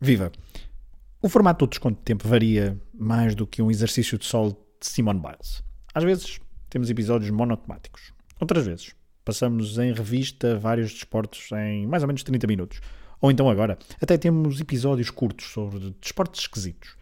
Viva! 0.00 0.30
O 1.20 1.28
formato 1.28 1.66
do 1.66 1.70
desconto 1.70 1.98
de 1.98 2.04
tempo 2.04 2.28
varia 2.28 2.80
mais 2.94 3.34
do 3.34 3.44
que 3.48 3.60
um 3.60 3.68
exercício 3.68 4.16
de 4.16 4.24
sol 4.24 4.52
de 4.80 4.86
Simone 4.86 5.20
Biles. 5.20 5.60
Às 5.92 6.04
vezes 6.04 6.38
temos 6.70 6.88
episódios 6.88 7.30
monotemáticos. 7.30 8.12
Outras 8.40 8.64
vezes 8.64 8.94
passamos 9.24 9.76
em 9.76 9.92
revista 9.92 10.56
vários 10.56 10.92
desportos 10.92 11.50
em 11.50 11.84
mais 11.84 12.04
ou 12.04 12.06
menos 12.06 12.22
30 12.22 12.46
minutos. 12.46 12.80
Ou 13.20 13.28
então 13.32 13.50
agora, 13.50 13.76
até 14.00 14.16
temos 14.16 14.60
episódios 14.60 15.10
curtos 15.10 15.46
sobre 15.46 15.92
desportos 16.00 16.42
esquisitos. 16.42 16.96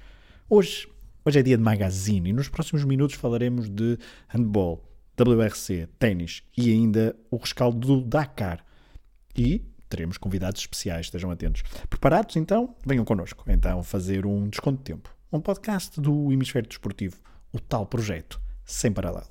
Hoje, 0.49 0.89
hoje 1.23 1.39
é 1.39 1.43
dia 1.43 1.59
de 1.59 1.63
magazine 1.63 2.31
e 2.31 2.33
nos 2.33 2.49
próximos 2.49 2.83
minutos 2.83 3.17
falaremos 3.17 3.69
de 3.69 3.99
handball, 4.29 4.83
WRC, 5.21 5.87
ténis 5.99 6.43
e 6.57 6.73
ainda 6.73 7.15
o 7.31 7.37
rescaldo 7.37 7.79
do 7.79 8.01
Dakar. 8.01 8.65
E 9.37 9.63
teremos 9.89 10.19
convidados 10.19 10.61
especiais, 10.61 11.07
estejam 11.07 11.31
atentos. 11.31 11.63
Preparados 11.89 12.37
então? 12.37 12.75
Venham 12.85 13.05
connosco. 13.05 13.45
Então, 13.49 13.83
fazer 13.83 14.27
um 14.27 14.49
desconto 14.49 14.79
de 14.79 14.85
tempo. 14.85 15.15
Um 15.33 15.41
podcast 15.41 16.01
do 16.01 16.33
Hemisfério 16.33 16.69
Desportivo. 16.69 17.17
O 17.53 17.61
tal 17.61 17.87
projeto 17.87 18.41
sem 18.65 18.93
paralelo. 18.93 19.29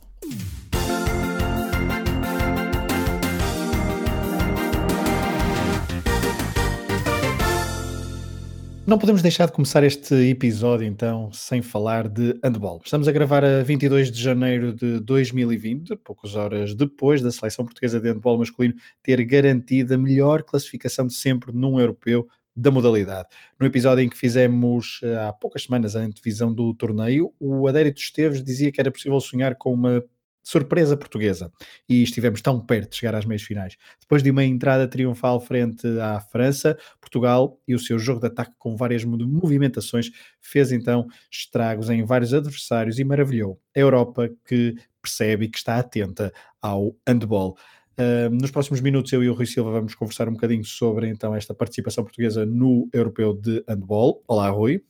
Não 8.87 8.99
podemos 8.99 9.23
deixar 9.23 9.47
de 9.47 9.51
começar 9.51 9.83
este 9.83 10.13
episódio 10.29 10.85
então 10.85 11.31
sem 11.33 11.59
falar 11.59 12.07
de 12.07 12.39
handball. 12.43 12.79
Estamos 12.85 13.07
a 13.07 13.11
gravar 13.11 13.43
a 13.43 13.63
22 13.63 14.11
de 14.11 14.21
janeiro 14.21 14.71
de 14.71 14.99
2020, 14.99 15.95
poucas 15.95 16.35
horas 16.35 16.75
depois 16.75 17.19
da 17.19 17.31
seleção 17.31 17.65
portuguesa 17.65 17.99
de 17.99 18.07
handball 18.07 18.37
masculino 18.37 18.75
ter 19.01 19.23
garantido 19.25 19.95
a 19.95 19.97
melhor 19.97 20.43
classificação 20.43 21.07
de 21.07 21.15
sempre 21.15 21.51
num 21.51 21.79
europeu 21.79 22.27
da 22.55 22.69
modalidade. 22.69 23.27
No 23.59 23.65
episódio 23.65 24.03
em 24.03 24.07
que 24.07 24.15
fizemos 24.15 24.99
eh, 25.03 25.15
há 25.17 25.33
poucas 25.33 25.63
semanas 25.63 25.95
a 25.95 26.01
antevisão 26.01 26.53
do 26.53 26.71
torneio, 26.75 27.33
o 27.39 27.67
Adérito 27.67 27.99
Esteves 27.99 28.43
dizia 28.43 28.71
que 28.71 28.79
era 28.79 28.91
possível 28.91 29.19
sonhar 29.19 29.55
com 29.55 29.73
uma 29.73 30.03
surpresa 30.45 30.95
portuguesa 30.95 31.51
e 31.89 32.03
estivemos 32.03 32.39
tão 32.39 32.63
perto 32.63 32.91
de 32.91 32.97
chegar 32.97 33.15
às 33.15 33.25
meias 33.25 33.41
finais. 33.41 33.75
Depois 33.99 34.21
de 34.21 34.29
uma 34.29 34.43
entrada 34.43 34.87
triunfal 34.87 35.41
frente 35.41 35.87
à 35.99 36.19
França, 36.19 36.77
Portugal 37.01 37.59
e 37.67 37.73
o 37.73 37.79
seu 37.79 37.97
jogo 37.97 38.19
de 38.19 38.27
ataque 38.27 38.53
com 38.59 38.77
várias 38.77 39.03
movimentações 39.03 40.11
fez 40.39 40.71
então 40.71 41.07
estragos 41.31 41.89
em 41.89 42.05
vários 42.05 42.31
adversários 42.31 42.99
e 42.99 43.03
maravilhou 43.03 43.59
a 43.75 43.79
Europa 43.79 44.29
que 44.47 44.75
percebe 45.01 45.45
e 45.45 45.49
que 45.49 45.57
está 45.57 45.79
atenta 45.79 46.31
ao 46.61 46.95
handball. 47.07 47.57
Uh, 47.97 48.29
nos 48.29 48.51
próximos 48.51 48.81
minutos 48.81 49.11
eu 49.13 49.23
e 49.23 49.29
o 49.29 49.33
Rui 49.33 49.45
Silva 49.45 49.71
vamos 49.71 49.95
conversar 49.95 50.29
um 50.29 50.33
bocadinho 50.33 50.65
sobre 50.65 51.07
então 51.07 51.33
esta 51.33 51.55
participação 51.55 52.03
portuguesa 52.03 52.45
no 52.45 52.87
Europeu 52.93 53.33
de 53.33 53.63
Handball. 53.67 54.21
Olá 54.27 54.49
Rui. 54.49 54.83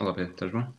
Olá 0.00 0.12
Pedro, 0.12 0.32
estás 0.32 0.50
bom? 0.50 0.72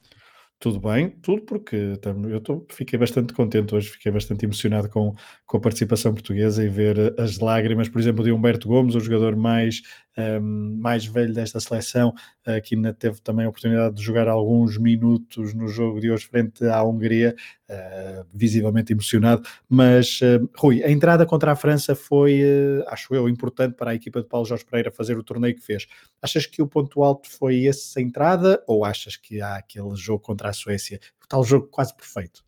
Tudo 0.59 0.79
bem, 0.79 1.09
tudo 1.21 1.41
porque 1.43 1.75
eu 1.75 2.41
tô, 2.41 2.65
fiquei 2.71 2.97
bastante 2.97 3.33
contente 3.33 3.75
hoje, 3.75 3.89
fiquei 3.89 4.11
bastante 4.11 4.45
emocionado 4.45 4.89
com, 4.89 5.13
com 5.45 5.57
a 5.57 5.59
participação 5.59 6.13
portuguesa 6.13 6.63
e 6.63 6.69
ver 6.69 7.13
as 7.19 7.37
lágrimas, 7.39 7.89
por 7.89 7.99
exemplo, 7.99 8.23
de 8.23 8.31
Humberto 8.31 8.67
Gomes, 8.67 8.95
o 8.95 8.99
jogador 8.99 9.35
mais, 9.35 9.81
um, 10.17 10.77
mais 10.79 11.05
velho 11.05 11.33
desta 11.33 11.59
seleção, 11.59 12.13
uh, 12.47 12.61
que 12.63 12.75
ainda 12.75 12.93
teve 12.93 13.21
também 13.21 13.45
a 13.45 13.49
oportunidade 13.49 13.95
de 13.95 14.01
jogar 14.01 14.27
alguns 14.27 14.77
minutos 14.77 15.53
no 15.53 15.67
jogo 15.67 15.99
de 15.99 16.11
hoje 16.11 16.25
frente 16.25 16.65
à 16.65 16.83
Hungria, 16.83 17.35
uh, 17.69 18.25
visivelmente 18.33 18.93
emocionado. 18.93 19.43
Mas, 19.67 20.19
uh, 20.21 20.49
Rui, 20.57 20.83
a 20.83 20.91
entrada 20.91 21.25
contra 21.25 21.51
a 21.51 21.55
França 21.55 21.95
foi, 21.95 22.41
acho 22.87 23.13
eu, 23.13 23.27
importante 23.27 23.75
para 23.75 23.91
a 23.91 23.95
equipa 23.95 24.21
de 24.21 24.27
Paulo 24.27 24.45
Jorge 24.45 24.65
Pereira 24.65 24.91
fazer 24.91 25.17
o 25.17 25.23
torneio 25.23 25.55
que 25.55 25.61
fez. 25.61 25.87
Achas 26.21 26.45
que 26.45 26.61
o 26.61 26.67
ponto 26.67 27.03
alto 27.03 27.29
foi 27.29 27.65
essa 27.65 28.01
entrada 28.01 28.63
ou 28.67 28.85
achas 28.85 29.17
que 29.17 29.41
há 29.41 29.55
aquele 29.55 29.95
jogo 29.95 30.19
contra 30.19 30.49
a 30.49 30.53
Suécia, 30.53 30.99
o 31.23 31.27
tal 31.27 31.43
jogo 31.43 31.67
quase 31.67 31.95
perfeito? 31.95 32.44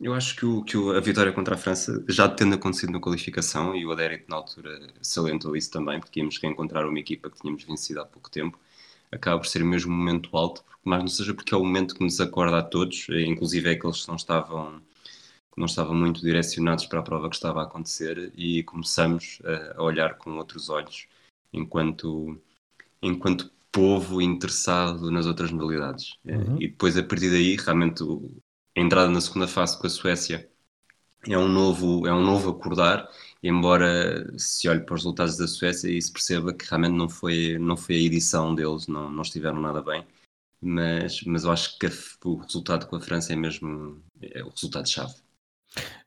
Eu 0.00 0.14
acho 0.14 0.34
que, 0.34 0.46
o, 0.46 0.64
que 0.64 0.76
o, 0.78 0.92
a 0.92 1.00
vitória 1.00 1.30
contra 1.30 1.54
a 1.54 1.58
França 1.58 2.02
já 2.08 2.26
tendo 2.26 2.54
acontecido 2.54 2.90
na 2.90 3.00
qualificação 3.00 3.76
e 3.76 3.84
o 3.84 3.92
Adérito 3.92 4.30
na 4.30 4.36
altura 4.36 4.88
salientou 5.02 5.54
isso 5.54 5.70
também, 5.70 6.00
porque 6.00 6.20
íamos 6.20 6.38
reencontrar 6.38 6.86
uma 6.86 6.98
equipa 6.98 7.28
que 7.28 7.38
tínhamos 7.38 7.64
vencido 7.64 8.00
há 8.00 8.06
pouco 8.06 8.30
tempo. 8.30 8.58
Acaba 9.12 9.38
por 9.38 9.46
ser 9.46 9.62
mesmo 9.62 9.92
um 9.92 9.96
momento 9.96 10.34
alto, 10.34 10.64
mas 10.82 11.00
não 11.00 11.08
seja 11.08 11.34
porque 11.34 11.52
é 11.52 11.56
o 11.56 11.64
momento 11.64 11.94
que 11.94 12.02
nos 12.02 12.18
acorda 12.18 12.58
a 12.58 12.62
todos, 12.62 13.08
inclusive 13.10 13.68
é 13.68 13.72
aqueles 13.72 14.02
que 14.02 14.08
não 14.08 14.16
estavam, 14.16 14.80
não 15.54 15.66
estavam 15.66 15.94
muito 15.94 16.22
direcionados 16.22 16.86
para 16.86 17.00
a 17.00 17.02
prova 17.02 17.28
que 17.28 17.36
estava 17.36 17.60
a 17.60 17.64
acontecer 17.64 18.32
e 18.34 18.62
começamos 18.62 19.40
a, 19.44 19.80
a 19.80 19.82
olhar 19.82 20.14
com 20.14 20.30
outros 20.38 20.70
olhos 20.70 21.06
enquanto, 21.52 22.40
enquanto 23.02 23.50
povo 23.70 24.22
interessado 24.22 25.10
nas 25.10 25.26
outras 25.26 25.50
modalidades. 25.50 26.16
Uhum. 26.24 26.56
E 26.56 26.68
depois, 26.68 26.96
a 26.96 27.02
partir 27.02 27.30
daí, 27.30 27.56
realmente 27.56 28.02
a 28.76 28.80
entrada 28.80 29.10
na 29.10 29.20
segunda 29.20 29.48
fase 29.48 29.78
com 29.78 29.86
a 29.86 29.90
Suécia 29.90 30.48
é 31.28 31.36
um 31.36 31.48
novo, 31.48 32.06
é 32.06 32.12
um 32.12 32.22
novo 32.22 32.50
acordar, 32.50 33.08
embora 33.42 34.26
se 34.38 34.68
olhe 34.68 34.80
para 34.80 34.94
os 34.94 35.02
resultados 35.02 35.36
da 35.36 35.46
Suécia 35.46 35.90
e 35.90 36.00
se 36.00 36.12
perceba 36.12 36.54
que 36.54 36.64
realmente 36.66 36.96
não 36.96 37.08
foi, 37.08 37.58
não 37.58 37.76
foi 37.76 37.96
a 37.96 37.98
edição 37.98 38.54
deles, 38.54 38.86
não, 38.86 39.10
não 39.10 39.22
estiveram 39.22 39.60
nada 39.60 39.82
bem, 39.82 40.06
mas, 40.60 41.22
mas 41.24 41.44
eu 41.44 41.52
acho 41.52 41.78
que 41.78 41.86
o 42.24 42.36
resultado 42.36 42.86
com 42.86 42.96
a 42.96 43.00
França 43.00 43.32
é 43.32 43.36
mesmo 43.36 44.02
é 44.22 44.42
o 44.42 44.50
resultado-chave. 44.50 45.14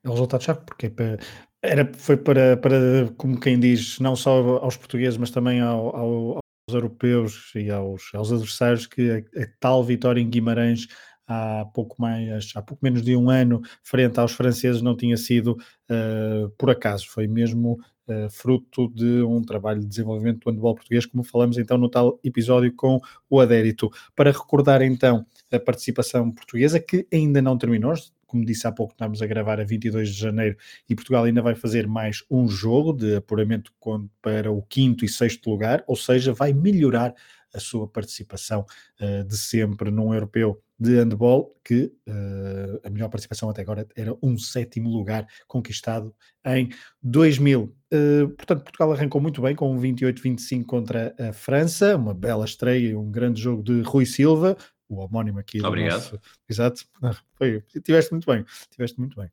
É 0.04 0.10
o 0.10 0.12
resultado-chave 0.12 0.62
porque 0.66 0.88
é 0.88 1.18
era, 1.64 1.90
foi 1.94 2.18
para, 2.18 2.58
para, 2.58 3.10
como 3.16 3.40
quem 3.40 3.58
diz, 3.58 3.98
não 4.00 4.18
só 4.18 4.58
aos 4.58 4.76
portugueses, 4.76 5.18
mas 5.18 5.32
também 5.32 5.62
ao, 5.62 5.96
ao, 5.96 6.32
aos 6.34 6.76
europeus 6.76 7.54
e 7.56 7.72
aos, 7.72 8.14
aos 8.14 8.34
adversários 8.34 8.86
que 8.86 9.10
a, 9.10 9.42
a 9.42 9.48
tal 9.62 9.82
vitória 9.82 10.20
em 10.20 10.30
Guimarães 10.30 10.88
há 11.28 11.66
pouco 11.74 12.02
mais, 12.02 12.52
há 12.56 12.62
pouco 12.62 12.84
menos 12.84 13.02
de 13.02 13.16
um 13.16 13.30
ano, 13.30 13.62
frente 13.84 14.20
aos 14.20 14.34
franceses, 14.34 14.82
não 14.82 14.96
tinha 14.96 15.18
sido 15.18 15.58
uh, 15.90 16.50
por 16.58 16.70
acaso, 16.70 17.10
foi 17.10 17.28
mesmo 17.28 17.80
uh, 18.08 18.30
fruto 18.30 18.90
de 18.90 19.22
um 19.24 19.42
trabalho 19.42 19.80
de 19.80 19.88
desenvolvimento 19.88 20.40
do 20.40 20.52
handball 20.52 20.76
português, 20.76 21.06
como 21.06 21.24
falamos 21.24 21.58
então 21.58 21.78
no 21.78 21.90
tal 21.90 22.20
episódio 22.24 22.74
com 22.74 23.00
o 23.30 23.40
Adérito. 23.40 23.90
Para 24.16 24.32
recordar 24.32 24.82
então 24.82 25.26
a 25.52 25.60
participação 25.60 26.32
portuguesa, 26.32 26.80
que 26.80 27.08
ainda 27.12 27.42
não 27.42 27.58
terminou, 27.58 27.94
como 28.34 28.46
disse 28.46 28.66
há 28.66 28.72
pouco, 28.72 28.94
estamos 28.94 29.22
a 29.22 29.28
gravar 29.28 29.60
a 29.60 29.64
22 29.64 30.10
de 30.10 30.20
janeiro 30.20 30.58
e 30.90 30.96
Portugal 30.96 31.24
ainda 31.24 31.42
vai 31.42 31.54
fazer 31.54 31.88
mais 31.88 32.24
um 32.32 32.48
jogo 32.48 32.92
de 32.92 33.18
apuramento 33.18 33.72
para 34.20 34.52
o 34.52 34.64
quinto 34.64 35.06
e 35.06 35.08
sexto 35.08 35.52
lugar, 35.52 35.84
ou 35.86 35.96
seja, 35.96 36.34
vai 36.34 36.52
melhorar 36.52 37.14
a 37.54 37.60
sua 37.60 37.88
participação 37.88 38.66
uh, 39.00 39.24
de 39.24 39.38
sempre 39.38 39.92
num 39.92 40.14
europeu 40.14 40.60
de 40.80 40.96
handball, 40.96 41.56
que 41.64 41.92
uh, 42.08 42.80
a 42.84 42.90
melhor 42.90 43.10
participação 43.10 43.50
até 43.50 43.62
agora 43.62 43.88
era 43.96 44.16
um 44.22 44.38
sétimo 44.38 44.90
lugar 44.90 45.26
conquistado 45.48 46.14
em 46.46 46.70
2000. 47.02 47.64
Uh, 47.64 47.74
eh, 47.92 48.28
portanto, 48.36 48.64
Portugal 48.64 48.92
arrancou 48.92 49.22
muito 49.22 49.42
bem 49.42 49.56
com 49.56 49.72
um 49.72 49.80
28-25 49.80 50.66
contra 50.66 51.16
a 51.20 51.32
França, 51.32 51.96
uma 51.96 52.14
bela 52.14 52.46
estreia 52.46 53.00
um 53.00 53.10
grande 53.12 53.42
jogo 53.42 53.64
de 53.64 53.82
Rui 53.82 54.06
Silva, 54.06 54.58
o 54.94 55.00
homónimo 55.00 55.40
aqui. 55.40 55.64
Obrigado. 55.66 55.94
Nosso... 55.94 56.20
Exato. 56.50 56.86
Ah, 57.02 57.16
foi, 57.36 57.62
tiveste 57.84 58.12
muito 58.12 58.26
bem. 58.26 58.46
Tiveste 58.70 59.00
muito 59.00 59.20
bem. 59.20 59.30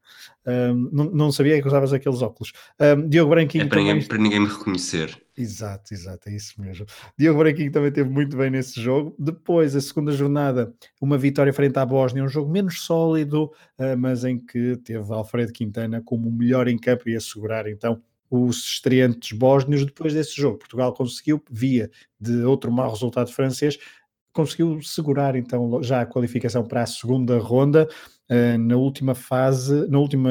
Um, 0.47 0.89
não, 0.93 1.05
não, 1.05 1.33
sabia 1.33 1.61
que 1.61 1.69
usavas 1.69 1.93
aqueles 1.93 2.23
óculos. 2.23 2.53
Um, 2.81 3.09
Diogo 3.09 3.31
Branquinho. 3.31 3.65
É 3.65 3.69
para, 3.69 3.79
também... 3.79 3.95
ninguém, 3.95 4.09
para 4.09 4.19
ninguém 4.19 4.41
me 4.41 4.49
reconhecer. 4.49 5.21
Exato, 5.37 5.95
exato, 5.95 6.29
é 6.29 6.35
isso 6.35 6.61
mesmo. 6.61 6.87
Diogo 7.17 7.39
Branquinho 7.39 7.73
também 7.73 7.91
teve 7.91 8.11
muito 8.11 8.37
bem 8.37 8.51
nesse 8.51 8.81
jogo. 8.81 9.15
Depois, 9.19 9.75
a 9.75 9.81
segunda 9.81 10.13
jornada, 10.13 10.75
uma 11.01 11.17
vitória 11.17 11.53
frente 11.53 11.79
à 11.79 11.87
Bósnia, 11.87 12.25
um 12.25 12.29
jogo 12.29 12.51
menos 12.51 12.83
sólido, 12.83 13.45
uh, 13.79 13.97
mas 13.99 14.25
em 14.25 14.39
que 14.39 14.77
teve 14.79 15.13
Alfredo 15.13 15.53
Quintana 15.53 16.03
como 16.05 16.29
o 16.29 16.33
melhor 16.33 16.69
em 16.69 16.79
campo 16.79 17.09
e 17.09 17.17
assegurar 17.17 17.67
então 17.67 18.03
os 18.31 18.59
estreantes 18.59 19.37
bósnios 19.37 19.85
depois 19.85 20.15
desse 20.15 20.37
jogo. 20.41 20.59
Portugal 20.59 20.95
conseguiu, 20.95 21.43
via 21.51 21.91
de 22.19 22.45
outro 22.45 22.71
mau 22.71 22.89
resultado 22.89 23.33
francês, 23.33 23.77
conseguiu 24.33 24.81
segurar 24.83 25.37
então 25.37 25.83
já 25.83 26.03
a 26.03 26.07
qualificação 26.07 26.65
para 26.65 26.83
a 26.83 26.87
segunda 26.87 27.39
ronda. 27.39 27.89
Uh, 28.31 28.57
na 28.59 28.77
última 28.77 29.15
fase, 29.15 29.89
na 29.89 29.99
última 29.99 30.31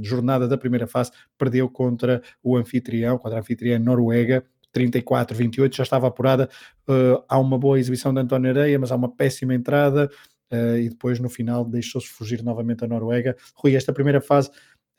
jornada 0.00 0.48
da 0.48 0.56
primeira 0.56 0.86
fase, 0.86 1.10
perdeu 1.36 1.68
contra 1.68 2.22
o 2.42 2.56
anfitrião, 2.56 3.18
contra 3.18 3.38
a 3.38 3.40
anfitriã 3.40 3.78
Noruega, 3.78 4.42
34-28, 4.76 5.74
já 5.74 5.82
estava 5.82 6.06
apurada. 6.06 6.48
Uh, 6.88 7.22
há 7.28 7.38
uma 7.38 7.58
boa 7.58 7.78
exibição 7.78 8.12
de 8.12 8.20
António 8.20 8.50
Areia, 8.50 8.78
mas 8.78 8.92
há 8.92 8.96
uma 8.96 9.10
péssima 9.10 9.54
entrada. 9.54 10.10
Uh, 10.52 10.78
e 10.78 10.88
depois 10.88 11.18
no 11.18 11.28
final 11.28 11.64
deixou-se 11.64 12.06
fugir 12.06 12.42
novamente 12.42 12.84
a 12.84 12.88
Noruega. 12.88 13.36
Rui, 13.54 13.74
esta 13.74 13.92
primeira 13.92 14.20
fase 14.20 14.50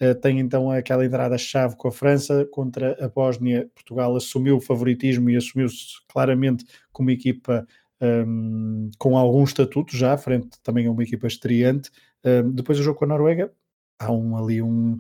uh, 0.02 0.14
tem 0.16 0.40
então 0.40 0.70
aquela 0.72 1.06
entrada-chave 1.06 1.78
com 1.78 1.88
a 1.88 1.92
França 1.92 2.46
contra 2.52 2.98
a 3.04 3.08
Bósnia. 3.08 3.70
Portugal 3.74 4.16
assumiu 4.16 4.58
o 4.58 4.62
favoritismo 4.62 5.30
e 5.30 5.38
assumiu-se 5.38 6.06
claramente 6.08 6.66
como 6.92 7.12
equipa 7.12 7.66
um, 8.02 8.90
com 8.98 9.18
algum 9.18 9.44
estatuto 9.44 9.96
já, 9.96 10.18
frente 10.18 10.60
também 10.62 10.88
a 10.88 10.92
uma 10.92 11.04
equipa 11.04 11.28
estreante. 11.28 11.92
Um, 12.24 12.52
depois 12.52 12.78
do 12.78 12.84
jogo 12.84 13.00
com 13.00 13.06
a 13.06 13.08
Noruega, 13.08 13.52
há 14.00 14.12
um, 14.12 14.38
ali 14.38 14.62
um, 14.62 15.00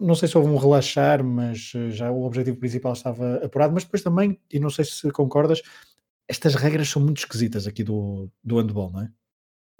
Não 0.00 0.14
sei 0.14 0.28
se 0.28 0.36
houve 0.36 0.50
um 0.50 0.56
relaxar, 0.56 1.22
mas 1.22 1.72
eh, 1.74 1.90
já 1.90 2.10
o 2.10 2.24
objetivo 2.24 2.56
principal 2.56 2.92
estava 2.92 3.36
apurado. 3.44 3.74
Mas 3.74 3.84
depois 3.84 4.02
também, 4.02 4.38
e 4.52 4.58
não 4.58 4.70
sei 4.70 4.84
se 4.84 5.10
concordas, 5.10 5.62
estas 6.28 6.54
regras 6.54 6.88
são 6.88 7.02
muito 7.02 7.18
esquisitas 7.18 7.66
aqui 7.66 7.84
do, 7.84 8.30
do 8.42 8.58
handball, 8.58 8.90
não 8.90 9.02
é? 9.02 9.10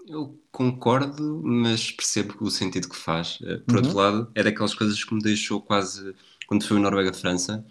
Eu 0.09 0.41
concordo, 0.53 1.43
mas 1.45 1.91
percebo 1.91 2.37
o 2.41 2.51
sentido 2.51 2.89
que 2.89 2.97
faz. 2.97 3.39
Eh, 3.43 3.59
por 3.59 3.77
uhum. 3.77 3.83
outro 3.83 3.97
lado, 3.97 4.31
é 4.35 4.43
daquelas 4.43 4.75
coisas 4.75 5.03
que 5.03 5.15
me 5.15 5.23
deixou 5.23 5.61
quase. 5.61 6.15
Quando 6.47 6.65
foi 6.65 6.77
o 6.77 6.81
Noruega-França, 6.81 7.67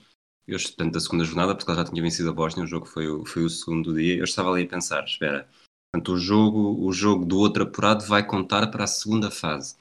eu, 0.47 0.59
portanto, 0.59 0.93
da 0.93 0.99
segunda 0.99 1.25
jornada, 1.25 1.55
porque 1.55 1.71
ela 1.71 1.83
já 1.83 1.89
tinha 1.89 2.01
vencido 2.01 2.29
a 2.29 2.33
Bósnia, 2.33 2.63
o 2.63 2.67
jogo 2.67 2.85
foi 2.85 3.07
o, 3.07 3.25
foi 3.25 3.43
o 3.43 3.49
segundo 3.49 3.93
dia, 3.95 4.17
eu 4.17 4.23
estava 4.23 4.51
ali 4.51 4.63
a 4.63 4.67
pensar: 4.67 5.03
espera, 5.03 5.47
portanto, 5.91 6.13
o 6.13 6.17
jogo, 6.17 6.85
o 6.85 6.91
jogo 6.93 7.25
do 7.25 7.37
outro 7.39 7.63
apurado 7.63 8.05
vai 8.05 8.25
contar 8.25 8.67
para 8.67 8.83
a 8.83 8.87
segunda 8.87 9.31
fase. 9.31 9.75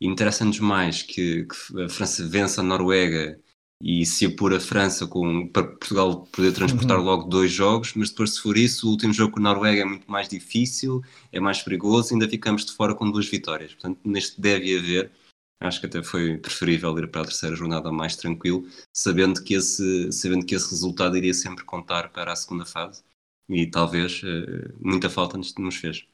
Interessa-nos 0.00 0.60
mais 0.60 1.02
que, 1.02 1.46
que 1.46 1.82
a 1.82 1.88
França 1.88 2.26
vença 2.26 2.60
a 2.60 2.64
Noruega 2.64 3.40
e 3.80 4.04
se 4.04 4.26
apura 4.26 4.56
a 4.56 4.60
França 4.60 5.06
com, 5.06 5.46
para 5.48 5.64
Portugal 5.64 6.26
poder 6.32 6.52
transportar 6.52 6.98
uhum. 6.98 7.04
logo 7.04 7.28
dois 7.28 7.52
jogos, 7.52 7.92
mas 7.94 8.10
depois, 8.10 8.34
se 8.34 8.40
for 8.40 8.56
isso, 8.56 8.86
o 8.88 8.90
último 8.90 9.12
jogo 9.12 9.32
com 9.34 9.40
a 9.40 9.42
Noruega 9.42 9.82
é 9.82 9.84
muito 9.84 10.10
mais 10.10 10.28
difícil, 10.28 11.02
é 11.32 11.38
mais 11.38 11.62
perigoso, 11.62 12.12
ainda 12.12 12.28
ficamos 12.28 12.64
de 12.64 12.72
fora 12.72 12.94
com 12.94 13.10
duas 13.10 13.28
vitórias. 13.28 13.72
Portanto, 13.74 14.00
neste 14.04 14.40
deve 14.40 14.78
haver, 14.78 15.12
acho 15.60 15.80
que 15.80 15.86
até 15.86 16.02
foi 16.02 16.38
preferível 16.38 16.96
ir 16.98 17.10
para 17.10 17.22
a 17.22 17.24
terceira 17.24 17.56
jornada 17.56 17.90
mais 17.90 18.16
tranquilo, 18.16 18.66
sabendo 18.92 19.42
que 19.42 19.54
esse, 19.54 20.12
sabendo 20.12 20.46
que 20.46 20.54
esse 20.54 20.70
resultado 20.70 21.16
iria 21.16 21.34
sempre 21.34 21.64
contar 21.64 22.10
para 22.10 22.32
a 22.32 22.36
segunda 22.36 22.64
fase 22.64 23.02
e 23.48 23.66
talvez 23.66 24.22
uh, 24.22 24.74
muita 24.80 25.08
falta 25.08 25.38
nos 25.38 25.76
fez. 25.76 26.06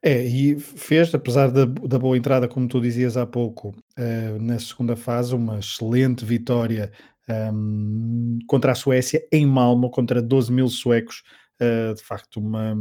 É, 0.00 0.24
e 0.24 0.58
fez, 0.60 1.12
apesar 1.12 1.50
da, 1.50 1.64
da 1.64 1.98
boa 1.98 2.16
entrada, 2.16 2.46
como 2.46 2.68
tu 2.68 2.80
dizias 2.80 3.16
há 3.16 3.26
pouco, 3.26 3.70
uh, 3.98 4.40
na 4.40 4.58
segunda 4.58 4.94
fase, 4.94 5.34
uma 5.34 5.58
excelente 5.58 6.24
vitória 6.24 6.92
um, 7.52 8.38
contra 8.46 8.72
a 8.72 8.74
Suécia 8.74 9.26
em 9.32 9.44
Malmo, 9.44 9.90
contra 9.90 10.22
12 10.22 10.52
mil 10.52 10.68
suecos. 10.68 11.22
Uh, 11.60 11.94
de 11.94 12.02
facto, 12.02 12.38
uma, 12.38 12.76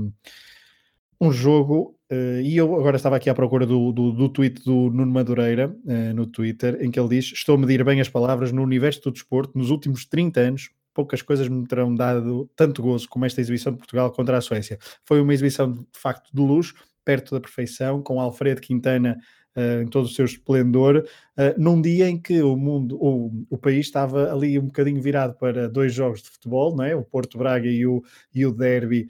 um 1.20 1.32
jogo. 1.32 1.97
Uh, 2.12 2.40
e 2.42 2.56
eu 2.56 2.74
agora 2.76 2.96
estava 2.96 3.18
aqui 3.18 3.30
à 3.30 3.36
procura 3.36 3.66
do, 3.66 3.92
do, 3.92 4.12
do 4.12 4.30
tweet 4.30 4.64
do 4.64 4.90
Nuno 4.90 5.12
Madureira 5.12 5.76
no 6.16 6.26
Twitter, 6.26 6.78
em 6.82 6.90
que 6.90 7.00
ele 7.00 7.10
diz: 7.10 7.32
Estou 7.34 7.56
a 7.56 7.58
medir 7.58 7.84
bem 7.84 8.00
as 8.00 8.10
palavras 8.10 8.52
no 8.52 8.64
universo 8.64 9.02
do 9.04 9.12
desporto. 9.12 9.58
Nos 9.58 9.70
últimos 9.70 10.06
30 10.06 10.40
anos, 10.40 10.70
poucas 10.98 11.22
coisas 11.22 11.48
me 11.48 11.64
terão 11.68 11.94
dado 11.94 12.50
tanto 12.56 12.82
gozo 12.82 13.08
como 13.08 13.24
esta 13.24 13.40
exibição 13.40 13.72
de 13.72 13.78
Portugal 13.78 14.12
contra 14.12 14.36
a 14.36 14.42
Suécia. 14.42 14.80
Foi 15.06 15.22
uma 15.22 15.32
exibição 15.32 15.72
de 15.72 15.86
facto 15.94 16.32
de 16.34 16.42
luz, 16.42 16.74
perto 17.06 17.36
da 17.36 17.40
perfeição, 17.40 18.02
com 18.02 18.20
Alfredo 18.20 18.60
Quintana 18.60 19.16
uh, 19.56 19.84
em 19.84 19.88
todo 19.88 20.06
o 20.06 20.10
seu 20.10 20.26
esplendor, 20.26 21.06
uh, 21.38 21.62
num 21.62 21.80
dia 21.80 22.10
em 22.10 22.20
que 22.20 22.42
o 22.42 22.58
mundo, 22.58 22.98
o, 23.00 23.46
o 23.48 23.58
país 23.60 23.86
estava 23.86 24.34
ali 24.34 24.58
um 24.58 24.66
bocadinho 24.66 25.00
virado 25.00 25.36
para 25.36 25.70
dois 25.70 25.94
jogos 25.94 26.24
de 26.24 26.32
futebol, 26.32 26.76
não 26.76 26.84
é? 26.84 26.96
o 26.96 27.04
Porto 27.04 27.38
Braga 27.38 27.68
e 27.68 27.86
o, 27.86 28.04
e 28.34 28.44
o 28.44 28.52
Derby 28.52 29.08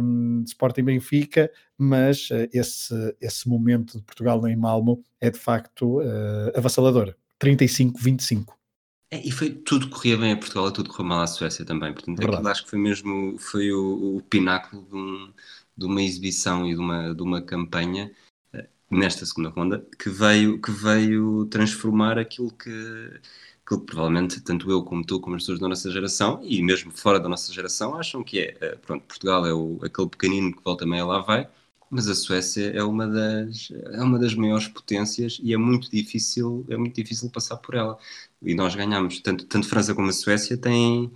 um, 0.00 0.42
Sporting 0.46 0.82
Benfica, 0.82 1.50
mas 1.78 2.30
uh, 2.30 2.48
esse, 2.52 3.16
esse 3.20 3.48
momento 3.48 3.98
de 3.98 4.04
Portugal 4.04 4.46
em 4.46 4.56
Malmo 4.56 5.02
é 5.20 5.30
de 5.30 5.38
facto 5.38 6.00
avassalador. 6.54 7.14
35-25. 7.42 8.56
É, 9.10 9.24
e 9.24 9.30
foi 9.30 9.50
tudo 9.50 9.88
corria 9.88 10.16
bem 10.16 10.32
a 10.32 10.36
Portugal 10.36 10.68
e 10.68 10.72
tudo 10.72 10.90
correu 10.90 11.06
mal 11.06 11.20
à 11.20 11.26
Suécia 11.26 11.64
também. 11.64 11.92
Portanto, 11.92 12.20
aquilo 12.20 12.48
acho 12.48 12.64
que 12.64 12.70
foi 12.70 12.78
mesmo 12.78 13.38
foi 13.38 13.72
o, 13.72 14.16
o 14.16 14.22
pináculo 14.22 14.84
de 14.84 14.96
um, 14.96 15.32
de 15.76 15.86
uma 15.86 16.02
exibição 16.02 16.66
e 16.66 16.74
de 16.74 16.80
uma, 16.80 17.14
de 17.14 17.22
uma 17.22 17.40
campanha 17.40 18.10
eh, 18.52 18.68
nesta 18.90 19.24
segunda 19.24 19.50
ronda 19.50 19.86
que 19.98 20.10
veio, 20.10 20.60
que 20.60 20.72
veio 20.72 21.46
transformar 21.46 22.18
aquilo 22.18 22.50
que, 22.50 23.20
que 23.66 23.76
provavelmente 23.78 24.40
tanto 24.40 24.70
eu 24.70 24.82
como 24.82 25.04
tu, 25.04 25.20
como 25.20 25.36
as 25.36 25.42
pessoas 25.42 25.58
da 25.58 25.68
nossa 25.68 25.90
geração 25.90 26.40
e 26.42 26.62
mesmo 26.62 26.92
fora 26.92 27.18
da 27.18 27.28
nossa 27.28 27.52
geração 27.52 27.96
acham 27.96 28.22
que 28.22 28.40
é, 28.40 28.56
eh, 28.60 28.76
pronto, 28.76 29.04
Portugal 29.04 29.44
é 29.46 29.52
o, 29.52 29.78
aquele 29.82 30.08
pequenino 30.08 30.54
que 30.54 30.62
volta 30.62 30.86
meia 30.86 31.04
lá 31.04 31.20
vai, 31.20 31.48
mas 31.90 32.08
a 32.08 32.14
Suécia 32.14 32.70
é 32.70 32.82
uma 32.82 33.06
das 33.06 33.72
é 33.92 34.02
uma 34.02 34.18
das 34.18 34.34
maiores 34.34 34.68
potências 34.68 35.40
e 35.42 35.52
é 35.52 35.56
muito 35.56 35.90
difícil 35.90 36.64
é 36.68 36.76
muito 36.76 36.94
difícil 36.96 37.30
passar 37.30 37.56
por 37.58 37.74
ela 37.74 37.98
e 38.42 38.54
nós 38.54 38.74
ganhamos 38.74 39.20
tanto 39.20 39.44
tanto 39.46 39.68
França 39.68 39.94
como 39.94 40.08
a 40.08 40.12
Suécia 40.12 40.56
têm 40.56 41.10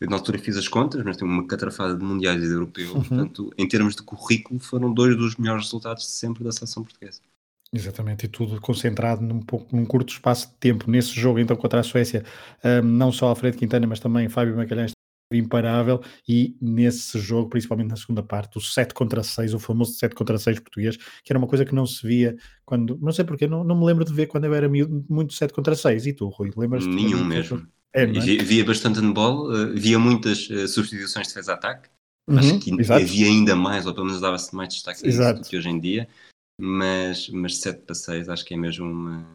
eu, 0.00 0.08
na 0.08 0.16
altura 0.16 0.38
fiz 0.38 0.56
as 0.56 0.68
contas, 0.68 1.02
mas 1.04 1.16
tem 1.16 1.26
uma 1.26 1.46
catrafada 1.46 1.96
de 1.96 2.04
mundiais 2.04 2.42
e 2.42 2.46
de 2.46 2.52
europeus. 2.52 2.90
Uhum. 2.90 3.02
Portanto, 3.02 3.52
em 3.56 3.66
termos 3.66 3.96
de 3.96 4.02
currículo, 4.02 4.60
foram 4.60 4.92
dois 4.92 5.16
dos 5.16 5.36
melhores 5.36 5.64
resultados 5.64 6.04
de 6.04 6.10
sempre 6.10 6.44
da 6.44 6.52
seleção 6.52 6.82
portuguesa. 6.82 7.20
Exatamente, 7.76 8.24
e 8.24 8.28
tudo 8.28 8.58
concentrado 8.60 9.22
num, 9.22 9.40
pouco, 9.40 9.74
num 9.76 9.84
curto 9.84 10.10
espaço 10.10 10.48
de 10.48 10.54
tempo. 10.54 10.90
Nesse 10.90 11.18
jogo, 11.20 11.38
então, 11.38 11.54
contra 11.56 11.80
a 11.80 11.82
Suécia, 11.82 12.24
um, 12.64 12.82
não 12.82 13.12
só 13.12 13.28
Alfredo 13.28 13.58
Quintana, 13.58 13.86
mas 13.86 14.00
também 14.00 14.28
Fábio 14.28 14.56
Magalhães 14.56 14.92
imparável 15.32 16.00
e 16.26 16.56
nesse 16.60 17.18
jogo, 17.18 17.50
principalmente 17.50 17.88
na 17.88 17.96
segunda 17.96 18.22
parte, 18.22 18.58
o 18.58 18.60
7 18.60 18.94
contra 18.94 19.24
6, 19.24 19.54
o 19.54 19.58
famoso 19.58 19.94
7 19.94 20.14
contra 20.14 20.38
6 20.38 20.60
português, 20.60 20.96
que 20.96 21.32
era 21.32 21.38
uma 21.38 21.48
coisa 21.48 21.64
que 21.64 21.74
não 21.74 21.84
se 21.84 22.06
via 22.06 22.36
quando, 22.64 22.96
não 23.02 23.12
sei 23.12 23.24
porque, 23.24 23.46
não, 23.46 23.64
não 23.64 23.76
me 23.76 23.84
lembro 23.84 24.04
de 24.04 24.12
ver 24.12 24.26
quando 24.26 24.44
eu 24.44 24.54
era 24.54 24.68
muito 24.68 25.34
7 25.34 25.52
contra 25.52 25.74
6, 25.74 26.06
e 26.06 26.12
tu, 26.12 26.28
Rui, 26.28 26.52
lembras-te? 26.56 26.88
Nenhum 26.88 27.24
mesmo. 27.24 27.66
É, 27.92 28.04
é? 28.04 28.06
Via, 28.06 28.64
bastante 28.64 29.00
handball, 29.00 29.50
uh, 29.50 29.74
via 29.74 29.98
muitas 29.98 30.48
uh, 30.48 30.68
substituições 30.68 31.26
de 31.26 31.34
defesa-ataque. 31.34 31.88
Uhum, 32.28 32.38
Acho 32.38 32.58
que 32.58 32.80
exato. 32.80 33.02
havia 33.02 33.26
ainda 33.26 33.56
mais, 33.56 33.86
ou 33.86 33.94
pelo 33.94 34.06
menos 34.06 34.20
dava-se 34.20 34.54
mais 34.54 34.72
destaque 34.72 35.02
do 35.02 35.42
que 35.42 35.56
hoje 35.56 35.68
em 35.68 35.80
dia. 35.80 36.08
Mas, 36.58 37.28
mas 37.28 37.58
7 37.58 37.82
para 37.82 37.94
6 37.94 38.28
acho 38.28 38.44
que 38.44 38.54
é 38.54 38.56
mesmo 38.56 38.86
uma, 38.86 39.26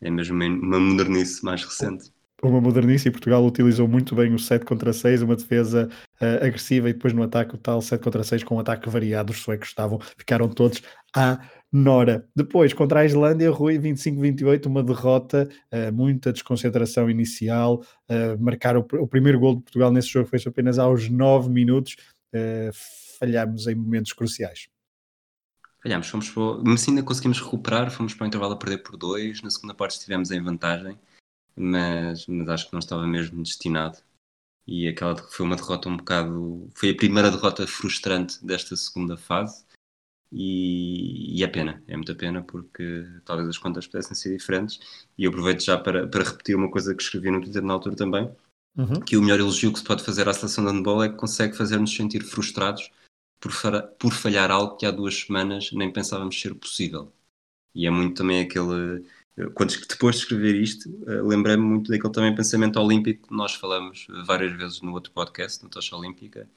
é 0.00 0.10
mesmo 0.10 0.34
uma 0.34 0.80
modernice 0.80 1.44
mais 1.44 1.62
recente 1.64 2.12
uma 2.48 2.60
modernice 2.60 3.08
e 3.08 3.10
Portugal 3.10 3.44
utilizou 3.44 3.88
muito 3.88 4.14
bem 4.14 4.34
o 4.34 4.38
7 4.38 4.64
contra 4.64 4.92
6, 4.92 5.22
uma 5.22 5.36
defesa 5.36 5.88
uh, 6.20 6.44
agressiva 6.44 6.88
e 6.88 6.92
depois 6.92 7.12
no 7.12 7.22
ataque 7.22 7.54
o 7.54 7.58
tal 7.58 7.80
7 7.80 8.02
contra 8.02 8.22
6 8.22 8.44
com 8.44 8.56
um 8.56 8.60
ataque 8.60 8.88
variado, 8.88 9.32
os 9.32 9.40
suecos 9.40 9.68
estavam, 9.68 9.98
ficaram 10.16 10.48
todos 10.48 10.82
à 11.14 11.40
Nora. 11.72 12.24
Depois, 12.36 12.72
contra 12.72 13.00
a 13.00 13.04
Islândia, 13.04 13.50
Rui, 13.50 13.78
25-28, 13.78 14.66
uma 14.66 14.82
derrota, 14.82 15.48
uh, 15.72 15.92
muita 15.92 16.32
desconcentração 16.32 17.10
inicial. 17.10 17.82
Uh, 18.08 18.40
marcar 18.40 18.76
o, 18.76 18.80
o, 18.80 19.08
primeiro 19.08 19.40
gol 19.40 19.56
de 19.56 19.62
Portugal 19.62 19.90
nesse 19.90 20.08
jogo 20.08 20.28
foi 20.28 20.38
apenas 20.46 20.78
aos 20.78 21.08
9 21.08 21.50
minutos. 21.50 21.96
Falhámos 23.20 23.68
em 23.68 23.76
momentos 23.76 24.12
cruciais. 24.12 24.68
Falhámos, 25.84 26.08
fomos 26.08 26.30
para, 26.30 26.62
mas 26.64 26.88
ainda 26.88 27.02
conseguimos 27.02 27.38
recuperar, 27.38 27.90
fomos 27.90 28.14
para 28.14 28.24
o 28.24 28.26
intervalo 28.26 28.54
a 28.54 28.56
perder 28.56 28.78
por 28.78 28.96
2, 28.96 29.42
na 29.42 29.50
segunda 29.50 29.74
parte 29.74 29.92
estivemos 29.92 30.30
em 30.30 30.42
vantagem, 30.42 30.98
mas, 31.54 32.26
mas 32.26 32.48
acho 32.48 32.66
que 32.66 32.72
não 32.72 32.78
estava 32.78 33.06
mesmo 33.06 33.42
destinado. 33.42 33.98
E 34.66 34.88
aquela 34.88 35.14
foi 35.14 35.44
uma 35.44 35.56
derrota 35.56 35.90
um 35.90 35.98
bocado. 35.98 36.70
Foi 36.74 36.88
a 36.88 36.96
primeira 36.96 37.30
derrota 37.30 37.66
frustrante 37.66 38.42
desta 38.42 38.74
segunda 38.76 39.14
fase 39.14 39.62
e, 40.32 41.38
e, 41.38 41.44
é 41.44 41.46
pena, 41.46 41.82
é 41.86 41.94
muita 41.94 42.14
pena 42.14 42.42
porque 42.42 43.06
talvez 43.26 43.46
as 43.46 43.58
contas 43.58 43.86
pudessem 43.86 44.16
ser 44.16 44.34
diferentes. 44.34 44.80
E 45.18 45.24
eu 45.24 45.30
aproveito 45.30 45.62
já 45.62 45.76
para, 45.76 46.08
para 46.08 46.24
repetir 46.24 46.56
uma 46.56 46.70
coisa 46.70 46.94
que 46.94 47.02
escrevi 47.02 47.30
no 47.30 47.42
Twitter 47.42 47.62
na 47.62 47.74
altura 47.74 47.94
também: 47.94 48.34
uhum. 48.74 49.00
que 49.00 49.18
o 49.18 49.20
melhor 49.20 49.38
elogio 49.38 49.70
que 49.70 49.80
se 49.80 49.84
pode 49.84 50.02
fazer 50.02 50.26
à 50.30 50.32
seleção 50.32 50.64
de 50.64 50.72
handball 50.72 51.04
é 51.04 51.10
que 51.10 51.16
consegue 51.16 51.54
fazer-nos 51.54 51.94
sentir 51.94 52.22
frustrados 52.24 52.90
por, 53.44 53.82
por 53.98 54.12
falhar 54.12 54.50
algo 54.50 54.76
que 54.76 54.86
há 54.86 54.90
duas 54.90 55.20
semanas 55.20 55.70
nem 55.72 55.92
pensávamos 55.92 56.40
ser 56.40 56.54
possível. 56.54 57.12
E 57.74 57.86
é 57.86 57.90
muito 57.90 58.16
também 58.16 58.40
aquele. 58.40 59.04
Quando, 59.54 59.74
depois 59.86 60.16
de 60.16 60.22
escrever 60.22 60.54
isto, 60.54 60.88
eh, 61.08 61.20
lembrei-me 61.22 61.62
muito 61.64 61.90
daquele 61.90 62.12
também 62.12 62.34
pensamento 62.34 62.78
olímpico 62.78 63.28
que 63.28 63.34
nós 63.34 63.54
falamos 63.54 64.06
várias 64.24 64.56
vezes 64.56 64.80
no 64.80 64.92
outro 64.92 65.12
podcast, 65.12 65.62
na 65.62 65.68
Tocha 65.68 65.96
Olímpica, 65.96 66.48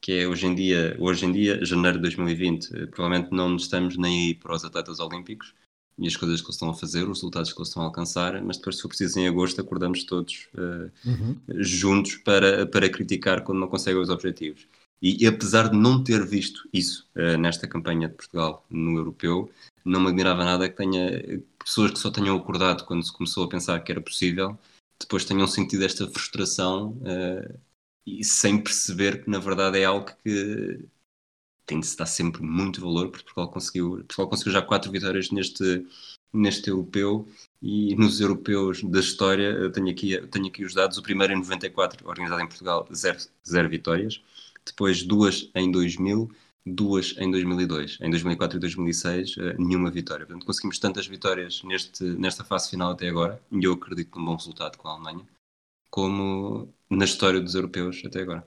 que 0.00 0.12
é 0.12 0.26
hoje 0.26 0.46
em 0.46 0.54
dia, 0.54 0.96
hoje 0.98 1.26
em 1.26 1.32
dia, 1.32 1.62
janeiro 1.62 1.98
de 1.98 2.02
2020, 2.02 2.74
eh, 2.74 2.86
provavelmente 2.86 3.30
não 3.32 3.54
estamos 3.56 3.98
nem 3.98 4.28
aí 4.28 4.34
para 4.34 4.54
os 4.54 4.64
atletas 4.64 4.98
olímpicos 4.98 5.54
e 5.98 6.06
as 6.06 6.16
coisas 6.16 6.40
que 6.40 6.46
eles 6.46 6.56
estão 6.56 6.70
a 6.70 6.74
fazer, 6.74 7.02
os 7.02 7.18
resultados 7.18 7.52
que 7.52 7.58
eles 7.58 7.68
estão 7.68 7.82
a 7.82 7.86
alcançar, 7.86 8.42
mas 8.42 8.56
depois, 8.56 8.76
se 8.76 8.82
for 8.82 8.88
preciso, 8.88 9.20
em 9.20 9.28
agosto, 9.28 9.60
acordamos 9.60 10.04
todos 10.04 10.48
uh, 10.54 10.90
uhum. 11.04 11.38
juntos 11.58 12.16
para, 12.16 12.66
para 12.66 12.88
criticar 12.88 13.44
quando 13.44 13.58
não 13.58 13.68
conseguem 13.68 14.00
os 14.00 14.08
objetivos. 14.08 14.66
E, 15.02 15.24
e 15.24 15.26
apesar 15.26 15.68
de 15.68 15.76
não 15.76 16.02
ter 16.02 16.24
visto 16.24 16.68
isso 16.72 17.08
uh, 17.16 17.36
nesta 17.36 17.66
campanha 17.66 18.08
de 18.08 18.14
Portugal 18.14 18.64
no 18.70 18.96
europeu, 18.96 19.50
não 19.84 20.00
me 20.00 20.08
admirava 20.08 20.44
nada 20.44 20.68
que 20.68 20.76
tenha 20.76 21.42
pessoas 21.58 21.90
que 21.90 21.98
só 21.98 22.10
tenham 22.10 22.36
acordado 22.36 22.84
quando 22.84 23.04
se 23.04 23.12
começou 23.12 23.44
a 23.44 23.48
pensar 23.48 23.80
que 23.80 23.90
era 23.90 24.00
possível, 24.00 24.56
depois 25.00 25.24
tenham 25.24 25.46
sentido 25.46 25.84
esta 25.84 26.08
frustração. 26.08 26.92
Uh, 27.00 27.58
e 28.06 28.24
sem 28.24 28.60
perceber 28.62 29.24
que 29.24 29.30
na 29.30 29.38
verdade 29.38 29.78
é 29.78 29.84
algo 29.84 30.10
que 30.22 30.88
tem 31.64 31.80
de 31.80 31.86
se 31.86 31.96
dar 31.96 32.06
sempre 32.06 32.42
muito 32.42 32.80
valor, 32.80 33.10
porque 33.10 33.24
Portugal 33.24 33.50
conseguiu, 33.50 33.90
Portugal 33.98 34.28
conseguiu 34.28 34.52
já 34.52 34.62
quatro 34.62 34.90
vitórias 34.90 35.30
neste, 35.30 35.86
neste 36.32 36.68
europeu 36.70 37.28
e 37.60 37.94
nos 37.96 38.20
europeus 38.20 38.82
da 38.82 39.00
história, 39.00 39.70
tenho 39.70 39.90
aqui, 39.90 40.20
tenho 40.28 40.46
aqui 40.46 40.64
os 40.64 40.74
dados, 40.74 40.98
o 40.98 41.02
primeiro 41.02 41.32
em 41.32 41.36
94, 41.36 42.06
organizado 42.06 42.42
em 42.42 42.48
Portugal, 42.48 42.86
zero, 42.92 43.18
zero 43.48 43.68
vitórias, 43.68 44.20
depois 44.64 45.02
duas 45.02 45.50
em 45.54 45.70
2000, 45.70 46.30
duas 46.64 47.14
em 47.18 47.30
2002, 47.30 47.98
em 48.00 48.10
2004 48.10 48.56
e 48.56 48.60
2006, 48.60 49.36
eh, 49.38 49.54
nenhuma 49.58 49.90
vitória. 49.90 50.24
Portanto, 50.26 50.46
conseguimos 50.46 50.78
tantas 50.78 51.06
vitórias 51.06 51.62
neste, 51.64 52.04
nesta 52.04 52.44
fase 52.44 52.70
final 52.70 52.92
até 52.92 53.08
agora, 53.08 53.40
e 53.50 53.64
eu 53.64 53.72
acredito 53.72 54.18
num 54.18 54.24
bom 54.26 54.36
resultado 54.36 54.78
com 54.78 54.88
a 54.88 54.92
Alemanha, 54.92 55.26
como 55.90 56.72
na 56.88 57.04
história 57.04 57.40
dos 57.40 57.54
europeus 57.54 58.02
até 58.04 58.22
agora. 58.22 58.46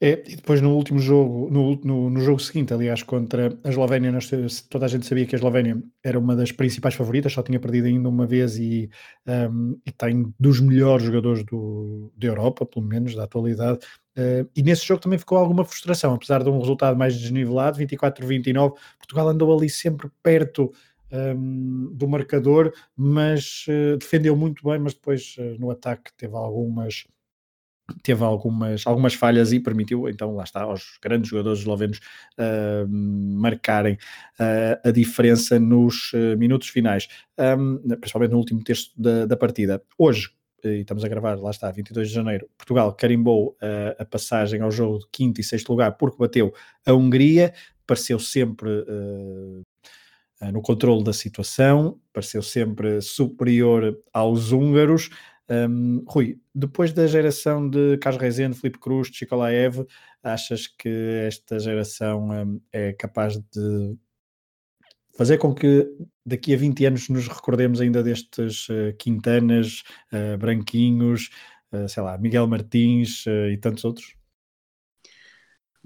É, 0.00 0.22
e 0.26 0.36
depois 0.36 0.60
no 0.60 0.74
último 0.74 0.98
jogo, 0.98 1.48
no, 1.50 1.76
no, 1.76 2.10
no, 2.10 2.20
jogo 2.20 2.40
seguinte, 2.40 2.74
aliás, 2.74 3.02
contra 3.02 3.56
a 3.62 3.68
Eslovénia, 3.68 4.12
nós, 4.12 4.28
toda 4.68 4.86
a 4.86 4.88
gente 4.88 5.06
sabia 5.06 5.24
que 5.24 5.34
a 5.34 5.38
Eslovénia 5.38 5.82
era 6.02 6.18
uma 6.18 6.34
das 6.34 6.52
principais 6.52 6.94
favoritas, 6.94 7.32
só 7.32 7.42
tinha 7.42 7.60
perdido 7.60 7.86
ainda 7.86 8.08
uma 8.08 8.26
vez 8.26 8.58
e, 8.58 8.90
um, 9.26 9.80
e 9.86 9.92
tem 9.92 10.34
dos 10.38 10.60
melhores 10.60 11.06
jogadores 11.06 11.44
do, 11.44 12.12
da 12.16 12.26
Europa, 12.26 12.66
pelo 12.66 12.84
menos 12.84 13.14
da 13.14 13.24
atualidade. 13.24 13.78
Uh, 14.16 14.48
e 14.54 14.62
nesse 14.62 14.86
jogo 14.86 15.00
também 15.00 15.18
ficou 15.18 15.36
alguma 15.36 15.64
frustração, 15.64 16.14
apesar 16.14 16.42
de 16.42 16.48
um 16.48 16.58
resultado 16.58 16.96
mais 16.96 17.16
desnivelado, 17.16 17.78
24-29. 17.78 18.74
Portugal 18.98 19.28
andou 19.28 19.56
ali 19.56 19.68
sempre 19.68 20.08
perto 20.22 20.72
um, 21.14 21.90
do 21.92 22.08
marcador, 22.08 22.72
mas 22.96 23.66
uh, 23.68 23.96
defendeu 23.96 24.36
muito 24.36 24.64
bem, 24.64 24.78
mas 24.78 24.94
depois 24.94 25.36
uh, 25.38 25.60
no 25.60 25.70
ataque 25.70 26.12
teve 26.16 26.34
algumas 26.34 27.04
teve 28.02 28.24
algumas, 28.24 28.86
algumas 28.86 29.12
falhas 29.12 29.52
e 29.52 29.60
permitiu, 29.60 30.08
então 30.08 30.34
lá 30.34 30.44
está, 30.44 30.62
aos 30.62 30.98
grandes 31.02 31.28
jogadores 31.28 31.58
eslovenos 31.58 31.98
uh, 32.38 32.88
marcarem 32.88 33.98
a 34.82 34.90
diferença 34.90 35.60
nos 35.60 36.12
minutos 36.38 36.68
finais, 36.68 37.08
um, 37.38 37.76
principalmente 38.00 38.30
no 38.30 38.38
último 38.38 38.64
terço 38.64 38.90
da, 38.96 39.26
da 39.26 39.36
partida. 39.36 39.82
Hoje, 39.98 40.30
e 40.64 40.80
estamos 40.80 41.04
a 41.04 41.08
gravar, 41.08 41.38
lá 41.38 41.50
está, 41.50 41.70
22 41.70 42.08
de 42.08 42.14
janeiro, 42.14 42.48
Portugal 42.56 42.92
carimbou 42.94 43.56
a 43.98 44.04
passagem 44.04 44.60
ao 44.60 44.70
jogo 44.70 44.98
de 44.98 45.06
quinto 45.12 45.40
e 45.40 45.44
sexto 45.44 45.70
lugar 45.70 45.92
porque 45.96 46.18
bateu 46.18 46.52
a 46.86 46.92
Hungria, 46.92 47.52
pareceu 47.86 48.18
sempre 48.18 48.68
no 50.52 50.60
controle 50.62 51.04
da 51.04 51.12
situação, 51.12 51.98
pareceu 52.12 52.42
sempre 52.42 53.00
superior 53.00 53.98
aos 54.12 54.52
húngaros, 54.52 55.10
um, 55.48 56.02
Rui, 56.08 56.40
depois 56.54 56.92
da 56.92 57.06
geração 57.06 57.68
de 57.68 57.98
Carlos 57.98 58.22
Rezende, 58.22 58.56
Felipe 58.56 58.78
Cruz, 58.78 59.08
Chico 59.12 59.36
Laev, 59.36 59.86
achas 60.22 60.66
que 60.66 60.88
esta 61.26 61.58
geração 61.58 62.30
um, 62.30 62.60
é 62.72 62.92
capaz 62.94 63.36
de 63.36 63.96
fazer 65.16 65.38
com 65.38 65.54
que 65.54 65.88
daqui 66.24 66.54
a 66.54 66.56
20 66.56 66.86
anos 66.86 67.08
nos 67.08 67.28
recordemos 67.28 67.80
ainda 67.80 68.02
destes 68.02 68.68
uh, 68.68 68.94
Quintanas, 68.98 69.82
uh, 70.12 70.36
Branquinhos, 70.38 71.30
uh, 71.72 71.88
sei 71.88 72.02
lá, 72.02 72.18
Miguel 72.18 72.46
Martins 72.46 73.24
e 73.26 73.56
tantos 73.58 73.84
outros? 73.84 74.14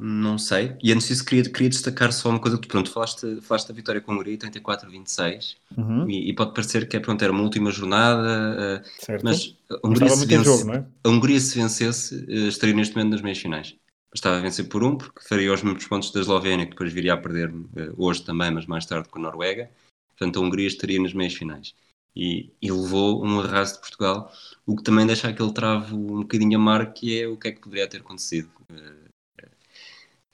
Não 0.00 0.38
sei. 0.38 0.76
E 0.80 0.92
antes 0.92 1.08
disso, 1.08 1.24
queria, 1.24 1.42
queria 1.50 1.68
destacar 1.68 2.12
só 2.12 2.30
uma 2.30 2.38
coisa 2.38 2.56
que, 2.56 2.68
pronto, 2.68 2.88
falaste, 2.88 3.40
falaste 3.40 3.66
da 3.66 3.74
vitória 3.74 4.00
com 4.00 4.12
a 4.12 4.14
Hungria, 4.14 4.38
34-26, 4.38 5.56
uhum. 5.76 6.08
e, 6.08 6.30
e, 6.30 6.32
pode 6.32 6.54
parecer 6.54 6.86
que 6.88 6.96
é, 6.96 7.00
pronto, 7.00 7.20
era 7.20 7.32
uma 7.32 7.42
última 7.42 7.72
jornada, 7.72 8.80
uh, 8.80 9.18
mas 9.24 9.56
a 9.68 9.88
Hungria, 9.88 10.08
se, 10.10 10.24
vence, 10.24 10.44
jogo, 10.44 10.72
é? 10.72 10.86
a 11.02 11.08
Hungria 11.08 11.40
se 11.40 11.58
vencesse, 11.58 12.24
estaria 12.46 12.76
neste 12.76 12.94
momento 12.94 13.10
nas 13.10 13.22
meias 13.22 13.38
finais. 13.38 13.74
Estava 14.14 14.38
a 14.38 14.40
vencer 14.40 14.68
por 14.68 14.82
um, 14.82 14.96
porque 14.96 15.20
faria 15.28 15.52
os 15.52 15.62
mesmos 15.62 15.86
pontos 15.86 16.10
da 16.10 16.20
Eslovénia, 16.20 16.64
que 16.64 16.72
depois 16.72 16.92
viria 16.92 17.14
a 17.14 17.16
perder 17.16 17.50
uh, 17.50 17.94
hoje 17.96 18.22
também, 18.24 18.50
mas 18.50 18.66
mais 18.66 18.86
tarde 18.86 19.08
com 19.08 19.18
a 19.18 19.22
Noruega. 19.22 19.70
Portanto, 20.10 20.38
a 20.38 20.42
Hungria 20.42 20.66
estaria 20.66 21.00
nas 21.00 21.12
meias 21.12 21.34
finais. 21.34 21.74
E, 22.16 22.52
e, 22.60 22.72
levou 22.72 23.24
um 23.24 23.40
arraso 23.40 23.74
de 23.74 23.80
Portugal, 23.80 24.32
o 24.66 24.76
que 24.76 24.82
também 24.82 25.06
deixa 25.06 25.28
aquele 25.28 25.52
travo 25.52 25.94
um 25.96 26.22
bocadinho 26.22 26.58
amargo, 26.58 26.92
que 26.92 27.20
é 27.20 27.28
o 27.28 27.36
que 27.36 27.48
é 27.48 27.52
que 27.52 27.60
poderia 27.60 27.88
ter 27.88 28.00
acontecido. 28.00 28.50
Uh, 28.70 29.08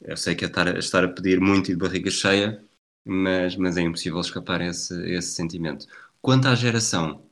eu 0.00 0.16
sei 0.16 0.34
que 0.34 0.44
é 0.44 0.48
estar, 0.48 0.78
estar 0.78 1.04
a 1.04 1.08
pedir 1.08 1.40
muito 1.40 1.70
e 1.70 1.74
de 1.74 1.80
barriga 1.80 2.10
cheia, 2.10 2.64
mas, 3.04 3.56
mas 3.56 3.76
é 3.76 3.82
impossível 3.82 4.20
escapar 4.20 4.60
esse, 4.60 4.94
a 4.94 5.08
esse 5.08 5.32
sentimento. 5.32 5.86
Quanto 6.20 6.48
à 6.48 6.54
geração, 6.54 7.28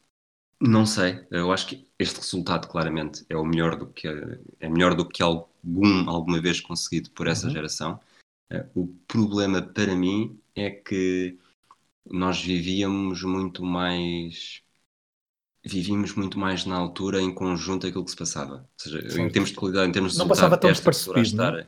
não 0.60 0.86
sei. 0.86 1.26
Eu 1.30 1.52
acho 1.52 1.66
que 1.66 1.91
este 2.02 2.18
resultado 2.18 2.68
claramente 2.68 3.24
é 3.28 3.36
o 3.36 3.44
melhor 3.44 3.76
do 3.76 3.86
que 3.86 4.08
é 4.60 4.68
melhor 4.68 4.94
do 4.94 5.08
que 5.08 5.22
algum 5.22 6.08
alguma 6.08 6.40
vez 6.40 6.60
conseguido 6.60 7.10
por 7.10 7.26
essa 7.26 7.46
uhum. 7.46 7.52
geração. 7.52 8.00
Uh, 8.52 8.68
o 8.74 8.86
problema 9.06 9.62
para 9.62 9.94
mim 9.94 10.38
é 10.54 10.70
que 10.70 11.38
nós 12.04 12.42
vivíamos 12.42 13.22
muito 13.22 13.64
mais 13.64 14.62
vivíamos 15.64 16.14
muito 16.14 16.38
mais 16.38 16.66
na 16.66 16.76
altura 16.76 17.22
em 17.22 17.32
conjunto 17.32 17.86
aquilo 17.86 18.04
que 18.04 18.10
se 18.10 18.16
passava. 18.16 18.54
Ou 18.54 18.68
seja, 18.76 19.00
certo. 19.02 19.18
em 19.18 19.30
termos 19.30 19.50
de 19.50 19.56
qualidade, 19.56 19.88
em 19.88 19.92
termos 19.92 20.12
de 20.12 20.18
não 20.18 20.28
passava 20.28 20.58
tão 20.58 20.70
despercebido, 20.70 21.36
não 21.36 21.58
é? 21.58 21.66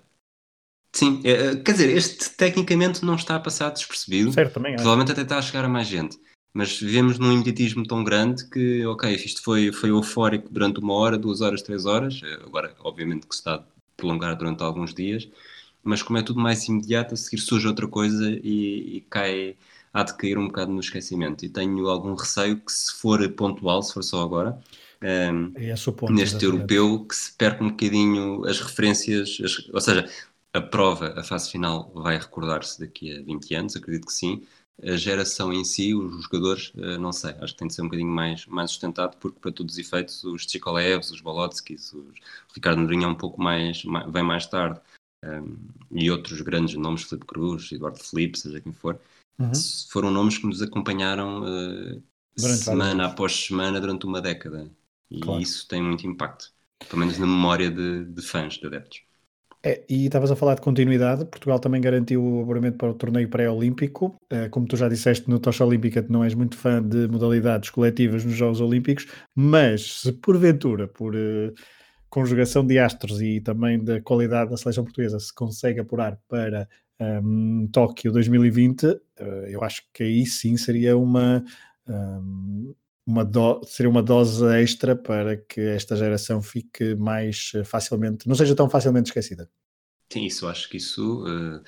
Sim, 0.93 1.21
é, 1.25 1.31
é, 1.31 1.57
quer 1.57 1.73
dizer, 1.73 1.97
este 1.97 2.31
tecnicamente 2.31 3.05
não 3.05 3.17
está 3.17 3.35
a 3.35 3.41
passar 3.41 3.71
despercebido. 3.71 4.33
Certo, 4.33 4.55
também 4.55 4.77
Provavelmente 4.77 5.11
até 5.11 5.23
está 5.23 5.39
a 5.39 5.43
chegar 5.43 5.65
a 5.65 5.69
mais 5.69 5.89
gente. 5.89 6.17
Mas 6.55 6.79
vivemos 6.81 7.19
num 7.19 7.33
imediatismo 7.33 7.85
tão 7.87 8.05
grande 8.05 8.49
que, 8.49 8.87
ok, 8.87 9.13
isto 9.15 9.43
foi, 9.43 9.73
foi 9.73 9.91
eufórico 9.91 10.49
durante 10.51 10.79
uma 10.81 10.95
hora, 10.95 11.19
duas 11.19 11.41
horas, 11.41 11.63
três 11.63 11.85
horas. 11.85 12.21
Agora, 12.45 12.75
obviamente, 12.81 13.27
que 13.27 13.35
se 13.35 13.41
está 13.41 13.57
a 13.57 13.65
prolongar 13.97 14.37
durante 14.37 14.63
alguns 14.63 14.95
dias. 14.95 15.29
Mas 15.83 16.03
como 16.03 16.19
é 16.19 16.23
tudo 16.23 16.41
mais 16.41 16.67
imediato, 16.69 17.15
a 17.15 17.17
seguir 17.17 17.39
surge 17.43 17.67
outra 17.69 17.89
coisa 17.89 18.31
e, 18.31 18.99
e 18.99 19.01
cai, 19.11 19.57
há 19.93 20.03
de 20.05 20.17
cair 20.17 20.39
um 20.39 20.47
bocado 20.47 20.73
no 20.73 20.81
esquecimento. 20.81 21.45
E 21.45 21.49
tenho 21.49 21.89
algum 21.89 22.15
receio 22.15 22.59
que, 22.61 22.73
se 22.73 22.95
for 22.95 23.29
pontual, 23.33 23.83
se 23.83 23.93
for 23.93 24.03
só 24.03 24.23
agora, 24.23 24.59
um, 25.03 25.53
é 25.57 25.75
ponto, 25.93 26.13
neste 26.13 26.37
exatamente. 26.37 26.75
europeu, 26.75 27.05
que 27.07 27.15
se 27.15 27.33
perca 27.33 27.63
um 27.65 27.71
bocadinho 27.71 28.47
as 28.47 28.61
referências, 28.61 29.39
as, 29.45 29.69
ou 29.71 29.81
seja, 29.81 30.09
a 30.53 30.61
prova, 30.61 31.19
a 31.19 31.23
fase 31.25 31.51
final, 31.51 31.91
vai 31.95 32.17
recordar-se 32.17 32.81
daqui 32.81 33.13
a 33.13 33.23
20 33.23 33.55
anos, 33.55 33.77
acredito 33.77 34.07
que 34.07 34.13
sim. 34.13 34.43
A 34.83 34.97
geração 34.97 35.53
em 35.53 35.65
si, 35.65 35.95
os 35.95 36.25
jogadores, 36.25 36.73
eh, 36.77 36.99
não 36.99 37.13
sei, 37.13 37.31
acho 37.41 37.53
que 37.53 37.59
tem 37.59 37.69
de 37.69 37.75
ser 37.75 37.83
um 37.83 37.87
bocadinho 37.87 38.11
mais, 38.11 38.45
mais 38.47 38.73
sustentado, 38.73 39.17
porque 39.19 39.39
para 39.39 39.53
todos 39.53 39.75
os 39.75 39.79
efeitos, 39.79 40.25
os 40.25 40.45
Tchikolevs, 40.45 41.11
os 41.13 41.21
Bolotskis, 41.21 41.93
os 41.93 42.15
Ricardo 42.53 42.81
Nourinho 42.81 43.05
é 43.05 43.09
um 43.09 43.15
pouco 43.15 43.41
mais, 43.41 43.85
mais 43.85 44.11
vem 44.11 44.25
mais 44.25 44.47
tarde, 44.47 44.81
um, 45.25 45.57
e 45.93 46.11
outros 46.11 46.41
grandes 46.41 46.75
nomes, 46.75 47.05
Felipe 47.05 47.27
Cruz, 47.27 47.71
Eduardo 47.71 48.01
Felipe, 48.01 48.39
seja 48.39 48.61
quem 48.61 48.73
for, 48.73 49.01
uhum. 49.39 49.53
foram 49.91 50.11
nomes 50.11 50.39
que 50.39 50.47
nos 50.47 50.61
acompanharam 50.61 51.45
uh, 51.45 52.03
semana 52.37 53.07
após 53.07 53.47
semana 53.47 53.81
durante 53.81 54.07
uma 54.07 54.21
década. 54.21 54.69
E 55.09 55.21
claro. 55.21 55.41
isso 55.41 55.69
tem 55.69 55.81
muito 55.81 56.05
impacto, 56.07 56.53
pelo 56.89 56.99
menos 56.99 57.17
na 57.17 57.27
memória 57.27 57.71
de, 57.71 58.05
de 58.07 58.23
fãs, 58.23 58.55
de 58.55 58.67
adeptos. 58.67 59.03
É, 59.67 59.83
e 59.89 60.05
estavas 60.05 60.31
a 60.31 60.37
falar 60.37 60.57
de 60.57 60.61
continuidade. 60.61 61.25
Portugal 61.25 61.59
também 61.59 61.81
garantiu 61.81 62.23
o 62.23 62.43
apuramento 62.43 62.77
para 62.77 62.91
o 62.91 62.95
torneio 62.95 63.31
pré-olímpico. 63.31 64.15
É, 64.29 64.47
como 64.51 64.67
tu 64.67 64.77
já 64.77 64.91
disseste 64.91 65.29
no 65.31 65.39
Tocha 65.39 65.65
Olímpica, 65.65 66.05
não 66.07 66.23
és 66.23 66.35
muito 66.35 66.55
fã 66.55 66.83
de 66.83 67.09
modalidades 67.09 67.71
coletivas 67.71 68.27
nos 68.27 68.35
Jogos 68.35 68.61
Olímpicos, 68.61 69.07
mas 69.35 70.01
se 70.03 70.13
porventura, 70.13 70.87
por 70.87 71.15
uh, 71.15 71.55
conjugação 72.11 72.67
de 72.67 72.79
astros 72.79 73.23
e 73.23 73.41
também 73.41 73.83
da 73.83 74.03
qualidade 74.03 74.51
da 74.51 74.57
seleção 74.59 74.85
portuguesa, 74.85 75.19
se 75.19 75.35
consegue 75.35 75.81
apurar 75.81 76.19
para 76.29 76.69
um, 77.01 77.67
Tóquio 77.73 78.13
2020, 78.13 78.85
uh, 78.85 79.01
eh, 79.17 79.49
eu 79.49 79.65
acho 79.65 79.83
que 79.95 80.03
aí 80.03 80.27
sim 80.27 80.59
seria 80.59 80.95
uma. 80.95 81.43
Um, 81.89 82.75
uma 83.07 83.25
do, 83.25 83.63
seria 83.65 83.91
uma 83.91 84.03
dose 84.03 84.45
extra 84.61 84.97
para 84.97 85.37
que 85.37 85.61
esta 85.61 85.95
geração 85.95 86.43
fique 86.43 86.95
mais 86.95 87.53
eh, 87.55 87.65
facilmente, 87.65 88.27
não 88.27 88.35
seja 88.35 88.55
tão 88.55 88.69
facilmente 88.69 89.11
esquecida. 89.11 89.51
Sim, 90.11 90.25
isso 90.25 90.47
acho 90.47 90.69
que 90.69 90.79
isso, 90.79 91.25
uh, 91.25 91.63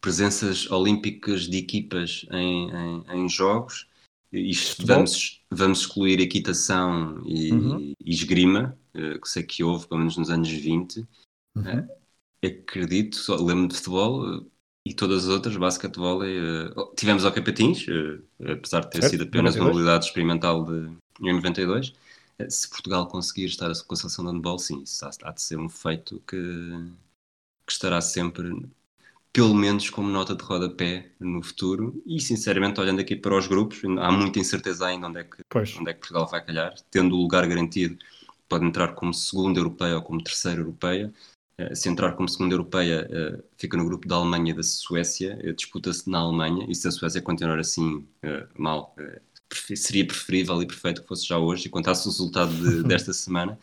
presenças 0.00 0.70
olímpicas 0.70 1.48
de 1.48 1.58
equipas 1.58 2.26
em, 2.30 2.70
em, 2.70 3.04
em 3.14 3.28
jogos, 3.28 3.88
isto 4.32 4.86
vamos, 4.86 5.42
vamos 5.50 5.80
excluir 5.80 6.20
equitação 6.20 7.22
e, 7.26 7.52
uhum. 7.52 7.94
e 8.00 8.10
esgrima, 8.10 8.78
uh, 8.94 9.20
que 9.20 9.28
sei 9.28 9.42
que 9.42 9.62
houve 9.62 9.86
pelo 9.86 10.00
menos 10.00 10.16
nos 10.16 10.30
anos 10.30 10.48
20. 10.48 11.06
Uhum. 11.54 11.62
Uh, 11.62 11.88
acredito, 12.44 13.18
lembro 13.44 13.68
de 13.68 13.76
futebol, 13.76 14.44
e 14.84 14.92
todas 14.92 15.24
as 15.24 15.30
outras, 15.30 15.56
basquetebol, 15.56 16.22
uh, 16.22 16.94
tivemos 16.96 17.24
ao 17.24 17.32
Capatins, 17.32 17.86
uh, 17.86 18.22
apesar 18.52 18.80
de 18.80 18.90
ter 18.90 19.00
certo, 19.02 19.10
sido 19.12 19.22
apenas 19.24 19.54
92. 19.54 19.60
uma 19.60 19.68
modalidade 19.68 20.06
experimental 20.06 20.64
de, 20.64 20.90
em 21.20 21.32
92. 21.32 21.88
Uh, 21.88 21.92
eh, 22.40 22.50
se 22.50 22.68
Portugal 22.68 23.06
conseguir 23.06 23.44
estar 23.44 23.70
com 23.86 23.94
a 23.94 23.96
seleção 23.96 24.24
de 24.24 24.32
handball, 24.32 24.58
sim, 24.58 24.82
isso 24.82 25.04
há, 25.04 25.10
há 25.22 25.30
de 25.30 25.40
ser 25.40 25.56
um 25.56 25.68
feito 25.68 26.20
que, 26.26 26.36
que 27.64 27.72
estará 27.72 28.00
sempre, 28.00 28.50
pelo 29.32 29.54
menos 29.54 29.88
como 29.88 30.08
nota 30.08 30.34
de 30.34 30.42
rodapé 30.42 31.12
no 31.20 31.42
futuro. 31.42 32.02
E, 32.04 32.20
sinceramente, 32.20 32.80
olhando 32.80 33.00
aqui 33.00 33.14
para 33.14 33.36
os 33.36 33.46
grupos, 33.46 33.82
há 34.00 34.10
muita 34.10 34.40
incerteza 34.40 34.86
ainda 34.86 35.06
onde 35.06 35.20
é 35.20 35.24
que, 35.24 35.36
onde 35.78 35.90
é 35.90 35.94
que 35.94 36.00
Portugal 36.00 36.26
vai 36.28 36.44
calhar. 36.44 36.74
Tendo 36.90 37.14
o 37.14 37.18
lugar 37.18 37.46
garantido, 37.46 37.96
pode 38.48 38.66
entrar 38.66 38.94
como 38.94 39.14
segunda 39.14 39.58
europeia 39.60 39.96
ou 39.96 40.02
como 40.02 40.22
terceira 40.22 40.60
europeia 40.60 41.06
eh, 41.06 41.31
se 41.74 41.88
entrar 41.88 42.12
como 42.12 42.28
segunda 42.28 42.54
europeia, 42.54 43.08
uh, 43.10 43.44
fica 43.56 43.76
no 43.76 43.84
grupo 43.84 44.06
da 44.06 44.16
Alemanha 44.16 44.52
e 44.52 44.54
da 44.54 44.62
Suécia, 44.62 45.38
uh, 45.44 45.52
disputa-se 45.52 46.08
na 46.10 46.18
Alemanha, 46.18 46.66
e 46.68 46.74
se 46.74 46.88
a 46.88 46.90
Suécia 46.90 47.22
continuar 47.22 47.58
assim 47.58 48.06
mal, 48.56 48.94
seria 49.76 50.06
preferível 50.06 50.62
e 50.62 50.66
perfeito 50.66 51.02
que 51.02 51.08
fosse 51.08 51.26
já 51.26 51.38
hoje, 51.38 51.66
e 51.66 51.70
contasse 51.70 52.06
o 52.06 52.10
resultado 52.10 52.54
de, 52.54 52.82
desta 52.88 53.12
semana, 53.12 53.58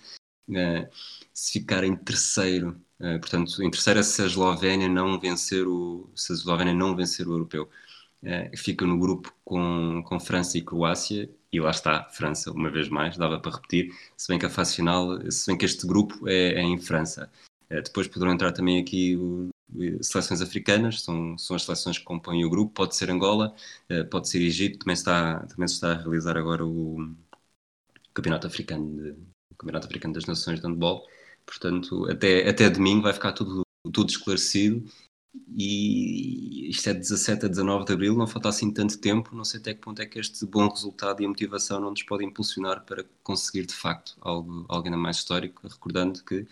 se 1.33 1.59
ficar 1.59 1.83
em 1.83 1.95
terceiro, 1.95 2.79
portanto, 3.21 3.61
em 3.63 3.69
terceira 3.69 4.03
se 4.03 4.21
a 4.21 4.25
Eslovénia 4.25 4.89
não 4.89 5.19
vencer 5.19 5.67
o, 5.67 6.09
se 6.15 6.31
a 6.33 6.35
Eslovénia 6.35 6.73
não 6.73 6.95
vencer 6.95 7.27
o 7.27 7.33
europeu, 7.33 7.69
fica 8.57 8.85
no 8.85 8.97
grupo 8.99 9.33
com, 9.45 10.03
com 10.03 10.19
França 10.19 10.57
e 10.57 10.61
Croácia, 10.61 11.29
e 11.51 11.59
lá 11.59 11.71
está, 11.71 12.03
França, 12.11 12.51
uma 12.51 12.69
vez 12.69 12.89
mais, 12.89 13.17
dava 13.17 13.39
para 13.39 13.55
repetir, 13.55 13.91
se 14.15 14.27
bem 14.27 14.37
que 14.37 14.45
a 14.45 14.49
fase 14.49 14.75
final, 14.75 15.19
se 15.31 15.47
bem 15.47 15.57
que 15.57 15.65
este 15.65 15.85
grupo 15.87 16.27
é, 16.27 16.53
é 16.53 16.61
em 16.61 16.79
França. 16.79 17.29
Depois 17.69 18.07
poderão 18.07 18.33
entrar 18.33 18.51
também 18.51 18.79
aqui 18.81 19.15
o, 19.15 19.49
seleções 20.01 20.41
africanas, 20.41 21.01
são, 21.01 21.37
são 21.37 21.55
as 21.55 21.63
seleções 21.63 21.97
que 21.97 22.03
compõem 22.03 22.43
o 22.43 22.49
grupo, 22.49 22.73
pode 22.73 22.95
ser 22.95 23.09
Angola, 23.11 23.53
pode 24.09 24.27
ser 24.27 24.41
Egito, 24.41 24.79
também, 24.79 24.93
está, 24.93 25.45
também 25.47 25.67
se 25.67 25.75
está 25.75 25.91
a 25.91 25.97
realizar 25.97 26.37
agora 26.37 26.65
o 26.65 27.13
Campeonato 28.13 28.47
Africano, 28.47 28.95
de, 29.01 29.15
Campeonato 29.57 29.87
Africano 29.87 30.13
das 30.13 30.25
Nações 30.25 30.59
de 30.59 30.67
Handball, 30.67 31.05
portanto 31.45 32.09
até, 32.09 32.49
até 32.49 32.69
domingo 32.69 33.03
vai 33.03 33.13
ficar 33.13 33.33
tudo, 33.33 33.61
tudo 33.93 34.09
esclarecido 34.09 34.89
e 35.55 36.69
isto 36.69 36.89
é 36.89 36.93
de 36.93 36.99
17 36.99 37.45
a 37.45 37.49
19 37.49 37.85
de 37.85 37.93
Abril, 37.93 38.15
não 38.15 38.27
falta 38.27 38.49
assim 38.49 38.71
tanto 38.73 38.97
tempo, 38.99 39.35
não 39.35 39.45
sei 39.45 39.59
até 39.59 39.73
que 39.73 39.81
ponto 39.81 40.01
é 40.01 40.05
que 40.05 40.19
este 40.19 40.45
bom 40.45 40.67
resultado 40.67 41.21
e 41.21 41.25
a 41.25 41.29
motivação 41.29 41.79
não 41.79 41.91
nos 41.91 42.03
pode 42.03 42.25
impulsionar 42.25 42.83
para 42.85 43.05
conseguir 43.23 43.65
de 43.65 43.73
facto 43.73 44.15
algo, 44.21 44.65
algo 44.67 44.85
ainda 44.87 44.97
mais 44.97 45.17
histórico, 45.17 45.67
recordando 45.67 46.23
que 46.23 46.47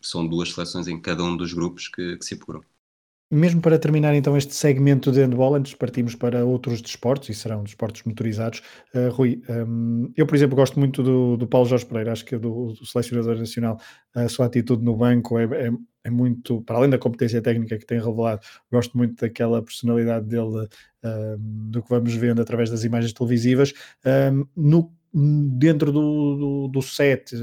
são 0.00 0.26
duas 0.26 0.52
seleções 0.52 0.88
em 0.88 1.00
cada 1.00 1.22
um 1.22 1.36
dos 1.36 1.52
grupos 1.52 1.88
que, 1.88 2.16
que 2.16 2.24
se 2.24 2.34
apuram. 2.34 2.62
Mesmo 3.32 3.60
para 3.60 3.78
terminar 3.78 4.12
então 4.16 4.36
este 4.36 4.52
segmento 4.52 5.12
de 5.12 5.20
handball, 5.20 5.54
antes 5.54 5.72
partimos 5.72 6.16
para 6.16 6.44
outros 6.44 6.82
desportos, 6.82 7.28
e 7.28 7.34
serão 7.34 7.62
desportos 7.62 8.02
motorizados. 8.02 8.60
Uh, 8.92 9.08
Rui, 9.08 9.40
um, 9.48 10.12
eu 10.16 10.26
por 10.26 10.34
exemplo 10.34 10.56
gosto 10.56 10.80
muito 10.80 11.00
do, 11.00 11.36
do 11.36 11.46
Paulo 11.46 11.68
Jorge 11.68 11.86
Pereira, 11.86 12.10
acho 12.10 12.24
que 12.24 12.36
do, 12.36 12.72
do 12.72 12.84
selecionador 12.84 13.38
nacional, 13.38 13.80
a 14.12 14.28
sua 14.28 14.46
atitude 14.46 14.82
no 14.82 14.96
banco 14.96 15.38
é, 15.38 15.44
é, 15.44 15.70
é, 16.02 16.10
muito, 16.10 16.60
para 16.62 16.78
além 16.78 16.90
da 16.90 16.98
competência 16.98 17.40
técnica 17.40 17.78
que 17.78 17.86
tem 17.86 18.00
revelado, 18.00 18.40
gosto 18.68 18.98
muito 18.98 19.20
daquela 19.20 19.62
personalidade 19.62 20.26
dele, 20.26 20.68
um, 21.04 21.70
do 21.70 21.84
que 21.84 21.88
vamos 21.88 22.12
vendo 22.14 22.42
através 22.42 22.68
das 22.68 22.82
imagens 22.82 23.12
televisivas. 23.12 23.72
Um, 24.04 24.44
no, 24.56 24.92
dentro 25.56 25.92
do, 25.92 26.36
do, 26.36 26.68
do 26.68 26.82
set, 26.82 27.36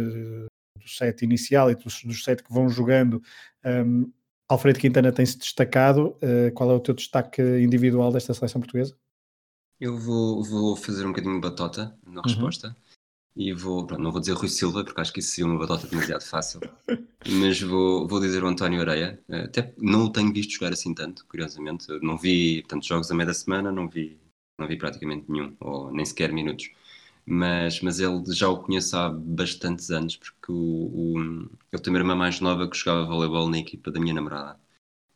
do 0.87 0.89
set 0.89 1.21
inicial 1.23 1.69
e 1.69 1.75
dos, 1.75 2.01
dos 2.03 2.23
set 2.23 2.41
que 2.41 2.53
vão 2.53 2.69
jogando, 2.69 3.21
um, 3.65 4.11
Alfredo 4.47 4.79
Quintana 4.79 5.11
tem-se 5.11 5.37
destacado. 5.37 6.15
Uh, 6.23 6.51
qual 6.53 6.71
é 6.71 6.73
o 6.73 6.79
teu 6.79 6.93
destaque 6.93 7.41
individual 7.41 8.11
desta 8.11 8.33
seleção 8.33 8.61
portuguesa? 8.61 8.95
Eu 9.79 9.97
vou, 9.97 10.43
vou 10.43 10.75
fazer 10.75 11.05
um 11.05 11.09
bocadinho 11.09 11.35
de 11.35 11.41
batota 11.41 11.95
na 12.05 12.21
uhum. 12.21 12.21
resposta. 12.21 12.75
E 13.35 13.53
vou, 13.53 13.85
pronto, 13.85 14.01
não 14.01 14.11
vou 14.11 14.19
dizer 14.19 14.33
Rui 14.33 14.47
Silva, 14.47 14.83
porque 14.83 14.99
acho 14.99 15.13
que 15.13 15.19
isso 15.19 15.31
seria 15.31 15.51
uma 15.51 15.59
batota 15.59 15.85
demasiado 15.85 16.23
fácil. 16.23 16.59
mas 17.29 17.61
vou, 17.61 18.07
vou 18.07 18.19
dizer 18.19 18.43
o 18.43 18.47
António 18.47 18.81
Areia. 18.81 19.21
Eh, 19.29 19.43
até 19.43 19.73
não 19.77 20.05
o 20.05 20.11
tenho 20.11 20.33
visto 20.33 20.53
jogar 20.53 20.73
assim 20.73 20.91
tanto, 20.91 21.23
curiosamente. 21.27 21.85
Não 22.01 22.17
vi 22.17 22.63
tantos 22.63 22.87
jogos 22.87 23.11
a 23.11 23.13
meia 23.13 23.27
da 23.27 23.35
semana, 23.35 23.71
não 23.71 23.87
vi, 23.87 24.19
não 24.57 24.67
vi 24.67 24.75
praticamente 24.75 25.29
nenhum, 25.29 25.55
ou 25.59 25.91
nem 25.91 26.03
sequer 26.03 26.33
minutos 26.33 26.71
mas, 27.29 27.81
mas 27.81 27.99
ele 27.99 28.23
já 28.33 28.47
o 28.47 28.63
conheço 28.63 28.95
há 28.95 29.09
bastantes 29.09 29.91
anos, 29.91 30.15
porque 30.15 30.49
o, 30.49 30.55
o, 30.55 31.19
ele 31.73 31.81
tem 31.81 31.91
uma 31.91 31.99
irmã 31.99 32.15
mais 32.15 32.39
nova 32.39 32.69
que 32.69 32.77
jogava 32.77 33.05
voleibol 33.05 33.49
na 33.49 33.59
equipa 33.59 33.91
da 33.91 33.99
minha 33.99 34.13
namorada. 34.13 34.57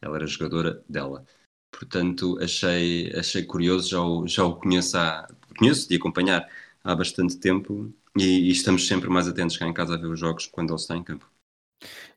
Ela 0.01 0.17
era 0.17 0.27
jogadora 0.27 0.83
dela. 0.89 1.25
Portanto, 1.71 2.37
achei, 2.41 3.13
achei 3.17 3.43
curioso, 3.45 3.89
já 3.89 4.01
o, 4.01 4.27
já 4.27 4.43
o 4.43 4.57
conheço, 4.57 4.97
há, 4.97 5.25
conheço 5.57 5.87
de 5.87 5.95
acompanhar 5.95 6.49
há 6.83 6.93
bastante 6.95 7.37
tempo 7.37 7.93
e, 8.17 8.49
e, 8.49 8.51
estamos 8.51 8.87
sempre 8.87 9.09
mais 9.09 9.27
atentos 9.27 9.55
cá 9.57 9.65
em 9.65 9.73
casa 9.73 9.95
a 9.95 9.97
ver 9.97 10.07
os 10.07 10.19
jogos 10.19 10.47
quando 10.47 10.71
ele 10.71 10.79
está 10.81 10.97
em 10.97 11.03
campo. 11.03 11.31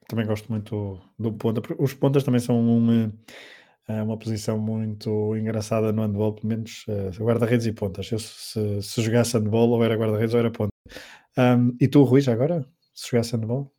Também 0.09 0.27
gosto 0.27 0.51
muito 0.51 1.01
do 1.17 1.33
ponta. 1.33 1.63
Os 1.79 1.95
pontas 1.95 2.25
também 2.25 2.41
são 2.41 2.59
um, 2.61 3.13
é 3.89 4.03
uma 4.03 4.19
posição 4.19 4.59
muito 4.59 5.37
engraçada 5.37 5.93
no 5.93 6.03
handball, 6.03 6.35
pelo 6.35 6.49
menos 6.49 6.85
uh, 6.89 7.25
guarda-redes 7.25 7.67
e 7.67 7.73
pontas. 7.73 8.11
Eu, 8.11 8.19
se, 8.19 8.83
se 8.83 9.03
jogasse 9.03 9.37
handball, 9.37 9.71
ou 9.71 9.85
era 9.85 9.97
guarda-redes 9.97 10.35
ou 10.35 10.41
era 10.41 10.51
ponta. 10.51 10.71
Um, 11.39 11.77
e 11.81 11.89
tu, 11.89 12.03
Rui, 12.05 12.21
já 12.21 12.33
agora? 12.33 12.67
Se 12.95 13.11
jogasse 13.11 13.35
handball? 13.37 13.73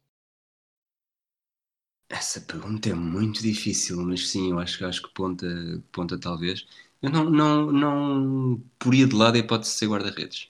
Essa 2.09 2.41
pergunta 2.41 2.89
é 2.89 2.93
muito 2.95 3.41
difícil, 3.43 3.97
mas 4.03 4.29
sim, 4.29 4.49
eu 4.51 4.59
acho, 4.59 4.83
acho 4.85 5.01
que 5.03 5.13
ponta, 5.13 5.45
ponta 5.91 6.19
talvez. 6.19 6.65
Eu 7.01 7.09
não, 7.11 7.29
não, 7.29 7.71
não 7.71 8.63
poria 8.79 9.07
de 9.07 9.15
lado 9.15 9.35
a 9.35 9.39
hipótese 9.39 9.71
de 9.73 9.77
ser 9.79 9.87
guarda-redes. 9.87 10.49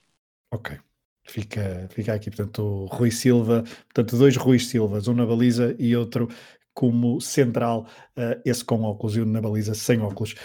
Ok. 0.52 0.80
Fica, 1.28 1.88
fica 1.90 2.14
aqui, 2.14 2.30
portanto, 2.30 2.86
Rui 2.86 3.10
Silva, 3.12 3.64
portanto, 3.64 4.18
dois 4.18 4.36
Rui 4.38 4.60
Silvas, 4.60 5.08
um 5.08 5.14
na 5.16 5.26
baliza 5.26 5.76
e 5.80 5.96
outro 5.96 6.28
como 6.76 7.22
central, 7.22 7.88
uh, 8.18 8.40
esse 8.46 8.64
com 8.64 8.84
óculos 8.84 9.16
e 9.16 9.22
o 9.22 9.26
na 9.26 9.42
baliza 9.42 9.74
sem 9.74 10.02
óculos. 10.02 10.36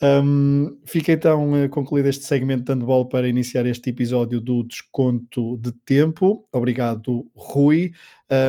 Um, 0.00 0.78
fica 0.86 1.12
então 1.12 1.64
uh, 1.64 1.68
concluído 1.68 2.06
este 2.06 2.24
segmento 2.24 2.64
de 2.64 2.72
handball 2.72 3.08
para 3.08 3.28
iniciar 3.28 3.66
este 3.66 3.90
episódio 3.90 4.40
do 4.40 4.62
desconto 4.62 5.58
de 5.58 5.72
tempo. 5.72 6.46
Obrigado, 6.52 7.26
Rui. 7.34 7.92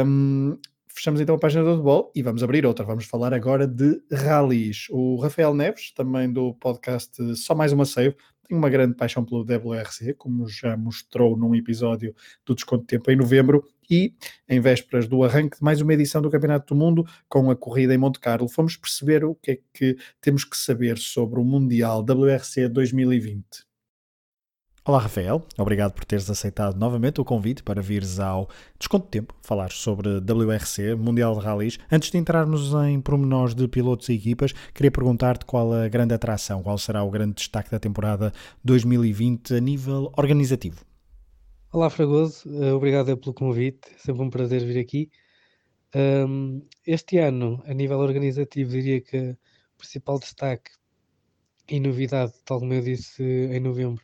Um, 0.05 0.57
fechamos 0.87 1.19
então 1.19 1.33
a 1.33 1.39
página 1.39 1.63
do 1.63 1.75
handball 1.75 2.11
e 2.15 2.21
vamos 2.21 2.43
abrir 2.43 2.65
outra. 2.65 2.85
Vamos 2.85 3.05
falar 3.05 3.33
agora 3.33 3.67
de 3.67 3.99
rallies. 4.11 4.85
O 4.91 5.17
Rafael 5.17 5.55
Neves, 5.55 5.91
também 5.91 6.31
do 6.31 6.53
podcast 6.53 7.35
Só 7.35 7.55
Mais 7.55 7.73
Uma 7.73 7.85
Save, 7.85 8.15
tem 8.47 8.57
uma 8.57 8.69
grande 8.69 8.95
paixão 8.95 9.23
pelo 9.23 9.41
WRC, 9.41 10.13
como 10.13 10.47
já 10.47 10.75
mostrou 10.75 11.37
num 11.37 11.55
episódio 11.55 12.13
do 12.45 12.53
Desconto 12.53 12.81
de 12.81 12.87
Tempo 12.87 13.09
em 13.09 13.15
novembro, 13.15 13.63
e 13.89 14.13
em 14.47 14.59
vésperas 14.59 15.07
do 15.07 15.23
arranque 15.23 15.57
de 15.57 15.63
mais 15.63 15.81
uma 15.81 15.93
edição 15.93 16.21
do 16.21 16.29
Campeonato 16.29 16.73
do 16.73 16.79
Mundo, 16.79 17.05
com 17.27 17.49
a 17.51 17.55
corrida 17.55 17.93
em 17.93 17.97
Monte 17.97 18.19
Carlo, 18.19 18.47
fomos 18.47 18.77
perceber 18.77 19.23
o 19.23 19.35
que 19.35 19.51
é 19.51 19.59
que 19.73 19.97
temos 20.21 20.43
que 20.45 20.57
saber 20.57 20.97
sobre 20.97 21.39
o 21.39 21.43
Mundial 21.43 21.99
WRC 22.01 22.69
2020. 22.69 23.72
Olá, 24.85 24.99
Rafael. 24.99 25.41
Obrigado 25.57 25.93
por 25.93 26.03
teres 26.03 26.29
aceitado 26.29 26.77
novamente 26.77 27.21
o 27.21 27.23
convite 27.23 27.63
para 27.63 27.81
vires 27.81 28.19
ao 28.19 28.49
Desconto 28.77 29.05
de 29.05 29.11
Tempo 29.11 29.33
falar 29.41 29.71
sobre 29.71 30.17
WRC, 30.19 30.95
Mundial 30.95 31.39
de 31.39 31.45
Rallys. 31.45 31.79
Antes 31.89 32.11
de 32.11 32.17
entrarmos 32.17 32.73
em 32.85 32.99
pormenores 32.99 33.55
de 33.55 33.65
pilotos 33.69 34.09
e 34.09 34.13
equipas, 34.15 34.51
queria 34.73 34.91
perguntar-te 34.91 35.45
qual 35.45 35.71
a 35.71 35.87
grande 35.87 36.13
atração, 36.13 36.61
qual 36.61 36.77
será 36.77 37.01
o 37.01 37.09
grande 37.09 37.35
destaque 37.35 37.71
da 37.71 37.79
temporada 37.79 38.33
2020 38.61 39.53
a 39.53 39.61
nível 39.61 40.11
organizativo. 40.17 40.83
Olá, 41.71 41.89
Fragoso. 41.89 42.43
Eh, 42.61 42.73
obrigado 42.73 43.17
pelo 43.17 43.33
convite. 43.33 43.87
É 43.95 43.97
sempre 43.99 44.21
um 44.21 44.29
prazer 44.29 44.65
vir 44.65 44.77
aqui. 44.81 45.09
Este 46.85 47.19
ano, 47.19 47.63
a 47.65 47.73
nível 47.73 47.99
organizativo, 47.99 48.71
diria 48.71 48.99
que 48.99 49.17
o 49.17 49.77
principal 49.77 50.19
destaque 50.19 50.71
e 51.69 51.79
novidade, 51.79 52.33
tal 52.43 52.59
como 52.59 52.73
eu 52.73 52.81
disse 52.81 53.23
em 53.23 53.61
novembro, 53.61 54.03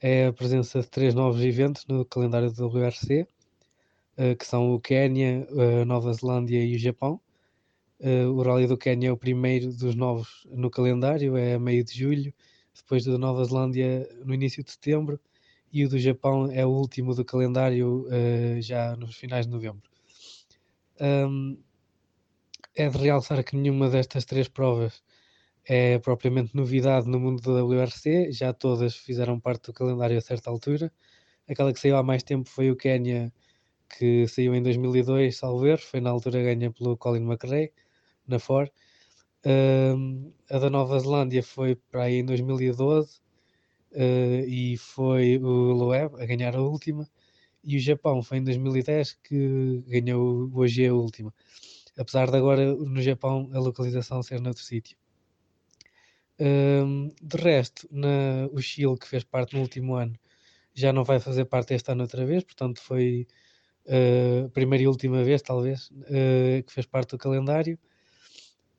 é 0.00 0.26
a 0.26 0.32
presença 0.32 0.80
de 0.80 0.88
três 0.88 1.14
novos 1.14 1.42
eventos 1.42 1.86
no 1.86 2.04
calendário 2.04 2.50
do 2.50 2.66
WRC, 2.66 3.26
uh, 4.16 4.36
que 4.36 4.46
são 4.46 4.72
o 4.74 4.80
Quénia, 4.80 5.46
a 5.82 5.84
Nova 5.84 6.12
Zelândia 6.12 6.64
e 6.64 6.74
o 6.74 6.78
Japão. 6.78 7.20
Uh, 8.00 8.30
o 8.30 8.42
Rally 8.42 8.66
do 8.66 8.78
Quénia 8.78 9.08
é 9.08 9.12
o 9.12 9.16
primeiro 9.16 9.72
dos 9.72 9.94
novos 9.94 10.46
no 10.50 10.70
calendário, 10.70 11.36
é 11.36 11.54
a 11.54 11.58
meio 11.58 11.84
de 11.84 11.92
julho, 11.92 12.32
depois 12.74 13.04
da 13.04 13.18
Nova 13.18 13.44
Zelândia 13.44 14.08
no 14.24 14.32
início 14.32 14.64
de 14.64 14.70
setembro, 14.70 15.20
e 15.72 15.84
o 15.84 15.88
do 15.88 15.98
Japão 15.98 16.50
é 16.50 16.64
o 16.64 16.70
último 16.70 17.14
do 17.14 17.24
calendário, 17.24 18.06
já 18.60 18.96
nos 18.96 19.14
finais 19.14 19.46
de 19.46 19.52
novembro. 19.52 19.88
É 22.74 22.88
de 22.88 22.98
realçar 22.98 23.44
que 23.44 23.54
nenhuma 23.56 23.88
destas 23.88 24.24
três 24.24 24.48
provas 24.48 25.00
é 25.64 25.98
propriamente 25.98 26.56
novidade 26.56 27.08
no 27.08 27.20
mundo 27.20 27.42
da 27.42 27.64
WRC, 27.64 28.32
já 28.32 28.52
todas 28.52 28.96
fizeram 28.96 29.38
parte 29.40 29.66
do 29.66 29.72
calendário 29.72 30.18
a 30.18 30.20
certa 30.20 30.50
altura. 30.50 30.92
Aquela 31.48 31.72
que 31.72 31.80
saiu 31.80 31.96
há 31.96 32.02
mais 32.02 32.22
tempo 32.22 32.48
foi 32.48 32.70
o 32.70 32.76
Quénia, 32.76 33.32
que 33.98 34.26
saiu 34.28 34.54
em 34.54 34.62
2002, 34.62 35.36
salvo 35.36 35.66
erro, 35.66 35.82
foi 35.82 36.00
na 36.00 36.10
altura 36.10 36.42
ganha 36.42 36.70
pelo 36.72 36.96
Colin 36.96 37.24
McRae, 37.24 37.72
na 38.26 38.38
Ford. 38.38 38.70
A 40.50 40.58
da 40.58 40.68
Nova 40.70 40.98
Zelândia 40.98 41.42
foi 41.42 41.74
para 41.76 42.04
aí 42.04 42.16
em 42.16 42.24
2012 42.24 43.20
uh, 43.92 44.44
e 44.46 44.76
foi 44.76 45.38
o 45.38 45.72
Loeb 45.72 46.14
a 46.20 46.26
ganhar 46.26 46.54
a 46.56 46.62
última. 46.62 47.08
E 47.64 47.76
o 47.76 47.80
Japão 47.80 48.22
foi 48.22 48.38
em 48.38 48.44
2010 48.44 49.18
que 49.22 49.82
ganhou 49.86 50.50
hoje 50.54 50.86
a 50.86 50.94
última. 50.94 51.34
Apesar 51.98 52.30
de 52.30 52.36
agora 52.36 52.74
no 52.74 53.02
Japão 53.02 53.50
a 53.52 53.58
localização 53.58 54.22
ser 54.22 54.40
noutro 54.40 54.62
sítio. 54.62 54.99
Um, 56.40 57.12
de 57.20 57.36
resto, 57.36 57.86
na, 57.90 58.48
o 58.50 58.60
Chile, 58.62 58.98
que 58.98 59.06
fez 59.06 59.22
parte 59.24 59.54
no 59.54 59.60
último 59.60 59.94
ano, 59.94 60.18
já 60.74 60.92
não 60.92 61.04
vai 61.04 61.20
fazer 61.20 61.44
parte 61.44 61.74
este 61.74 61.92
ano 61.92 62.02
outra 62.02 62.24
vez, 62.24 62.44
portanto 62.44 62.80
foi 62.80 63.26
uh, 63.86 64.46
a 64.46 64.48
primeira 64.48 64.84
e 64.84 64.88
última 64.88 65.22
vez, 65.22 65.42
talvez, 65.42 65.90
uh, 65.90 66.62
que 66.66 66.72
fez 66.72 66.86
parte 66.86 67.10
do 67.10 67.18
calendário. 67.18 67.78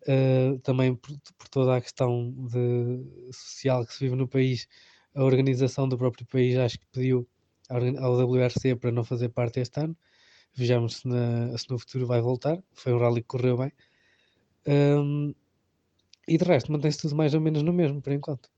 Uh, 0.07 0.57
também 0.61 0.95
por, 0.95 1.15
por, 1.37 1.47
toda 1.49 1.77
a 1.77 1.81
questão 1.81 2.31
de, 2.31 3.05
social 3.31 3.85
que 3.85 3.93
se 3.93 4.05
vive 4.05 4.15
no 4.15 4.27
país, 4.27 4.67
a 5.13 5.23
organização 5.23 5.87
do 5.87 5.95
próprio 5.95 6.25
país 6.25 6.57
acho 6.57 6.79
que 6.79 6.87
pediu 6.91 7.27
ao 7.69 8.13
WRC 8.13 8.75
para 8.75 8.91
não 8.91 9.03
fazer 9.03 9.29
parte 9.29 9.59
este 9.59 9.79
ano. 9.79 9.95
Vejamos 10.55 10.97
se, 10.97 11.07
na, 11.07 11.55
se 11.57 11.69
no 11.69 11.77
futuro 11.77 12.07
vai 12.07 12.19
voltar. 12.21 12.61
Foi 12.73 12.93
um 12.93 12.97
rally 12.97 13.21
que 13.21 13.27
correu 13.27 13.57
bem. 13.57 13.71
Um, 14.67 15.33
e 16.27 16.37
de 16.37 16.43
resto, 16.43 16.71
mantém-se 16.71 16.99
tudo 16.99 17.15
mais 17.15 17.33
ou 17.33 17.41
menos 17.41 17.61
no 17.61 17.73
mesmo, 17.73 18.01
por 18.01 18.13
enquanto. 18.13 18.49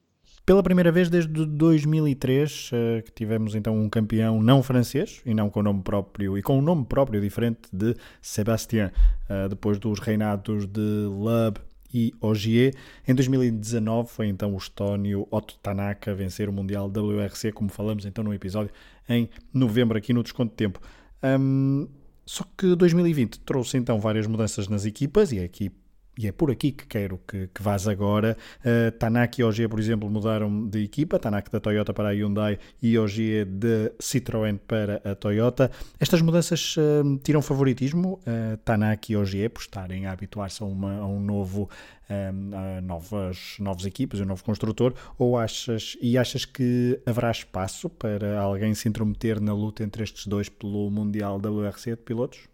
Pela 0.45 0.61
primeira 0.61 0.91
vez 0.91 1.09
desde 1.09 1.45
2003 1.45 2.71
eh, 2.73 3.01
que 3.01 3.11
tivemos 3.11 3.55
então 3.55 3.79
um 3.79 3.89
campeão 3.89 4.43
não 4.43 4.61
francês 4.61 5.21
e 5.25 5.33
não 5.33 5.49
com 5.49 5.61
o 5.61 5.63
nome 5.63 5.81
próprio 5.81 6.37
e 6.37 6.41
com 6.41 6.59
um 6.59 6.61
nome 6.61 6.85
próprio 6.85 7.21
diferente 7.21 7.61
de 7.71 7.95
Sébastien, 8.21 8.91
eh, 9.29 9.47
depois 9.47 9.79
dos 9.79 9.99
reinados 9.99 10.65
de 10.65 11.07
Lub 11.07 11.59
e 11.93 12.13
Ogier. 12.19 12.73
Em 13.07 13.15
2019 13.15 14.09
foi 14.09 14.27
então 14.27 14.53
o 14.53 14.57
estónio 14.57 15.25
Otto 15.31 15.57
Tanaka 15.63 16.11
a 16.11 16.13
vencer 16.13 16.49
o 16.49 16.53
Mundial 16.53 16.87
WRC, 16.87 17.53
como 17.53 17.69
falamos 17.69 18.05
então 18.05 18.21
no 18.21 18.33
episódio 18.33 18.71
em 19.07 19.29
novembro 19.53 19.97
aqui 19.97 20.11
no 20.11 20.23
Desconto 20.23 20.51
de 20.51 20.57
Tempo. 20.57 20.81
Um, 21.23 21.87
só 22.25 22.45
que 22.57 22.75
2020 22.75 23.39
trouxe 23.41 23.77
então 23.77 23.97
várias 23.97 24.27
mudanças 24.27 24.67
nas 24.67 24.85
equipas 24.85 25.31
e 25.31 25.39
a 25.39 25.43
equipe 25.43 25.82
e 26.17 26.27
é 26.27 26.31
por 26.31 26.51
aqui 26.51 26.71
que 26.71 26.85
quero 26.85 27.19
que, 27.27 27.47
que 27.47 27.61
vás 27.61 27.87
agora. 27.87 28.37
Uh, 28.59 29.33
e 29.37 29.43
OG, 29.43 29.67
por 29.67 29.79
exemplo, 29.79 30.09
mudaram 30.09 30.67
de 30.67 30.83
equipa. 30.83 31.17
Tanak 31.17 31.51
da 31.51 31.59
Toyota 31.59 31.93
para 31.93 32.09
a 32.09 32.11
Hyundai 32.11 32.59
e 32.81 32.97
OG 32.97 33.45
de 33.45 33.91
Citroën 33.99 34.59
para 34.67 35.01
a 35.03 35.15
Toyota. 35.15 35.71
Estas 35.99 36.21
mudanças 36.21 36.75
uh, 36.77 37.17
tiram 37.23 37.41
favoritismo 37.41 38.19
uh, 38.27 39.01
e 39.09 39.15
OG 39.15 39.49
por 39.49 39.61
estarem 39.61 40.05
a 40.05 40.11
habituar-se 40.11 40.63
a, 40.63 40.65
a, 40.65 41.07
um 41.07 41.19
novo, 41.19 41.69
a 42.09 42.81
novas, 42.81 43.55
novas 43.59 43.85
equipas, 43.85 44.19
um 44.19 44.25
novo 44.25 44.43
construtor, 44.43 44.93
ou 45.17 45.37
achas 45.37 45.97
e 46.01 46.17
achas 46.17 46.45
que 46.45 46.99
haverá 47.05 47.31
espaço 47.31 47.89
para 47.89 48.39
alguém 48.39 48.73
se 48.75 48.87
intrometer 48.87 49.41
na 49.41 49.53
luta 49.53 49.83
entre 49.83 50.03
estes 50.03 50.27
dois 50.27 50.49
pelo 50.49 50.89
Mundial 50.91 51.37
WRC 51.37 51.91
de 51.91 52.03
pilotos? 52.03 52.52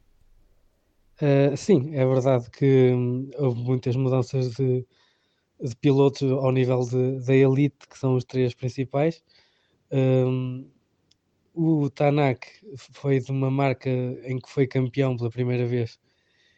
Uh, 1.22 1.56
sim, 1.58 1.94
é 1.96 2.06
verdade 2.06 2.50
que 2.50 2.92
hum, 2.94 3.30
houve 3.38 3.62
muitas 3.62 3.96
mudanças 3.96 4.56
de, 4.56 4.86
de 5.62 5.76
pilotos 5.78 6.32
ao 6.32 6.52
nível 6.52 6.82
da 7.26 7.36
elite, 7.36 7.88
que 7.90 7.98
são 7.98 8.16
os 8.16 8.26
três 8.26 8.54
principais. 8.54 9.24
Um, 9.92 10.70
o 11.54 11.90
Tanak 11.90 12.48
foi 12.94 13.20
de 13.20 13.32
uma 13.32 13.52
marca 13.52 13.90
em 13.90 14.40
que 14.40 14.50
foi 14.50 14.68
campeão 14.68 15.18
pela 15.18 15.30
primeira 15.32 15.66
vez 15.68 16.00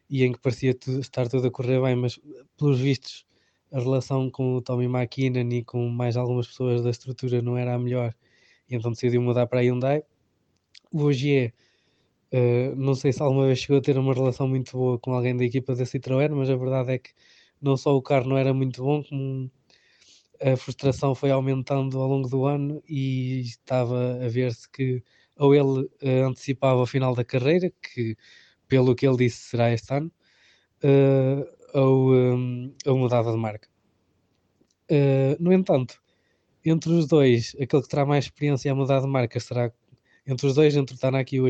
e 0.09 0.23
em 0.25 0.33
que 0.33 0.39
parecia 0.39 0.77
estar 0.99 1.27
tudo 1.29 1.47
a 1.47 1.51
correr 1.51 1.81
bem, 1.81 1.95
mas 1.95 2.19
pelos 2.57 2.79
vistos 2.79 3.25
a 3.71 3.79
relação 3.79 4.29
com 4.31 4.55
o 4.55 4.61
Tommy 4.61 4.85
McKinnon 4.85 5.49
e 5.51 5.63
com 5.63 5.89
mais 5.89 6.17
algumas 6.17 6.47
pessoas 6.47 6.83
da 6.83 6.91
estrutura 6.91 7.41
não 7.41 7.57
era 7.57 7.75
a 7.75 7.79
melhor, 7.79 8.13
e 8.69 8.75
então 8.75 8.91
decidiu 8.91 9.21
mudar 9.21 9.47
para 9.47 9.59
a 9.61 9.63
Hyundai. 9.63 10.03
O 10.91 11.03
Ogier 11.03 11.53
Uh, 12.33 12.73
não 12.77 12.95
sei 12.95 13.11
se 13.11 13.21
alguma 13.21 13.45
vez 13.45 13.59
chegou 13.59 13.77
a 13.77 13.81
ter 13.81 13.97
uma 13.97 14.13
relação 14.13 14.47
muito 14.47 14.71
boa 14.77 14.97
com 14.97 15.13
alguém 15.13 15.35
da 15.35 15.43
equipa 15.43 15.75
da 15.75 15.83
Citroën, 15.83 16.29
mas 16.33 16.49
a 16.49 16.55
verdade 16.55 16.93
é 16.93 16.97
que 16.97 17.11
não 17.61 17.75
só 17.75 17.95
o 17.95 18.01
carro 18.01 18.29
não 18.29 18.37
era 18.37 18.53
muito 18.53 18.81
bom, 18.81 19.03
como 19.03 19.51
a 20.41 20.55
frustração 20.55 21.13
foi 21.13 21.29
aumentando 21.31 21.99
ao 21.99 22.07
longo 22.07 22.29
do 22.29 22.45
ano 22.45 22.81
e 22.87 23.41
estava 23.41 24.23
a 24.25 24.29
ver-se 24.29 24.69
que 24.69 25.03
ou 25.37 25.53
ele 25.55 25.81
uh, 26.03 26.27
antecipava 26.27 26.81
o 26.81 26.85
final 26.85 27.15
da 27.15 27.25
carreira, 27.25 27.71
que 27.81 28.15
pelo 28.67 28.95
que 28.95 29.05
ele 29.07 29.17
disse 29.17 29.49
será 29.49 29.71
este 29.73 29.93
ano, 29.93 30.11
uh, 30.83 31.77
ou, 31.79 32.13
um, 32.13 32.73
ou 32.85 32.97
mudava 32.97 33.31
de 33.31 33.37
marca. 33.37 33.67
no 35.39 35.51
entanto, 35.53 36.01
entre 36.63 36.91
os 36.93 37.07
dois, 37.07 37.55
aquele 37.59 37.81
que 37.83 37.89
terá 37.89 38.05
mais 38.05 38.25
experiência 38.25 38.71
a 38.71 38.75
mudar 38.75 39.01
de 39.01 39.07
marca 39.07 39.39
será 39.39 39.71
entre 40.25 40.47
os 40.47 40.55
dois, 40.55 40.75
entre 40.75 40.95
o 40.95 40.99
Tanaki 40.99 41.37
e 41.37 41.41
o 41.41 41.47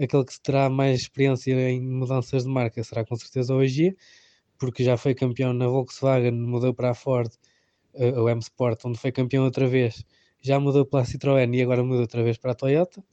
aquele 0.00 0.24
que 0.24 0.40
terá 0.40 0.70
mais 0.70 1.00
experiência 1.00 1.52
em 1.70 1.80
mudanças 1.80 2.44
de 2.44 2.50
marca 2.50 2.82
será 2.82 3.04
com 3.04 3.16
certeza 3.16 3.54
o 3.54 3.60
porque 4.58 4.82
já 4.84 4.96
foi 4.96 5.14
campeão 5.14 5.52
na 5.52 5.68
Volkswagen, 5.68 6.32
mudou 6.32 6.74
para 6.74 6.90
a 6.90 6.94
Ford, 6.94 7.32
uh, 7.94 8.20
o 8.20 8.28
M 8.28 8.40
Sport, 8.40 8.84
onde 8.84 8.98
foi 8.98 9.12
campeão 9.12 9.44
outra 9.44 9.66
vez, 9.68 10.04
já 10.40 10.58
mudou 10.58 10.84
para 10.84 11.00
a 11.02 11.04
Citroën 11.04 11.54
e 11.54 11.62
agora 11.62 11.82
muda 11.84 12.00
outra 12.00 12.22
vez 12.22 12.36
para 12.38 12.52
a 12.52 12.54
Toyota. 12.54 13.04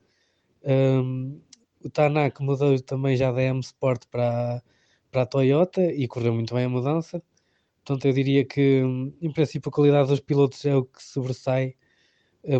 Um, 0.63 1.39
o 1.84 1.89
Tanak 1.89 2.41
mudou 2.41 2.80
também 2.82 3.15
já 3.15 3.32
da 3.32 3.41
M 3.43 3.60
Sport 3.60 4.06
para, 4.10 4.63
para 5.12 5.21
a 5.24 5.26
Toyota 5.26 5.82
e 5.82 6.08
correu 6.08 6.34
muito 6.34 6.54
bem 6.56 6.65
a 6.65 6.69
mudança. 6.69 7.21
Portanto, 7.84 8.06
eu 8.06 8.13
diria 8.13 8.43
que, 8.43 8.82
em 9.21 9.32
princípio, 9.32 9.69
a 9.69 9.71
qualidade 9.71 10.10
dos 10.10 10.19
pilotos 10.19 10.65
é 10.65 10.76
o 10.76 10.84
que 10.84 11.04
sobressai 11.04 11.67
eh, 11.67 11.85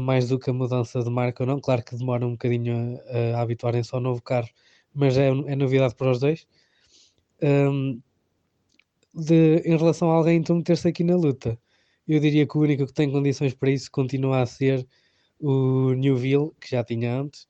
mais 0.02 0.30
do 0.30 0.40
que 0.40 0.50
a 0.50 0.54
mudança 0.54 1.04
de 1.04 1.10
marca 1.10 1.44
ou 1.44 1.48
não. 1.48 1.60
Claro 1.60 1.84
que 1.84 1.96
demora 1.96 2.26
um 2.26 2.32
bocadinho 2.32 3.00
a, 3.08 3.38
a 3.38 3.42
habituarem-se 3.42 3.94
ao 3.94 4.02
novo 4.02 4.22
carro, 4.22 4.50
mas 4.94 5.18
é, 5.18 5.28
é 5.28 5.56
novidade 5.56 5.96
para 5.96 6.12
os 6.12 6.20
dois. 6.20 6.48
Um, 7.42 8.02
de, 9.14 9.58
em 9.66 9.78
relação 9.78 10.12
a 10.12 10.16
alguém 10.16 10.38
então 10.38 10.56
meter-se 10.56 10.88
aqui 10.88 11.04
na 11.04 11.16
luta, 11.16 11.58
eu 12.08 12.20
diria 12.20 12.48
que 12.48 12.58
o 12.58 12.62
único 12.62 12.86
que 12.86 12.94
tem 12.94 13.12
condições 13.12 13.54
para 13.54 13.70
isso 13.70 13.90
continua 13.92 14.42
a 14.42 14.46
ser 14.46 14.86
o 15.40 15.94
Newville, 15.94 16.52
que 16.60 16.70
já 16.72 16.84
tinha 16.84 17.20
antes, 17.20 17.48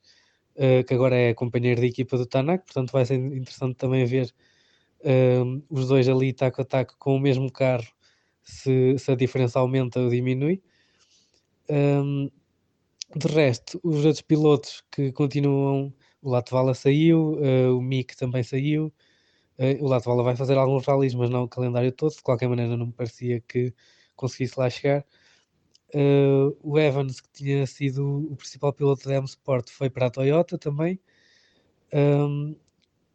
uh, 0.56 0.84
que 0.86 0.94
agora 0.94 1.16
é 1.16 1.34
companheiro 1.34 1.80
de 1.80 1.88
equipa 1.88 2.16
do 2.16 2.26
Tanak, 2.26 2.64
portanto 2.64 2.92
vai 2.92 3.04
ser 3.04 3.14
interessante 3.14 3.76
também 3.76 4.04
ver 4.04 4.32
os 5.70 5.86
dois 5.86 6.08
ali 6.08 6.32
taco 6.32 6.62
a 6.62 6.64
taco 6.64 6.96
com 6.98 7.16
o 7.16 7.20
mesmo 7.20 7.50
carro, 7.50 7.86
se, 8.42 8.98
se 8.98 9.10
a 9.12 9.14
diferença 9.14 9.58
aumenta 9.58 10.00
ou 10.00 10.08
diminui. 10.10 10.62
Um, 11.68 12.30
de 13.14 13.28
resto, 13.28 13.80
os 13.82 14.04
outros 14.04 14.20
pilotos 14.22 14.82
que 14.90 15.12
continuam, 15.12 15.92
o 16.20 16.30
Latvala 16.30 16.74
saiu, 16.74 17.38
uh, 17.40 17.76
o 17.76 17.82
Mick 17.82 18.16
também 18.16 18.42
saiu. 18.42 18.92
Uh, 19.58 19.82
o 19.84 19.88
Latvala 19.88 20.22
vai 20.22 20.36
fazer 20.36 20.58
alguns 20.58 20.84
rallies, 20.84 21.14
mas 21.14 21.30
não 21.30 21.44
o 21.44 21.48
calendário 21.48 21.92
todo. 21.92 22.14
De 22.14 22.22
qualquer 22.22 22.48
maneira, 22.48 22.76
não 22.76 22.86
me 22.86 22.92
parecia 22.92 23.40
que 23.40 23.72
conseguisse 24.16 24.58
lá 24.58 24.68
chegar. 24.68 25.04
Uh, 25.94 26.56
o 26.62 26.78
Evans, 26.78 27.20
que 27.20 27.28
tinha 27.32 27.66
sido 27.66 28.32
o 28.32 28.36
principal 28.36 28.72
piloto 28.72 29.08
da 29.08 29.14
M 29.14 29.24
Sport, 29.24 29.70
foi 29.70 29.88
para 29.88 30.06
a 30.06 30.10
Toyota 30.10 30.58
também. 30.58 31.00
Um, 31.92 32.56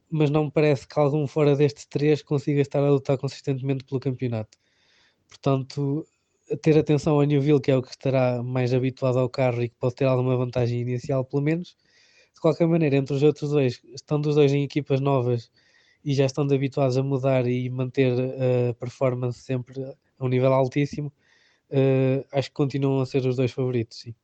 mas 0.10 0.30
não 0.30 0.46
me 0.46 0.52
parece 0.52 0.88
que 0.88 1.00
algum 1.00 1.28
fora 1.28 1.56
destes 1.56 1.86
três 1.86 2.22
consiga 2.22 2.62
estar 2.62 2.80
a 2.84 2.90
lutar 2.90 3.18
consistentemente 3.18 3.84
pelo 3.84 4.00
campeonato. 4.00 4.58
Portanto, 5.28 6.06
ter 6.58 6.78
atenção 6.78 7.20
a 7.20 7.26
Newville, 7.26 7.62
que 7.62 7.72
é 7.72 7.78
o 7.78 7.82
que 7.82 7.90
estará 7.90 8.42
mais 8.44 8.74
habituado 8.74 9.20
ao 9.20 9.30
carro 9.30 9.62
e 9.64 9.70
que 9.70 9.76
pode 9.76 9.96
ter 9.96 10.06
alguma 10.06 10.36
vantagem 10.38 10.80
inicial, 10.82 11.26
pelo 11.26 11.42
menos. 11.44 11.76
De 12.34 12.42
qualquer 12.42 12.68
maneira, 12.68 12.96
entre 12.98 13.14
os 13.16 13.24
outros 13.24 13.52
dois, 13.52 13.82
estando 13.94 14.28
os 14.30 14.36
dois 14.36 14.54
em 14.54 14.64
equipas 14.64 15.00
novas 15.02 15.52
e 16.04 16.14
já 16.14 16.26
estando 16.26 16.54
habituados 16.54 16.98
a 16.98 17.04
mudar 17.04 17.48
e 17.48 17.70
manter 17.70 18.14
a 18.72 18.74
performance 18.76 19.40
sempre 19.42 19.84
a 19.84 19.96
um 20.26 20.28
nível 20.28 20.54
altíssimo, 20.54 21.14
uh, 21.72 22.26
acho 22.32 22.50
que 22.50 22.56
continuam 22.56 23.02
a 23.02 23.06
ser 23.06 23.26
os 23.26 23.36
dois 23.38 23.52
favoritos, 23.52 24.00
sim. 24.00 24.16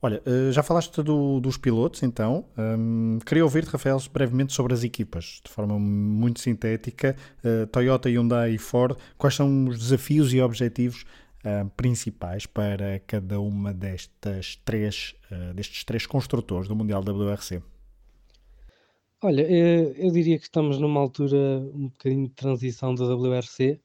Olha, 0.00 0.22
eh, 0.24 0.52
já 0.52 0.62
falaste 0.62 1.02
do, 1.02 1.40
dos 1.40 1.56
pilotos, 1.56 2.04
então. 2.04 2.44
Um, 2.56 3.18
queria 3.26 3.42
ouvir-te, 3.42 3.70
Rafael, 3.70 3.98
brevemente 4.12 4.52
sobre 4.52 4.72
as 4.72 4.84
equipas, 4.84 5.40
de 5.44 5.50
forma 5.50 5.76
muito 5.76 6.38
sintética. 6.40 7.16
Uh, 7.44 7.66
Toyota, 7.66 8.08
Hyundai 8.08 8.52
e 8.52 8.58
Ford, 8.58 8.96
quais 9.16 9.34
são 9.34 9.66
os 9.66 9.76
desafios 9.76 10.32
e 10.32 10.40
objetivos 10.40 11.04
uh, 11.44 11.68
principais 11.70 12.46
para 12.46 13.00
cada 13.08 13.40
uma 13.40 13.74
destas 13.74 14.54
três, 14.64 15.16
uh, 15.32 15.52
destes 15.52 15.82
três 15.82 16.06
construtores 16.06 16.68
do 16.68 16.76
Mundial 16.76 17.02
WRC? 17.02 17.60
Olha, 19.20 19.42
eu 19.42 20.12
diria 20.12 20.38
que 20.38 20.44
estamos 20.44 20.78
numa 20.78 21.00
altura 21.00 21.36
um 21.74 21.88
bocadinho 21.88 22.28
de 22.28 22.34
transição 22.34 22.94
da 22.94 23.04
WRC, 23.16 23.80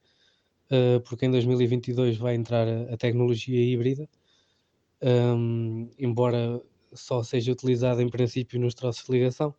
porque 1.06 1.26
em 1.26 1.32
2022 1.32 2.18
vai 2.18 2.36
entrar 2.36 2.68
a 2.68 2.96
tecnologia 2.98 3.60
híbrida 3.60 4.08
um, 5.04 5.90
embora 6.00 6.62
só 6.94 7.24
seja 7.24 7.52
utilizado 7.52 8.02
em 8.02 8.10
princípio 8.10 8.60
nos 8.60 8.74
troços 8.74 9.06
de 9.06 9.12
ligação, 9.12 9.54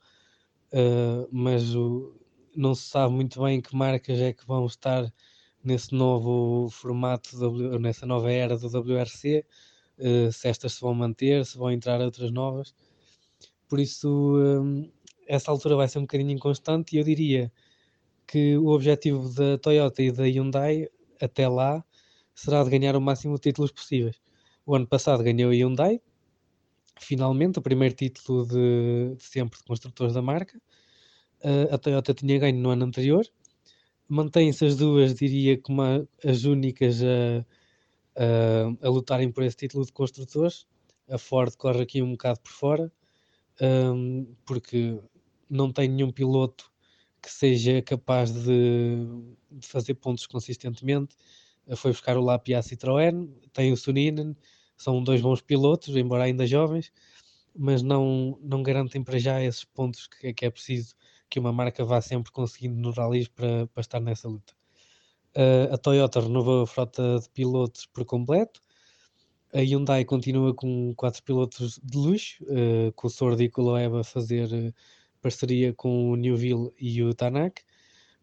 uh, 0.72 1.28
mas 1.30 1.74
o, 1.74 2.14
não 2.56 2.74
se 2.74 2.88
sabe 2.88 3.12
muito 3.14 3.42
bem 3.42 3.60
que 3.60 3.76
marcas 3.76 4.18
é 4.20 4.32
que 4.32 4.46
vão 4.46 4.66
estar 4.66 5.12
nesse 5.62 5.94
novo 5.94 6.68
formato, 6.70 7.30
nessa 7.78 8.06
nova 8.06 8.30
era 8.30 8.56
do 8.56 8.66
WRC, 8.66 9.44
uh, 9.98 10.32
se 10.32 10.48
estas 10.48 10.74
se 10.74 10.80
vão 10.80 10.94
manter, 10.94 11.44
se 11.44 11.58
vão 11.58 11.70
entrar 11.70 12.00
outras 12.00 12.30
novas. 12.30 12.74
Por 13.68 13.80
isso, 13.80 14.08
um, 14.08 14.90
essa 15.26 15.50
altura 15.50 15.76
vai 15.76 15.88
ser 15.88 15.98
um 15.98 16.02
bocadinho 16.02 16.30
inconstante 16.30 16.94
e 16.94 16.98
eu 16.98 17.04
diria 17.04 17.52
que 18.26 18.56
o 18.56 18.68
objetivo 18.68 19.28
da 19.34 19.58
Toyota 19.58 20.02
e 20.02 20.12
da 20.12 20.24
Hyundai 20.24 20.88
até 21.20 21.48
lá 21.48 21.84
será 22.34 22.62
de 22.64 22.70
ganhar 22.70 22.96
o 22.96 23.00
máximo 23.00 23.34
de 23.36 23.42
títulos 23.42 23.72
possíveis. 23.72 24.23
O 24.66 24.74
ano 24.74 24.86
passado 24.86 25.22
ganhou 25.22 25.50
a 25.50 25.54
Hyundai, 25.54 26.00
finalmente, 26.98 27.58
o 27.58 27.62
primeiro 27.62 27.94
título 27.94 28.46
de, 28.46 29.14
de 29.16 29.24
sempre 29.24 29.58
de 29.58 29.64
construtores 29.64 30.14
da 30.14 30.22
marca. 30.22 30.58
Uh, 31.42 31.74
a 31.74 31.78
Toyota 31.78 32.14
tinha 32.14 32.38
ganho 32.38 32.58
no 32.58 32.70
ano 32.70 32.86
anterior. 32.86 33.26
Mantém-se 34.08 34.64
as 34.64 34.76
duas, 34.76 35.14
diria, 35.14 35.60
como 35.60 35.82
a, 35.82 36.06
as 36.24 36.44
únicas 36.44 37.02
a, 37.02 37.44
a, 38.16 38.86
a, 38.86 38.88
lutarem 38.88 39.30
por 39.30 39.42
esse 39.42 39.56
título 39.56 39.84
de 39.84 39.92
construtores. 39.92 40.66
A 41.10 41.18
Ford 41.18 41.54
corre 41.56 41.82
aqui 41.82 42.00
um 42.00 42.12
bocado 42.12 42.40
por 42.40 42.52
fora, 42.52 42.92
um, 43.60 44.34
porque 44.46 44.98
não 45.50 45.70
tem 45.70 45.88
nenhum 45.88 46.10
piloto 46.10 46.72
que 47.20 47.30
seja 47.30 47.82
capaz 47.82 48.32
de, 48.32 48.96
de 49.50 49.66
fazer 49.66 49.94
pontos 49.94 50.26
consistentemente 50.26 51.14
foi 51.76 51.92
buscar 51.92 52.16
o 52.16 52.22
Lapia 52.22 52.60
Citroën, 52.60 53.28
tem 53.52 53.72
o 53.72 53.76
Suninen, 53.76 54.36
são 54.76 55.02
dois 55.02 55.20
bons 55.20 55.40
pilotos, 55.40 55.96
embora 55.96 56.24
ainda 56.24 56.46
jovens, 56.46 56.92
mas 57.56 57.82
não, 57.82 58.38
não 58.42 58.62
garantem 58.62 59.02
para 59.02 59.18
já 59.18 59.42
esses 59.42 59.64
pontos 59.64 60.06
que, 60.06 60.32
que 60.34 60.44
é 60.44 60.50
preciso 60.50 60.94
que 61.30 61.38
uma 61.38 61.52
marca 61.52 61.84
vá 61.84 62.00
sempre 62.00 62.30
conseguindo 62.32 62.76
nos 62.76 62.96
rallies 62.96 63.28
para, 63.28 63.66
para 63.68 63.80
estar 63.80 64.00
nessa 64.00 64.28
luta. 64.28 64.52
Uh, 65.36 65.72
a 65.72 65.78
Toyota 65.78 66.20
renovou 66.20 66.62
a 66.62 66.66
frota 66.66 67.18
de 67.18 67.28
pilotos 67.30 67.86
por 67.86 68.04
completo. 68.04 68.60
A 69.52 69.58
Hyundai 69.58 70.04
continua 70.04 70.54
com 70.54 70.94
quatro 70.94 71.22
pilotos 71.22 71.80
de 71.82 71.98
luxo, 71.98 72.44
uh, 72.44 72.92
com 72.92 73.08
o 73.08 73.10
Sordo 73.10 73.42
e 73.42 73.48
com 73.48 73.62
o 73.62 73.64
Loeb 73.64 73.96
a 73.96 74.04
fazer 74.04 74.46
uh, 74.52 74.72
parceria 75.20 75.72
com 75.72 76.10
o 76.10 76.16
Newville 76.16 76.70
e 76.78 77.02
o 77.02 77.12
Tanak. 77.14 77.62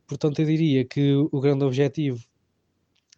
Portanto, 0.07 0.39
eu 0.39 0.45
diria 0.45 0.85
que 0.85 1.13
o 1.15 1.39
grande 1.41 1.65
objetivo 1.65 2.25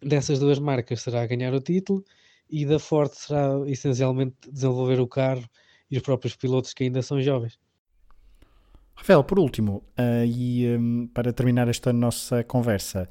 dessas 0.04 0.38
duas 0.38 0.58
marcas 0.58 1.02
será 1.02 1.26
ganhar 1.26 1.52
o 1.54 1.60
título 1.60 2.04
e 2.50 2.64
da 2.64 2.78
Ford 2.78 3.10
será 3.12 3.60
essencialmente 3.66 4.36
desenvolver 4.50 5.00
o 5.00 5.06
carro 5.06 5.44
e 5.90 5.96
os 5.96 6.02
próprios 6.02 6.36
pilotos 6.36 6.72
que 6.72 6.84
ainda 6.84 7.02
são 7.02 7.20
jovens. 7.20 7.58
Rafael, 8.94 9.24
por 9.24 9.38
último, 9.38 9.82
uh, 9.98 10.24
e 10.24 10.76
um, 10.76 11.08
para 11.12 11.32
terminar 11.32 11.68
esta 11.68 11.92
nossa 11.92 12.44
conversa, 12.44 13.08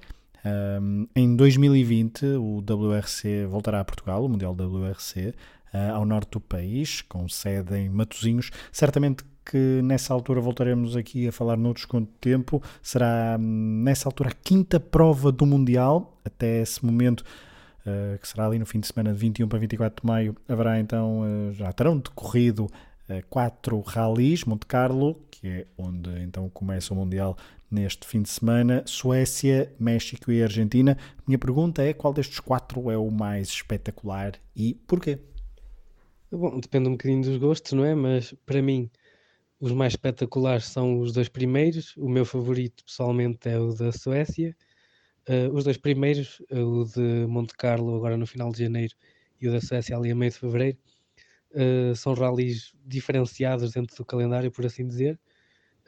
um, 0.81 1.07
em 1.15 1.35
2020 1.35 2.25
o 2.37 2.59
WRC 2.59 3.45
voltará 3.45 3.81
a 3.81 3.85
Portugal, 3.85 4.23
o 4.23 4.29
Mundial 4.29 4.53
WRC, 4.53 5.29
uh, 5.29 5.33
eh, 5.73 5.89
ao 5.89 6.05
norte 6.05 6.31
do 6.31 6.39
país, 6.39 7.01
com 7.01 7.27
sede 7.27 7.75
em 7.75 7.89
Matosinhos. 7.89 8.51
Certamente 8.71 9.23
que 9.45 9.81
nessa 9.83 10.13
altura 10.13 10.39
voltaremos 10.41 10.95
aqui 10.95 11.27
a 11.27 11.31
falar 11.31 11.57
noutros 11.57 11.85
quanto 11.85 12.11
tempo. 12.19 12.61
Será 12.81 13.37
hum, 13.39 13.81
nessa 13.83 14.07
altura 14.07 14.29
a 14.29 14.33
quinta 14.33 14.79
prova 14.79 15.31
do 15.31 15.45
Mundial. 15.45 16.19
Até 16.23 16.61
esse 16.61 16.85
momento, 16.85 17.21
uh, 17.21 18.17
que 18.19 18.27
será 18.27 18.47
ali 18.47 18.59
no 18.59 18.65
fim 18.65 18.79
de 18.79 18.87
semana 18.87 19.13
de 19.13 19.19
21 19.19 19.47
para 19.47 19.59
24 19.59 20.01
de 20.01 20.07
maio, 20.07 20.35
haverá 20.47 20.79
então, 20.79 21.21
uh, 21.21 21.53
já 21.53 21.71
terão 21.73 21.97
decorrido 21.97 22.65
uh, 22.65 23.25
quatro 23.29 23.79
rallies. 23.81 24.45
Monte 24.45 24.65
Carlo, 24.65 25.19
que 25.29 25.47
é 25.47 25.67
onde 25.77 26.09
então 26.21 26.49
começa 26.49 26.93
o 26.93 26.97
Mundial 26.97 27.37
neste 27.69 28.05
fim 28.05 28.21
de 28.21 28.29
semana, 28.29 28.83
Suécia, 28.85 29.73
México 29.79 30.31
e 30.31 30.43
Argentina. 30.43 30.97
Minha 31.27 31.39
pergunta 31.39 31.81
é 31.83 31.91
qual 31.91 32.13
destes 32.13 32.39
quatro 32.39 32.91
é 32.91 32.97
o 32.97 33.09
mais 33.09 33.49
espetacular 33.49 34.33
e 34.55 34.75
porquê? 34.87 35.19
Bom, 36.31 36.59
depende 36.59 36.87
um 36.89 36.93
bocadinho 36.93 37.23
dos 37.23 37.37
gostos, 37.37 37.73
não 37.73 37.83
é? 37.83 37.93
Mas 37.93 38.33
para 38.45 38.61
mim, 38.61 38.89
os 39.63 39.71
mais 39.71 39.93
espetaculares 39.93 40.65
são 40.65 40.99
os 40.99 41.13
dois 41.13 41.29
primeiros. 41.29 41.95
O 41.95 42.09
meu 42.09 42.25
favorito, 42.25 42.83
pessoalmente, 42.83 43.47
é 43.47 43.57
o 43.57 43.73
da 43.73 43.93
Suécia. 43.93 44.53
Uh, 45.25 45.55
os 45.55 45.63
dois 45.63 45.77
primeiros, 45.77 46.41
o 46.51 46.83
de 46.83 47.25
Monte 47.27 47.53
Carlo, 47.55 47.95
agora 47.95 48.17
no 48.17 48.27
final 48.27 48.51
de 48.51 48.59
janeiro, 48.59 48.93
e 49.39 49.47
o 49.47 49.53
da 49.53 49.61
Suécia, 49.61 49.95
ali 49.95 50.11
a 50.11 50.15
meio 50.15 50.31
de 50.31 50.37
fevereiro, 50.37 50.77
uh, 51.51 51.95
são 51.95 52.13
rallies 52.13 52.73
diferenciados 52.85 53.71
dentro 53.71 53.95
do 53.95 54.03
calendário, 54.03 54.51
por 54.51 54.65
assim 54.65 54.85
dizer, 54.85 55.17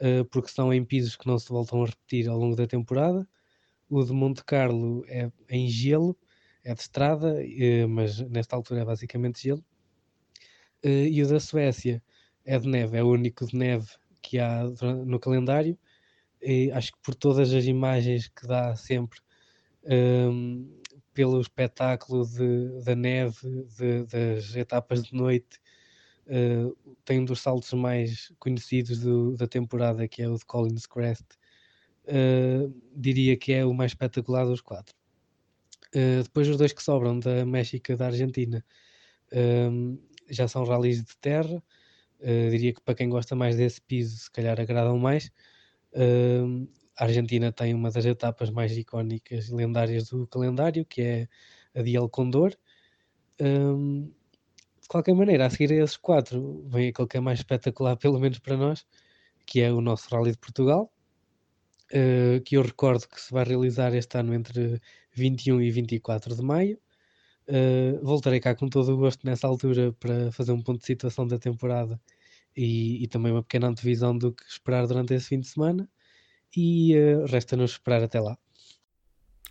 uh, 0.00 0.24
porque 0.30 0.48
são 0.48 0.72
em 0.72 0.82
pisos 0.82 1.14
que 1.14 1.26
não 1.26 1.38
se 1.38 1.50
voltam 1.50 1.82
a 1.82 1.86
repetir 1.86 2.30
ao 2.30 2.38
longo 2.38 2.56
da 2.56 2.66
temporada. 2.66 3.28
O 3.90 4.02
de 4.02 4.12
Monte 4.14 4.42
Carlo 4.42 5.04
é 5.06 5.30
em 5.50 5.68
gelo, 5.68 6.16
é 6.64 6.72
de 6.72 6.80
estrada, 6.80 7.34
mas 7.90 8.20
nesta 8.20 8.56
altura 8.56 8.80
é 8.80 8.84
basicamente 8.86 9.42
gelo. 9.42 9.62
e 10.82 11.22
o 11.22 11.28
da 11.28 11.38
Suécia 11.38 12.02
é 12.46 12.58
de 12.58 12.68
neve, 12.68 12.96
é 12.96 13.02
o 13.02 13.08
único 13.10 13.44
de 13.44 13.56
neve 13.56 13.88
que 14.22 14.38
há 14.38 14.64
no 15.04 15.18
calendário. 15.18 15.78
E 16.40 16.70
acho 16.72 16.92
que 16.92 16.98
por 17.02 17.14
todas 17.14 17.52
as 17.52 17.64
imagens 17.64 18.28
que 18.28 18.46
dá 18.46 18.74
sempre, 18.76 19.18
um, 19.84 20.80
pelo 21.12 21.40
espetáculo 21.40 22.26
de, 22.26 22.84
da 22.84 22.94
neve, 22.94 23.64
de, 23.76 24.04
das 24.04 24.54
etapas 24.54 25.02
de 25.02 25.14
noite, 25.14 25.58
uh, 26.26 26.76
tem 27.04 27.20
um 27.20 27.24
dos 27.24 27.40
saltos 27.40 27.72
mais 27.72 28.32
conhecidos 28.38 29.00
do, 29.00 29.36
da 29.36 29.46
temporada, 29.46 30.06
que 30.06 30.22
é 30.22 30.28
o 30.28 30.36
de 30.36 30.44
Collins 30.44 30.86
Crest. 30.86 31.26
Uh, 32.04 32.72
diria 32.94 33.36
que 33.36 33.52
é 33.52 33.64
o 33.64 33.74
mais 33.74 33.90
espetacular 33.92 34.44
dos 34.44 34.60
quatro. 34.60 34.94
Uh, 35.94 36.22
depois 36.22 36.48
os 36.48 36.56
dois 36.56 36.72
que 36.72 36.82
sobram 36.82 37.18
da 37.18 37.44
México 37.44 37.90
e 37.90 37.96
da 37.96 38.06
Argentina 38.06 38.64
um, 39.32 39.98
já 40.28 40.46
são 40.46 40.64
rallies 40.64 41.02
de 41.02 41.16
terra, 41.16 41.62
Uh, 42.20 42.50
diria 42.50 42.72
que 42.72 42.80
para 42.80 42.94
quem 42.94 43.08
gosta 43.08 43.34
mais 43.36 43.56
desse 43.56 43.80
piso, 43.80 44.16
se 44.16 44.30
calhar 44.30 44.58
agradam 44.60 44.98
mais. 44.98 45.30
Uh, 45.92 46.68
a 46.98 47.04
Argentina 47.04 47.52
tem 47.52 47.74
uma 47.74 47.90
das 47.90 48.06
etapas 48.06 48.50
mais 48.50 48.76
icónicas 48.76 49.48
e 49.48 49.54
lendárias 49.54 50.08
do 50.08 50.26
calendário, 50.26 50.84
que 50.84 51.02
é 51.02 51.28
a 51.74 51.82
de 51.82 51.94
El 51.94 52.08
Condor. 52.08 52.56
Um, 53.40 54.10
de 54.80 54.88
qualquer 54.88 55.14
maneira, 55.14 55.46
a 55.46 55.50
seguir 55.50 55.72
a 55.72 55.84
esses 55.84 55.96
quatro, 55.96 56.64
vem 56.68 56.88
aquele 56.88 57.08
que 57.08 57.16
é 57.18 57.20
mais 57.20 57.40
espetacular, 57.40 57.96
pelo 57.98 58.18
menos 58.18 58.38
para 58.38 58.56
nós, 58.56 58.86
que 59.44 59.60
é 59.60 59.70
o 59.70 59.80
nosso 59.80 60.08
Rally 60.14 60.32
de 60.32 60.38
Portugal, 60.38 60.90
uh, 61.92 62.40
que 62.42 62.56
eu 62.56 62.62
recordo 62.62 63.06
que 63.08 63.20
se 63.20 63.32
vai 63.32 63.44
realizar 63.44 63.94
este 63.94 64.16
ano 64.18 64.32
entre 64.32 64.80
21 65.12 65.60
e 65.60 65.70
24 65.70 66.34
de 66.34 66.42
maio. 66.42 66.78
Uh, 67.48 68.04
voltarei 68.04 68.40
cá 68.40 68.54
com 68.56 68.68
todo 68.68 68.92
o 68.92 68.96
gosto 68.96 69.24
nessa 69.26 69.46
altura 69.46 69.92
para 69.94 70.32
fazer 70.32 70.52
um 70.52 70.62
ponto 70.62 70.80
de 70.80 70.86
situação 70.86 71.26
da 71.26 71.38
temporada 71.38 72.00
e, 72.56 73.04
e 73.04 73.08
também 73.08 73.32
uma 73.32 73.42
pequena 73.42 73.68
antevisão 73.68 74.16
do 74.18 74.32
que 74.32 74.44
esperar 74.44 74.86
durante 74.86 75.14
esse 75.14 75.28
fim 75.28 75.40
de 75.40 75.48
semana. 75.48 75.88
E 76.56 76.96
uh, 76.96 77.26
resta-nos 77.26 77.72
esperar 77.72 78.02
até 78.02 78.20
lá. 78.20 78.38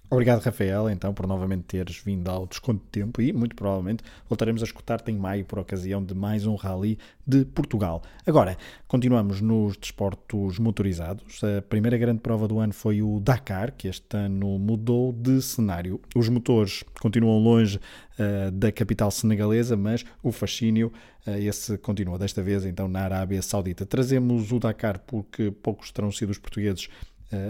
Obrigado, 0.08 0.42
Rafael, 0.42 0.88
então, 0.90 1.14
por 1.14 1.26
novamente 1.26 1.64
teres 1.64 1.98
vindo 1.98 2.30
ao 2.30 2.46
desconto 2.46 2.84
de 2.84 2.90
tempo 2.92 3.22
e, 3.22 3.34
muito 3.34 3.56
provavelmente, 3.56 4.04
voltaremos 4.30 4.62
a 4.62 4.66
escutar-te 4.66 5.12
em 5.12 5.18
maio 5.18 5.44
por 5.46 5.58
ocasião 5.58 6.04
de 6.04 6.14
mais 6.14 6.46
um 6.46 6.54
Rally 6.54 7.00
de 7.26 7.44
Portugal. 7.44 8.04
Agora, 8.26 8.56
continuamos 8.88 9.42
nos 9.42 9.76
desportos 9.76 10.60
motorizados. 10.60 11.42
A 11.44 11.62
primeira 11.64 11.98
grande 11.98 12.20
prova 12.20 12.48
do 12.48 12.60
ano 12.60 12.72
foi 12.72 13.02
o 13.02 13.20
Dakar, 13.20 13.72
que 13.72 13.88
este 13.88 14.16
ano 14.16 14.60
mudou 14.60 15.12
de 15.12 15.42
cenário. 15.42 16.00
Os 16.16 16.30
motores 16.30 16.84
continuam 17.02 17.40
longe 17.40 17.78
uh, 17.78 18.52
da 18.52 18.72
capital 18.72 19.10
senegalesa, 19.10 19.76
mas 19.76 20.06
o 20.22 20.32
fascínio, 20.32 20.94
uh, 21.26 21.32
esse 21.32 21.80
continua 21.80 22.20
desta 22.20 22.44
vez, 22.44 22.64
então, 22.64 22.88
na 22.88 23.02
Arábia 23.02 23.42
Saudita. 23.42 23.88
Trazemos 23.88 24.52
o 24.52 24.60
Dakar 24.60 25.00
porque 25.00 25.50
poucos 25.50 25.92
terão 25.92 26.12
sido 26.12 26.30
os 26.30 26.38
portugueses 26.38 26.90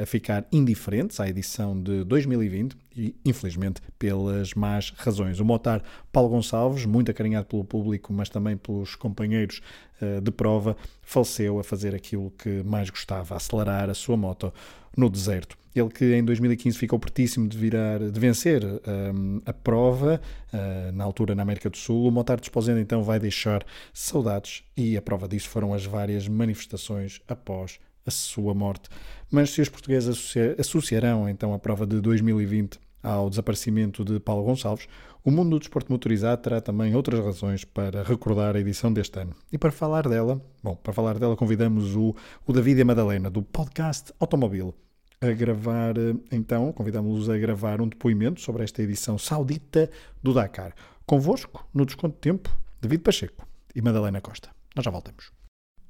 a 0.02 0.06
ficar 0.06 0.46
indiferentes 0.52 1.20
à 1.20 1.28
edição 1.28 1.80
de 1.80 2.04
2020 2.04 2.76
e, 2.96 3.16
infelizmente, 3.26 3.82
pelas 4.00 4.54
más 4.54 4.92
razões. 4.96 5.40
O 5.40 5.46
motar 5.46 5.84
Paulo 6.12 6.30
Gonçalves, 6.30 6.86
muito 6.86 7.12
acarinhado 7.12 7.46
pelo 7.46 7.64
público, 7.64 8.14
mas 8.14 8.30
também 8.30 8.56
pelos 8.56 8.96
companheiros 8.96 9.62
uh, 10.02 10.22
de 10.22 10.32
prova, 10.32 10.78
faleceu 11.02 11.60
a 11.60 11.64
fazer 11.64 11.94
aquilo 11.94 12.32
que 12.32 12.64
mais 12.64 12.90
gostava, 12.90 13.36
acelerar 13.36 13.90
a 13.90 13.94
sua 13.94 14.16
moto 14.16 14.54
no 14.96 15.10
deserto. 15.10 15.58
Ele 15.76 15.90
que 15.90 16.16
em 16.16 16.24
2015 16.24 16.78
ficou 16.78 16.98
pertíssimo 16.98 17.50
de, 17.50 17.58
virar, 17.58 18.00
de 18.00 18.18
vencer 18.18 18.64
um, 18.64 18.80
ehm, 18.88 19.42
a 19.46 19.52
prova, 19.52 20.22
uh, 20.54 20.92
na 20.94 21.04
altura 21.04 21.36
na 21.36 21.42
América 21.42 21.70
do 21.70 21.76
Sul. 21.76 22.08
O 22.08 22.12
Motar 22.12 22.40
Desposendo 22.40 22.80
então 22.80 23.04
vai 23.04 23.20
deixar 23.20 23.62
saudades 23.94 24.64
e 24.78 24.96
a 24.96 25.02
prova 25.02 25.28
disso 25.28 25.50
foram 25.50 25.74
as 25.74 25.86
várias 25.86 26.30
manifestações 26.30 27.20
após 27.28 27.78
a 28.06 28.12
sua 28.12 28.54
morte. 28.54 28.90
Mas 29.32 29.52
se 29.52 29.62
os 29.62 29.70
portugueses 29.70 30.34
associarão 30.60 31.28
então 31.28 31.54
a 31.54 31.60
prova 31.60 31.86
de 31.86 32.00
2020 32.00 32.80
ao 33.02 33.30
desaparecimento 33.30 34.04
de 34.04 34.20
Paulo 34.20 34.44
Gonçalves, 34.44 34.88
o 35.24 35.32
mundo 35.32 35.52
do 35.52 35.60
desporto 35.60 35.92
motorizado 35.92 36.42
terá 36.42 36.60
também 36.60 36.96
outras 36.96 37.24
razões 37.24 37.64
para 37.64 38.04
recordar 38.04 38.56
a 38.56 38.60
edição 38.60 38.92
deste 38.92 39.20
ano. 39.20 39.36
E 39.52 39.58
para 39.58 39.72
falar 39.72 40.08
dela, 40.08 40.42
bom, 40.64 40.76
para 40.76 40.94
falar 40.94 41.20
dela 41.20 41.36
convidamos 41.36 41.96
o, 41.96 42.16
o 42.46 42.54
David 42.54 42.80
e 42.80 42.82
a 42.82 42.86
Madalena 42.86 43.30
do 43.30 43.42
podcast 43.42 44.12
Automobil 44.20 44.74
a 45.22 45.32
gravar, 45.32 45.96
então, 46.32 46.72
convidamos-los 46.74 47.30
a 47.30 47.38
gravar 47.38 47.82
um 47.82 47.88
depoimento 47.88 48.42
sobre 48.42 48.64
esta 48.64 48.82
edição 48.82 49.18
saudita 49.18 49.90
do 50.22 50.34
Dakar. 50.34 50.74
Convosco, 51.06 51.68
no 51.74 51.86
desconto 51.86 52.16
de 52.16 52.22
tempo, 52.22 52.50
David 52.82 53.02
Pacheco 53.02 53.48
e 53.74 53.82
Madalena 53.82 54.22
Costa. 54.22 54.50
Nós 54.76 54.84
já 54.84 54.92
voltamos. 54.92 55.45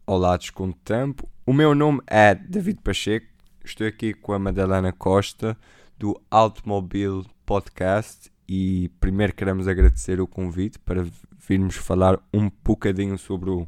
Olá, 0.07 0.37
Desconto 0.37 0.77
Tempo. 0.85 1.27
O 1.47 1.51
meu 1.51 1.73
nome 1.73 1.99
é 2.05 2.35
David 2.35 2.79
Pacheco. 2.83 3.25
Estou 3.63 3.87
aqui 3.87 4.13
com 4.13 4.33
a 4.33 4.37
Madalena 4.37 4.93
Costa 4.93 5.57
do 5.97 6.21
Automobile 6.29 7.23
Podcast 7.43 8.31
e 8.47 8.91
primeiro 8.99 9.33
queremos 9.33 9.67
agradecer 9.67 10.21
o 10.21 10.27
convite 10.27 10.77
para 10.77 11.03
virmos 11.49 11.75
falar 11.77 12.19
um 12.31 12.51
bocadinho 12.63 13.17
sobre 13.17 13.49
o, 13.49 13.67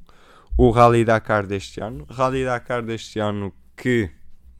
o 0.56 0.69
Rally 0.69 1.04
Dakar 1.04 1.47
deste 1.47 1.82
ano. 1.82 2.06
Rally 2.08 2.45
Dakar 2.45 2.84
deste 2.84 3.17
ano 3.17 3.52
que 3.76 4.12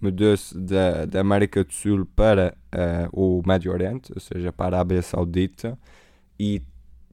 mudou-se 0.02 0.58
da, 0.58 1.06
da 1.06 1.22
América 1.22 1.64
do 1.64 1.72
Sul 1.72 2.08
para 2.16 2.58
uh, 2.74 3.38
o 3.38 3.44
Médio 3.46 3.72
Oriente, 3.72 4.12
ou 4.16 4.20
seja, 4.20 4.52
para 4.52 4.78
a 4.78 4.80
Arábia 4.80 5.04
Saudita 5.04 5.78
e, 6.40 6.60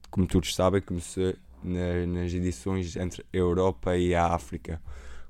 como 0.09 0.25
todos 0.25 0.55
sabem, 0.55 0.81
começou 0.81 1.35
na, 1.65 2.05
nas 2.05 2.33
edições 2.33 2.95
entre 2.95 3.25
a 3.33 3.37
Europa 3.37 3.97
e 3.97 4.13
a 4.13 4.27
África. 4.27 4.81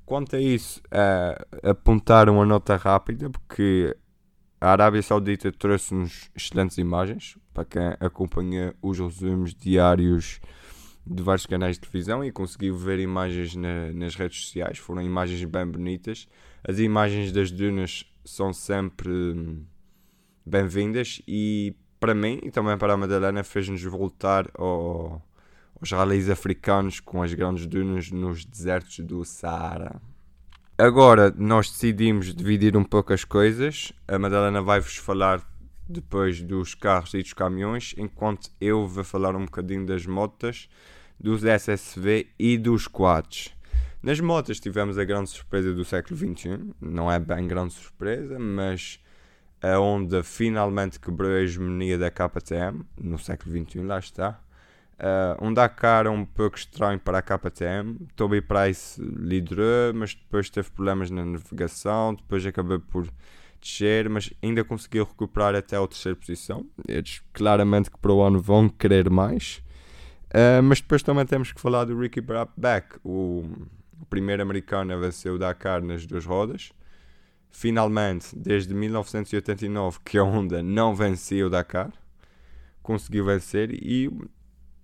Quanto 0.05 0.35
a 0.35 0.39
isso, 0.39 0.81
uh, 0.87 1.69
apontar 1.69 2.29
uma 2.29 2.45
nota 2.45 2.75
rápida, 2.75 3.29
porque 3.29 3.95
a 4.61 4.71
Arábia 4.71 5.01
Saudita 5.01 5.51
trouxe-nos 5.51 6.29
excelentes 6.35 6.77
imagens 6.77 7.37
para 7.53 7.65
quem 7.65 7.81
acompanha 7.99 8.75
os 8.81 8.99
resumos 8.99 9.53
diários 9.55 10.39
de 11.05 11.21
vários 11.21 11.45
canais 11.45 11.75
de 11.75 11.81
televisão 11.81 12.23
e 12.23 12.31
conseguiu 12.31 12.75
ver 12.75 12.99
imagens 12.99 13.55
na, 13.55 13.91
nas 13.93 14.15
redes 14.15 14.45
sociais. 14.45 14.77
Foram 14.77 15.01
imagens 15.01 15.43
bem 15.43 15.65
bonitas. 15.65 16.27
As 16.63 16.79
imagens 16.79 17.31
das 17.31 17.51
dunas 17.51 18.05
são 18.23 18.51
sempre 18.51 19.09
hum, 19.09 19.63
bem-vindas 20.45 21.21
e 21.27 21.75
para 21.99 22.15
mim 22.15 22.39
e 22.43 22.49
também 22.49 22.77
para 22.77 22.93
a 22.93 22.97
Madalena 22.97 23.43
fez-nos 23.43 23.83
voltar 23.83 24.49
ao, 24.55 25.21
aos 25.79 25.91
ralis 25.91 26.29
africanos 26.29 26.99
com 26.99 27.21
as 27.21 27.33
grandes 27.33 27.65
dunas 27.65 28.11
nos 28.11 28.45
desertos 28.45 28.99
do 28.99 29.23
Saara. 29.25 30.01
Agora 30.77 31.33
nós 31.37 31.69
decidimos 31.69 32.33
dividir 32.33 32.75
um 32.75 32.83
pouco 32.83 33.13
as 33.13 33.23
coisas. 33.23 33.93
A 34.07 34.19
Madalena 34.19 34.61
vai-vos 34.61 34.97
falar 34.97 35.41
depois 35.87 36.41
dos 36.41 36.75
carros 36.75 37.13
e 37.13 37.21
dos 37.21 37.33
caminhões, 37.33 37.93
enquanto 37.97 38.49
eu 38.59 38.87
vou 38.87 39.03
falar 39.03 39.35
um 39.35 39.45
bocadinho 39.45 39.85
das 39.85 40.05
motas, 40.05 40.67
dos 41.19 41.43
SSV 41.43 42.27
e 42.37 42.57
dos 42.57 42.87
quads. 42.87 43.55
Nas 44.01 44.19
motas 44.19 44.59
tivemos 44.59 44.97
a 44.97 45.03
grande 45.03 45.29
surpresa 45.29 45.73
do 45.73 45.85
século 45.85 46.17
XXI, 46.17 46.59
não 46.79 47.11
é 47.11 47.17
bem 47.17 47.47
grande 47.47 47.73
surpresa, 47.73 48.37
mas 48.37 48.99
a 49.61 49.79
Honda 49.79 50.23
finalmente 50.23 50.99
quebrou 50.99 51.31
a 51.31 51.41
hegemonia 51.41 51.97
da 51.97 52.11
KTM 52.11 52.85
no 53.01 53.17
século 53.17 53.57
XXI, 53.57 53.81
lá 53.81 53.97
está. 53.97 54.39
Uh, 54.97 55.45
um 55.45 55.53
Dakar 55.53 56.07
um 56.07 56.25
pouco 56.25 56.57
estranho 56.57 56.99
para 56.99 57.19
a 57.19 57.21
KTM. 57.21 57.97
Toby 58.15 58.41
Price 58.41 59.01
liderou, 59.01 59.93
mas 59.93 60.15
depois 60.15 60.49
teve 60.49 60.69
problemas 60.71 61.09
na 61.09 61.25
navegação. 61.25 62.13
Depois 62.13 62.45
acabou 62.45 62.79
por 62.79 63.07
descer, 63.59 64.09
mas 64.09 64.31
ainda 64.41 64.63
conseguiu 64.63 65.03
recuperar 65.03 65.55
até 65.55 65.75
a 65.75 65.87
terceira 65.87 66.15
posição. 66.15 66.65
Eles 66.87 67.21
claramente 67.33 67.91
que 67.91 67.97
para 67.97 68.13
o 68.13 68.21
ano 68.21 68.39
vão 68.39 68.69
querer 68.69 69.09
mais. 69.09 69.61
Uh, 70.29 70.63
mas 70.63 70.81
depois 70.81 71.03
também 71.03 71.25
temos 71.25 71.51
que 71.51 71.61
falar 71.61 71.85
do 71.85 71.97
Ricky 71.99 72.21
Brabeck, 72.21 72.97
o 73.03 73.43
o 74.01 74.05
primeiro 74.05 74.41
americano 74.41 74.93
a 74.93 74.97
vencer 74.97 75.31
o 75.31 75.37
Dakar 75.37 75.81
nas 75.81 76.05
duas 76.05 76.25
rodas. 76.25 76.71
Finalmente, 77.49 78.35
desde 78.35 78.73
1989 78.73 79.99
que 80.03 80.17
a 80.17 80.23
Honda 80.23 80.61
não 80.61 80.93
vencia 80.93 81.45
o 81.45 81.49
Dakar, 81.49 81.91
conseguiu 82.83 83.25
vencer 83.25 83.71
e 83.71 84.09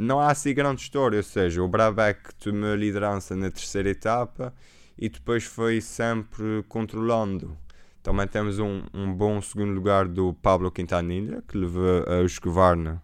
não 0.01 0.19
há 0.19 0.31
assim 0.31 0.51
grande 0.51 0.81
história, 0.81 1.17
ou 1.17 1.23
seja, 1.23 1.61
o 1.61 1.67
Brabeck 1.67 2.33
tomou 2.35 2.71
a 2.71 2.75
liderança 2.75 3.35
na 3.35 3.51
terceira 3.51 3.87
etapa 3.87 4.51
e 4.97 5.07
depois 5.07 5.43
foi 5.43 5.79
sempre 5.79 6.63
controlando. 6.67 7.55
Também 8.01 8.27
temos 8.27 8.57
um, 8.57 8.81
um 8.91 9.13
bom 9.13 9.39
segundo 9.41 9.71
lugar 9.71 10.07
do 10.07 10.33
Pablo 10.33 10.71
Quintanilha, 10.71 11.43
que 11.47 11.55
levou 11.55 12.03
a 12.07 12.21
Husqvarna, 12.23 13.01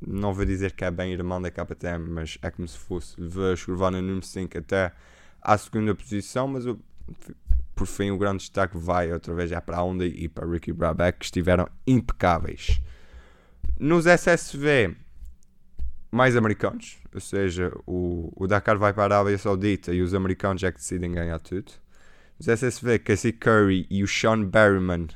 não 0.00 0.32
vou 0.32 0.46
dizer 0.46 0.72
que 0.72 0.82
é 0.82 0.90
bem 0.90 1.12
irmão 1.12 1.42
da 1.42 1.50
KTM, 1.50 2.08
mas 2.08 2.38
é 2.40 2.50
como 2.50 2.66
se 2.66 2.78
fosse, 2.78 3.20
levou 3.20 3.50
a 3.50 3.52
Husqvarna 3.52 4.00
número 4.00 4.24
5 4.24 4.56
até 4.56 4.92
à 5.42 5.58
segunda 5.58 5.94
posição, 5.94 6.48
mas 6.48 6.64
o, 6.64 6.80
por 7.74 7.86
fim 7.86 8.10
o 8.10 8.16
grande 8.16 8.38
destaque 8.38 8.78
vai 8.78 9.12
outra 9.12 9.34
vez 9.34 9.50
já 9.50 9.60
para 9.60 9.76
a 9.76 9.82
Honda 9.82 10.06
e 10.06 10.26
para 10.26 10.46
Ricky 10.46 10.72
Brabeck, 10.72 11.18
que 11.18 11.26
estiveram 11.26 11.68
impecáveis. 11.86 12.80
Nos 13.78 14.06
SSV 14.06 14.96
mais 16.10 16.36
americanos, 16.36 16.98
ou 17.14 17.20
seja, 17.20 17.72
o, 17.86 18.32
o 18.34 18.46
Dakar 18.46 18.78
vai 18.78 18.92
para 18.92 19.14
a 19.14 19.18
Arábia 19.18 19.38
Saudita 19.38 19.92
e 19.92 20.00
os 20.00 20.14
americanos 20.14 20.62
é 20.62 20.72
que 20.72 20.78
decidem 20.78 21.12
ganhar 21.12 21.38
tudo. 21.38 21.72
Os 22.38 22.48
SSV, 22.48 23.00
Casey 23.00 23.32
Curry 23.32 23.86
e 23.90 24.02
o 24.02 24.08
Sean 24.08 24.44
Berryman 24.44 25.08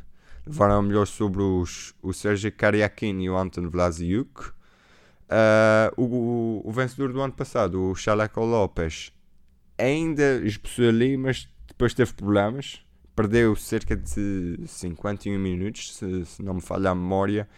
levaram 0.47 0.83
melhor 0.83 1.07
sobre 1.07 1.41
os, 1.41 1.95
o 2.03 2.13
Sergio 2.13 2.53
Kariakin 2.53 3.21
e 3.21 3.31
o 3.31 3.37
Anton 3.37 3.69
Vlasiuk. 3.69 4.49
Uh, 5.29 5.89
o, 5.97 6.63
o, 6.65 6.73
vencedor 6.73 7.13
do 7.13 7.21
ano 7.21 7.33
passado, 7.33 7.81
o 7.81 7.95
Chaleco 7.95 8.45
Lopes, 8.45 9.13
ainda 9.79 10.43
esboçou 10.45 10.89
ali, 10.89 11.17
mas 11.17 11.49
depois 11.67 11.95
teve 11.95 12.13
problemas. 12.13 12.85
Perdeu 13.15 13.55
cerca 13.57 13.97
de 13.97 14.59
51 14.67 15.39
minutos, 15.39 15.97
se, 15.97 16.25
se 16.27 16.43
não 16.43 16.55
me 16.55 16.61
falha 16.61 16.91
a 16.91 16.95
memória, 16.95 17.49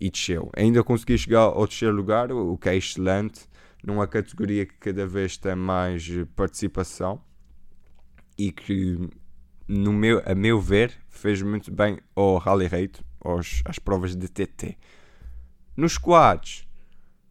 e 0.00 0.10
desceu. 0.10 0.50
Ainda 0.56 0.82
consegui 0.82 1.18
chegar 1.18 1.40
ao 1.40 1.66
terceiro 1.66 1.94
lugar, 1.94 2.32
o 2.32 2.56
que 2.56 2.68
é 2.68 2.76
excelente, 2.76 3.48
numa 3.84 4.06
categoria 4.06 4.66
que 4.66 4.74
cada 4.74 5.06
vez 5.06 5.36
tem 5.36 5.54
mais 5.54 6.08
participação 6.34 7.22
e 8.38 8.50
que, 8.50 8.98
no 9.68 9.92
meu, 9.92 10.22
a 10.24 10.34
meu 10.34 10.60
ver, 10.60 10.92
fez 11.08 11.42
muito 11.42 11.70
bem 11.70 11.98
ao 12.16 12.38
Rally 12.38 12.66
Rate, 12.66 13.04
aos, 13.20 13.62
às 13.64 13.78
provas 13.78 14.16
de 14.16 14.28
TT. 14.28 14.78
Nos 15.76 15.98
quads, 15.98 16.66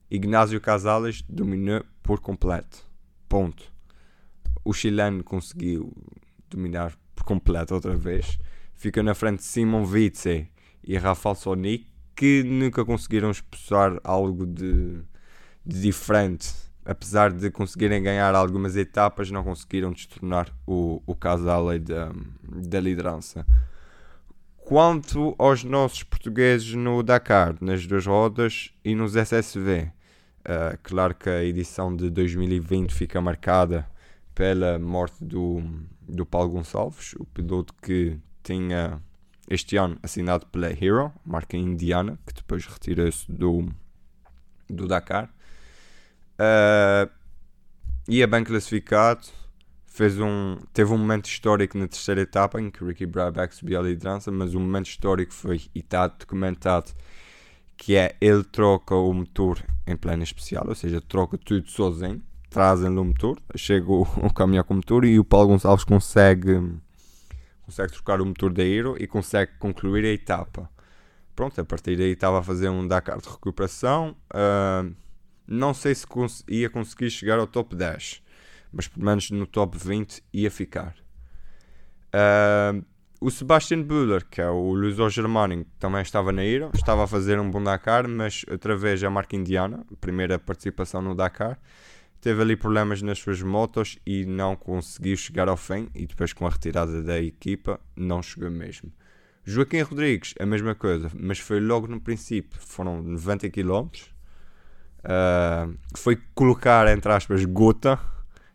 Ignásio 0.10 0.62
Casales 0.62 1.24
dominou 1.28 1.84
por 2.04 2.20
completo. 2.20 2.88
Ponto 3.28 3.72
o 4.64 4.74
chileno 4.74 5.24
conseguiu 5.24 5.92
dominar 6.50 6.96
por 7.16 7.24
completo 7.24 7.74
outra 7.74 7.96
vez. 7.96 8.38
Fica 8.76 9.02
na 9.02 9.14
frente 9.14 9.40
de 9.40 9.46
Simon 9.46 9.84
Vitze 9.84 10.48
e 10.84 10.98
Rafael 10.98 11.36
Sonic, 11.36 11.88
que 12.20 12.44
nunca 12.44 12.84
conseguiram 12.84 13.32
expulsar 13.32 13.98
algo 14.04 14.46
de, 14.46 15.02
de 15.66 15.82
diferente. 15.82 16.50
Apesar 16.84 17.32
de 17.32 17.50
conseguirem 17.50 18.04
ganhar 18.04 18.36
algumas 18.36 18.76
etapas, 18.76 19.32
não 19.32 19.42
conseguiram 19.42 19.94
destornar 19.94 20.54
o, 20.68 21.02
o 21.08 21.16
casal 21.16 21.68
da, 21.80 22.12
da 22.44 22.80
liderança. 22.82 23.48
Quanto 24.58 25.34
aos 25.38 25.64
nossos 25.64 26.04
portugueses 26.04 26.74
no 26.74 27.02
Dakar, 27.02 27.56
nas 27.62 27.88
duas 27.88 28.06
rodas 28.06 28.74
e 28.84 28.94
nos 28.94 29.16
SSV, 29.16 29.84
uh, 29.84 29.92
eh, 30.44 30.78
claro 30.84 31.16
que 31.16 31.30
a 31.30 31.42
edição 31.46 31.96
de 31.96 32.10
2020 32.10 32.94
fica 32.94 33.22
marcada 33.22 33.90
pela 34.36 34.78
morte 34.78 35.24
do, 35.24 35.64
do 36.02 36.26
Paulo 36.26 36.50
Gonçalves, 36.50 37.14
o 37.14 37.24
piloto 37.24 37.74
que 37.82 38.20
tinha 38.44 39.02
este 39.50 39.76
ano 39.76 39.98
assinado 40.04 40.46
pela 40.48 40.70
Hero, 40.70 41.12
marca 41.26 41.58
indiana, 41.58 42.18
que 42.26 42.34
depois 42.34 42.66
retirou-se 42.66 43.30
do, 43.30 43.68
do 44.70 44.88
Dakar. 44.88 45.30
Uh, 46.40 47.10
ia 48.08 48.28
bem 48.28 48.44
classificado, 48.44 49.28
fez 49.88 50.20
um, 50.20 50.58
teve 50.72 50.94
um 50.94 50.98
momento 50.98 51.26
histórico 51.26 51.78
na 51.78 51.88
terceira 51.88 52.22
etapa 52.22 52.62
em 52.62 52.70
que 52.70 52.84
Ricky 52.86 53.06
Brabeck 53.06 53.56
subiu 53.56 53.80
a 53.80 53.84
liderança, 53.84 54.32
mas 54.32 54.54
o 54.54 54.60
momento 54.60 54.88
histórico 54.88 55.34
foi, 55.34 55.64
e 55.74 55.80
está 55.80 56.08
documentado, 56.08 56.92
que 57.76 57.96
é 57.96 58.16
ele 58.22 58.44
troca 58.44 58.96
o 58.96 59.14
motor 59.14 59.62
em 59.88 59.98
plano 59.98 60.24
especial, 60.24 60.66
ou 60.68 60.76
seja, 60.76 61.02
troca 61.02 61.38
tudo 61.38 61.70
sozinho 61.70 62.22
trazem-lhe 62.50 62.98
o 62.98 63.06
motor, 63.06 63.38
chega 63.56 63.92
o, 63.92 64.02
o 64.02 64.34
caminhão 64.34 64.64
com 64.64 64.74
o 64.74 64.78
motor 64.78 65.06
e 65.06 65.20
o 65.20 65.24
Paulo 65.24 65.50
Gonçalves 65.50 65.84
consegue, 65.84 66.60
consegue 67.70 67.94
trocar 67.94 68.20
o 68.20 68.26
motor 68.26 68.52
da 68.52 68.64
Hero 68.64 68.96
e 69.00 69.06
consegue 69.06 69.52
concluir 69.60 70.04
a 70.04 70.10
etapa. 70.10 70.70
Pronto, 71.36 71.62
a 71.62 71.64
partir 71.64 71.96
daí 71.96 72.12
estava 72.12 72.40
a 72.40 72.44
fazer 72.44 72.68
um 72.68 72.88
Dakar 72.88 73.22
de 73.22 73.30
recuperação. 73.30 74.16
Uh, 74.34 74.94
não 75.48 75.74
sei 75.74 75.94
se 75.94 76.06
cons 76.06 76.44
ia 76.50 76.70
conseguir 76.70 77.12
chegar 77.12 77.38
ao 77.38 77.46
top 77.46 77.76
10, 77.76 78.24
mas 78.74 78.88
pelo 78.88 79.06
menos 79.06 79.30
no 79.30 79.46
top 79.46 79.78
20 79.78 80.24
ia 80.34 80.50
ficar. 80.50 80.96
Uh, 82.10 82.84
o 83.22 83.30
Sebastian 83.30 83.84
Buller, 83.84 84.26
que 84.26 84.42
é 84.42 84.50
o 84.50 84.74
luso-germânico, 84.74 85.70
também 85.78 86.02
estava 86.02 86.32
na 86.32 86.44
Hero, 86.44 86.72
estava 86.74 87.04
a 87.04 87.08
fazer 87.08 87.40
um 87.40 87.52
bom 87.52 87.62
Dakar, 87.62 88.08
mas 88.08 88.44
outra 88.50 88.76
vez 88.76 89.04
a 89.04 89.10
marca 89.12 89.36
indiana, 89.36 89.86
primeira 90.02 90.40
participação 90.40 91.02
no 91.04 91.14
Dakar 91.14 91.60
teve 92.22 92.42
ali 92.42 92.56
problemas 92.56 93.02
nas 93.02 93.20
suas 93.20 93.42
motos 93.42 93.98
e 94.06 94.26
não 94.26 94.56
conseguiu 94.56 95.16
chegar 95.16 95.48
ao 95.48 95.58
fim 95.58 95.90
e 95.96 96.06
depois 96.06 96.34
com 96.34 96.46
a 96.46 96.50
retirada 96.50 97.02
da 97.02 97.20
equipa 97.20 97.80
não 97.96 98.22
chegou 98.22 98.52
mesmo. 98.52 98.92
Joaquim 99.46 99.82
Rodrigues, 99.82 100.36
a 100.40 100.46
mesma 100.46 100.76
coisa, 100.76 101.10
mas 101.14 101.40
foi 101.40 101.60
logo 101.60 101.88
no 101.88 102.00
princípio, 102.00 102.60
foram 102.62 103.02
90 103.02 103.50
km. 103.50 103.88
Uh, 105.00 105.78
foi 105.96 106.22
colocar, 106.36 106.88
entre 106.88 107.12
aspas, 107.12 107.46
gota 107.46 108.00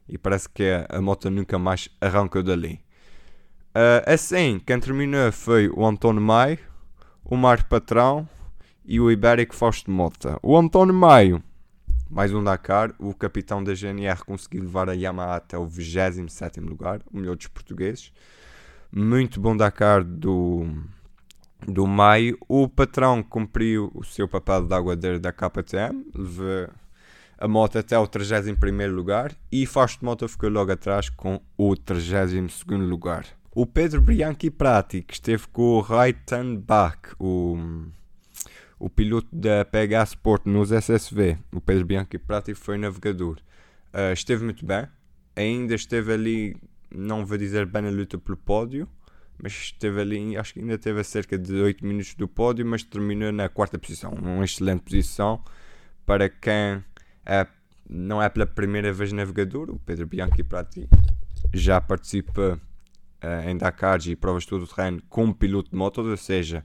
e 0.09 0.19
parece 0.19 0.49
que 0.49 0.65
a, 0.89 1.01
moto 1.01 1.31
nunca 1.31 1.59
mais 1.59 1.89
arrancou 2.01 2.43
dali. 2.43 2.81
Uh, 3.71 4.05
assim, 4.07 4.61
quem 4.65 4.79
terminou 4.79 5.33
foi 5.33 5.69
o 5.69 5.85
António 5.85 6.23
Maio, 6.23 6.59
o 7.25 7.37
Marco 7.37 7.69
Patrão 7.69 8.29
e 8.85 9.01
o 9.01 9.11
Ibérico 9.11 9.55
Fausto 9.55 9.91
Mota. 9.91 10.39
O 10.43 10.57
António 10.57 10.95
Maio 10.95 11.43
mais 12.15 12.33
um 12.33 12.45
Dakar, 12.45 12.95
o 12.97 13.13
capitão 13.13 13.63
da 13.63 13.75
GNR 13.75 14.25
conseguiu 14.25 14.63
levar 14.63 14.89
a 14.89 14.93
Yamaha 14.93 15.35
até 15.35 15.59
o 15.59 15.67
27 15.67 16.61
lugar, 16.61 17.01
o 17.13 17.19
melhor 17.19 17.35
dos 17.35 17.49
portugueses. 17.49 18.13
Muito 18.93 19.41
bom 19.41 19.57
Dakar 19.57 20.05
do, 20.05 20.65
do 21.67 21.89
Maio. 21.89 22.39
O 22.49 22.69
patrão 22.69 23.21
cumpriu 23.21 23.91
o 23.93 24.05
seu 24.05 24.29
papel 24.29 24.65
de 24.65 24.73
aguadeiro 24.73 25.19
da 25.19 25.33
KTM, 25.33 26.07
levou 26.15 26.69
a 27.37 27.49
moto 27.49 27.81
até 27.81 27.99
o 27.99 28.07
31 28.07 28.95
lugar 28.95 29.35
e 29.51 29.67
Fausto 29.67 30.05
Moto 30.05 30.29
ficou 30.29 30.49
logo 30.49 30.71
atrás 30.71 31.09
com 31.09 31.41
o 31.59 31.75
32 31.75 32.65
lugar. 32.89 33.27
o 33.53 33.67
Pedro 33.67 34.01
Bianchi 34.01 34.51
Prati, 34.51 35.03
que 35.03 35.15
esteve 35.15 35.49
com 35.49 35.63
o 35.63 35.81
Reitenbach, 35.81 37.01
o, 37.19 37.59
o 38.85 38.91
piloto 38.91 39.35
da 39.35 39.65
PH 39.65 40.03
Sport 40.03 40.45
nos 40.45 40.71
SSV. 40.71 41.39
O 41.51 41.59
Pedro 41.59 41.87
Bianchi 41.87 42.19
Prati 42.19 42.53
foi 42.53 42.77
navegador. 42.77 43.39
Uh, 43.95 44.13
esteve 44.13 44.45
muito 44.45 44.67
bem, 44.67 44.87
ainda 45.35 45.75
esteve 45.75 46.13
ali, 46.13 46.55
não 46.95 47.25
vou 47.25 47.39
dizer 47.39 47.65
bem 47.65 47.81
na 47.81 47.89
luta 47.89 48.19
pelo 48.19 48.37
pódio, 48.37 48.87
mas 49.43 49.53
esteve 49.55 50.03
ali, 50.03 50.37
acho 50.37 50.53
que 50.53 50.61
ainda 50.61 50.77
teve 50.77 51.01
a 51.01 51.05
cerca 51.05 51.39
de 51.39 51.55
8 51.55 51.83
minutos 51.83 52.13
do 52.13 52.29
pódio, 52.29 52.67
mas 52.67 52.83
terminou 52.83 53.33
na 53.33 53.49
quarta 53.49 53.79
posição. 53.79 54.13
Uma 54.13 54.45
excelente 54.45 54.83
posição 54.83 55.43
para 56.05 56.29
quem 56.29 56.85
é, 57.25 57.47
não 57.89 58.23
é 58.23 58.29
pela 58.29 58.47
primeira 58.47 58.93
vez 58.93 59.15
navegador. 59.15 59.71
O 59.71 59.79
Pedro 59.79 60.07
Bianchi 60.07 60.43
Prati 60.43 60.87
já 61.55 61.81
participa 61.81 62.61
uh, 63.23 63.49
em 63.49 63.57
Dakar 63.57 63.99
e 64.07 64.15
provas 64.15 64.45
todo 64.45 64.65
o 64.65 64.67
terreno 64.67 65.01
como 65.09 65.35
piloto 65.35 65.71
de 65.71 65.77
moto, 65.77 66.03
ou 66.03 66.17
seja, 66.19 66.63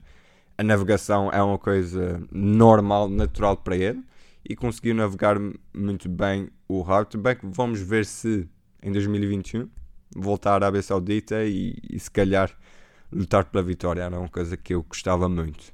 a 0.60 0.62
navegação 0.62 1.30
é 1.32 1.42
uma 1.42 1.58
coisa 1.58 2.22
normal, 2.30 3.08
natural 3.08 3.56
para 3.56 3.74
ele 3.74 4.04
e 4.46 4.54
conseguiu 4.54 4.94
navegar 4.94 5.38
muito 5.74 6.06
bem 6.06 6.50
o 6.68 6.82
Hard. 6.82 7.16
Bem 7.16 7.34
que 7.34 7.46
vamos 7.46 7.80
ver 7.80 8.04
se 8.04 8.46
em 8.82 8.92
2021 8.92 9.70
voltar 10.14 10.50
à 10.50 10.54
Arábia 10.56 10.82
Saudita 10.82 11.44
e, 11.44 11.78
e 11.90 11.98
se 11.98 12.10
calhar 12.10 12.50
lutar 13.10 13.46
pela 13.46 13.64
vitória. 13.64 14.02
Era 14.02 14.18
uma 14.18 14.28
coisa 14.28 14.54
que 14.54 14.74
eu 14.74 14.82
gostava 14.82 15.30
muito. 15.30 15.72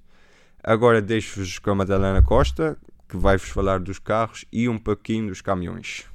Agora 0.62 1.02
deixo-vos 1.02 1.58
com 1.58 1.70
a 1.70 1.74
Madalena 1.74 2.22
Costa, 2.22 2.78
que 3.08 3.16
vai-vos 3.16 3.48
falar 3.48 3.80
dos 3.80 3.98
carros 3.98 4.44
e 4.52 4.68
um 4.68 4.78
pouquinho 4.78 5.26
dos 5.26 5.40
caminhões. 5.40 6.06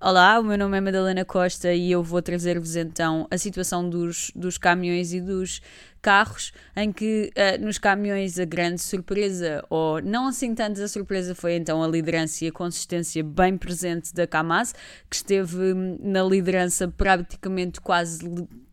Olá, 0.00 0.40
o 0.40 0.42
meu 0.42 0.58
nome 0.58 0.78
é 0.78 0.80
Madalena 0.80 1.24
Costa 1.24 1.72
e 1.72 1.92
eu 1.92 2.02
vou 2.02 2.20
trazer-vos 2.20 2.74
então 2.74 3.28
a 3.30 3.38
situação 3.38 3.88
dos, 3.88 4.32
dos 4.34 4.58
caminhões 4.58 5.12
e 5.12 5.20
dos 5.20 5.60
carros, 6.04 6.52
em 6.76 6.92
que 6.92 7.32
uh, 7.34 7.64
nos 7.64 7.78
caminhões 7.78 8.38
a 8.38 8.44
grande 8.44 8.82
surpresa, 8.82 9.64
ou 9.70 10.02
não 10.02 10.28
assim 10.28 10.54
tanto 10.54 10.82
a 10.82 10.86
surpresa, 10.86 11.34
foi 11.34 11.54
então 11.54 11.82
a 11.82 11.88
liderança 11.88 12.44
e 12.44 12.48
a 12.48 12.52
consistência 12.52 13.24
bem 13.24 13.56
presente 13.56 14.14
da 14.14 14.26
Kamaz, 14.26 14.74
que 15.08 15.16
esteve 15.16 15.72
hum, 15.72 15.96
na 16.02 16.22
liderança 16.22 16.86
praticamente 16.88 17.80
quase 17.80 18.20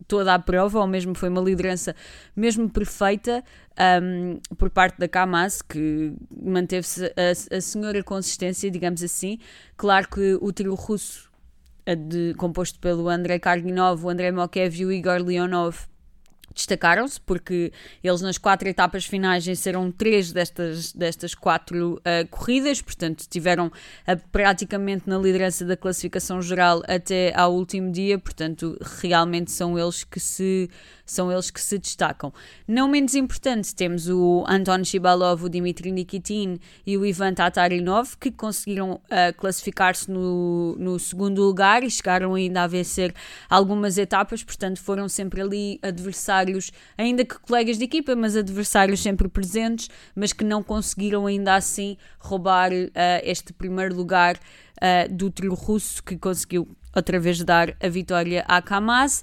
toda 0.06 0.34
a 0.34 0.38
prova, 0.38 0.78
ou 0.80 0.86
mesmo 0.86 1.14
foi 1.14 1.30
uma 1.30 1.40
liderança 1.40 1.96
mesmo 2.36 2.68
perfeita 2.68 3.42
um, 4.02 4.38
por 4.58 4.68
parte 4.68 4.98
da 4.98 5.08
Kamaz, 5.08 5.62
que 5.62 6.12
manteve-se 6.30 7.06
a, 7.16 7.56
a 7.56 7.60
senhora 7.62 8.02
consistência, 8.02 8.70
digamos 8.70 9.02
assim. 9.02 9.38
Claro 9.74 10.06
que 10.10 10.38
o 10.38 10.52
trio 10.52 10.74
russo, 10.74 11.30
de, 11.86 12.34
composto 12.36 12.78
pelo 12.78 13.08
Andrei 13.08 13.38
Karginov, 13.38 14.04
o 14.04 14.10
Andrei 14.10 14.30
Mokev 14.30 14.76
e 14.80 14.84
o 14.84 14.92
Igor 14.92 15.22
Leonov, 15.22 15.90
destacaram-se 16.54 17.20
porque 17.20 17.72
eles 18.02 18.20
nas 18.20 18.38
quatro 18.38 18.68
etapas 18.68 19.04
finais 19.04 19.44
venceram 19.44 19.90
três 19.90 20.32
destas, 20.32 20.92
destas 20.92 21.34
quatro 21.34 21.94
uh, 21.94 22.28
corridas, 22.30 22.80
portanto 22.80 23.26
tiveram 23.28 23.66
uh, 23.66 24.28
praticamente 24.30 25.08
na 25.08 25.18
liderança 25.18 25.64
da 25.64 25.76
classificação 25.76 26.40
geral 26.42 26.82
até 26.86 27.32
ao 27.36 27.54
último 27.54 27.90
dia, 27.90 28.18
portanto 28.18 28.78
realmente 29.00 29.50
são 29.50 29.78
eles 29.78 30.04
que 30.04 30.20
se 30.20 30.70
são 31.04 31.30
eles 31.30 31.50
que 31.50 31.60
se 31.60 31.78
destacam. 31.78 32.32
Não 32.66 32.88
menos 32.88 33.14
importante, 33.14 33.74
temos 33.74 34.08
o 34.08 34.44
Anton 34.48 34.82
Shibalov, 34.82 35.44
o 35.44 35.48
Dmitry 35.48 35.92
Nikitin 35.92 36.58
e 36.86 36.96
o 36.96 37.04
Ivan 37.04 37.34
Tatarinov, 37.34 38.16
que 38.18 38.30
conseguiram 38.30 38.92
uh, 38.92 39.00
classificar-se 39.36 40.10
no, 40.10 40.74
no 40.78 40.98
segundo 40.98 41.42
lugar 41.42 41.82
e 41.82 41.90
chegaram 41.90 42.34
ainda 42.34 42.62
a 42.62 42.66
vencer 42.66 43.14
algumas 43.48 43.98
etapas, 43.98 44.42
portanto 44.42 44.80
foram 44.80 45.08
sempre 45.08 45.42
ali 45.42 45.78
adversários, 45.82 46.41
ainda 46.96 47.24
que 47.24 47.38
colegas 47.38 47.78
de 47.78 47.84
equipa, 47.84 48.16
mas 48.16 48.36
adversários 48.36 49.00
sempre 49.00 49.28
presentes, 49.28 49.88
mas 50.14 50.32
que 50.32 50.44
não 50.44 50.62
conseguiram 50.62 51.26
ainda 51.26 51.54
assim 51.54 51.96
roubar 52.18 52.72
uh, 52.72 52.88
este 53.22 53.52
primeiro 53.52 53.94
lugar 53.94 54.36
uh, 54.36 55.12
do 55.12 55.30
trio 55.30 55.54
russo, 55.54 56.02
que 56.02 56.16
conseguiu 56.16 56.68
outra 56.94 57.18
vez 57.18 57.42
dar 57.42 57.76
a 57.82 57.88
vitória 57.88 58.44
à 58.46 58.60
Kamaz. 58.60 59.22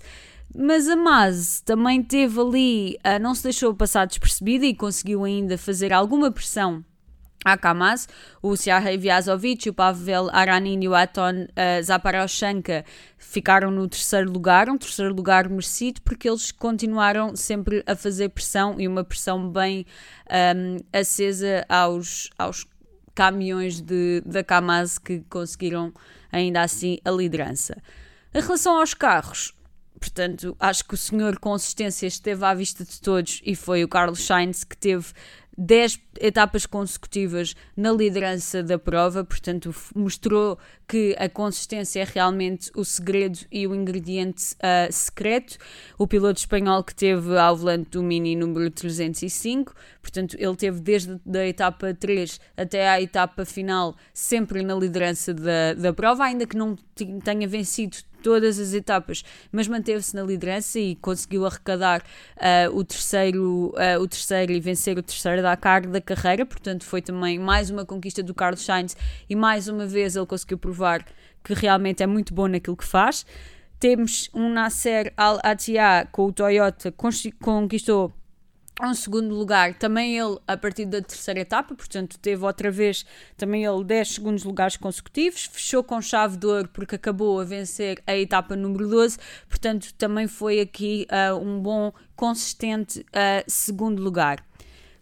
Mas 0.55 0.87
a 0.87 0.95
Maz 0.95 1.61
também 1.61 2.01
teve 2.01 2.39
ali, 2.39 2.97
uh, 3.05 3.21
não 3.21 3.35
se 3.35 3.43
deixou 3.43 3.73
passar 3.75 4.07
despercebida 4.07 4.65
e 4.65 4.73
conseguiu 4.73 5.23
ainda 5.23 5.57
fazer 5.57 5.93
alguma 5.93 6.31
pressão 6.31 6.83
à 7.43 7.57
Kamaz. 7.57 8.07
O 8.41 8.55
Sergei 8.55 8.97
Vyazovic, 8.97 9.69
o 9.69 9.73
Pavel 9.73 10.29
Aranin 10.31 10.83
e 10.83 10.87
o 10.87 10.95
Aton 10.95 11.43
uh, 11.43 11.83
Zaparoshenka 11.83 12.85
ficaram 13.17 13.71
no 13.71 13.87
terceiro 13.87 14.31
lugar, 14.31 14.69
um 14.69 14.77
terceiro 14.77 15.13
lugar 15.13 15.49
merecido, 15.49 16.01
porque 16.01 16.29
eles 16.29 16.51
continuaram 16.51 17.35
sempre 17.35 17.83
a 17.85 17.95
fazer 17.95 18.29
pressão 18.29 18.79
e 18.79 18.87
uma 18.87 19.03
pressão 19.03 19.49
bem 19.49 19.85
um, 20.29 20.77
acesa 20.91 21.65
aos, 21.69 22.29
aos 22.37 22.65
caminhões 23.15 23.81
de, 23.81 24.21
da 24.25 24.43
Kamaz 24.43 24.97
que 24.97 25.21
conseguiram 25.29 25.93
ainda 26.31 26.61
assim 26.61 26.99
a 27.03 27.11
liderança. 27.11 27.77
Em 28.33 28.41
relação 28.41 28.79
aos 28.79 28.93
carros, 28.93 29.53
Portanto, 29.99 30.55
acho 30.59 30.85
que 30.85 30.93
o 30.93 30.97
senhor 30.97 31.37
consistência 31.39 32.07
esteve 32.07 32.45
à 32.45 32.53
vista 32.53 32.85
de 32.85 33.01
todos 33.01 33.41
e 33.43 33.53
foi 33.53 33.83
o 33.83 33.87
Carlos 33.87 34.25
Sainz 34.25 34.63
que 34.63 34.77
teve 34.77 35.07
10 35.59 35.99
etapas 36.21 36.65
consecutivas 36.65 37.53
na 37.75 37.91
liderança 37.91 38.63
da 38.63 38.79
prova, 38.79 39.25
portanto, 39.25 39.75
mostrou 39.93 40.57
que 40.87 41.13
a 41.19 41.27
consistência 41.27 41.99
é 41.99 42.05
realmente 42.05 42.71
o 42.73 42.85
segredo 42.85 43.39
e 43.51 43.67
o 43.67 43.75
ingrediente 43.75 44.55
uh, 44.55 44.91
secreto. 44.91 45.57
O 45.97 46.07
piloto 46.07 46.39
espanhol 46.39 46.81
que 46.81 46.95
teve 46.95 47.37
ao 47.37 47.57
volante 47.57 47.89
do 47.91 48.01
Mini 48.01 48.37
número 48.37 48.71
305, 48.71 49.75
portanto, 50.01 50.37
ele 50.39 50.55
teve 50.55 50.79
desde 50.79 51.19
a 51.35 51.45
etapa 51.45 51.93
3 51.93 52.39
até 52.55 52.89
à 52.89 53.01
etapa 53.01 53.43
final 53.43 53.95
sempre 54.13 54.63
na 54.63 54.75
liderança 54.75 55.33
da, 55.33 55.73
da 55.73 55.91
prova, 55.91 56.23
ainda 56.23 56.47
que 56.47 56.55
não 56.55 56.77
tenha 57.23 57.47
vencido 57.49 57.97
todas 58.21 58.59
as 58.59 58.73
etapas, 58.73 59.23
mas 59.51 59.67
manteve-se 59.67 60.15
na 60.15 60.23
liderança 60.23 60.79
e 60.79 60.95
conseguiu 60.95 61.45
arrecadar 61.45 62.01
uh, 62.01 62.75
o, 62.75 62.83
terceiro, 62.83 63.73
uh, 63.75 64.01
o 64.01 64.07
terceiro 64.07 64.51
e 64.51 64.59
vencer 64.59 64.97
o 64.97 65.03
terceiro 65.03 65.41
Dakar 65.41 65.87
da 65.87 66.01
carreira, 66.01 66.45
portanto 66.45 66.83
foi 66.83 67.01
também 67.01 67.39
mais 67.39 67.69
uma 67.69 67.85
conquista 67.85 68.21
do 68.21 68.33
Carlos 68.33 68.63
Sainz 68.63 68.95
e 69.29 69.35
mais 69.35 69.67
uma 69.67 69.85
vez 69.85 70.15
ele 70.15 70.25
conseguiu 70.25 70.57
provar 70.57 71.05
que 71.43 71.53
realmente 71.53 72.03
é 72.03 72.07
muito 72.07 72.33
bom 72.33 72.47
naquilo 72.47 72.75
que 72.75 72.85
faz. 72.85 73.25
Temos 73.79 74.29
um 74.33 74.51
Nasser 74.51 75.13
Al-Attiyah 75.15 76.05
com 76.11 76.25
o 76.25 76.33
Toyota, 76.33 76.93
conquistou 77.39 78.13
um 78.87 78.93
segundo 78.93 79.35
lugar, 79.35 79.73
também 79.73 80.17
ele 80.17 80.37
a 80.47 80.55
partir 80.55 80.85
da 80.85 81.01
terceira 81.01 81.41
etapa, 81.41 81.75
portanto 81.75 82.17
teve 82.19 82.43
outra 82.45 82.71
vez 82.71 83.05
também 83.35 83.65
ele 83.65 83.83
10 83.83 84.15
segundos 84.15 84.43
lugares 84.43 84.77
consecutivos, 84.77 85.45
fechou 85.45 85.83
com 85.83 86.01
chave 86.01 86.37
de 86.37 86.47
ouro 86.47 86.69
porque 86.71 86.95
acabou 86.95 87.39
a 87.39 87.43
vencer 87.43 88.01
a 88.07 88.15
etapa 88.15 88.55
número 88.55 88.87
12, 88.87 89.17
portanto 89.49 89.93
também 89.95 90.27
foi 90.27 90.61
aqui 90.61 91.07
uh, 91.11 91.35
um 91.35 91.59
bom, 91.59 91.91
consistente 92.15 93.01
uh, 93.01 93.43
segundo 93.47 94.01
lugar. 94.01 94.43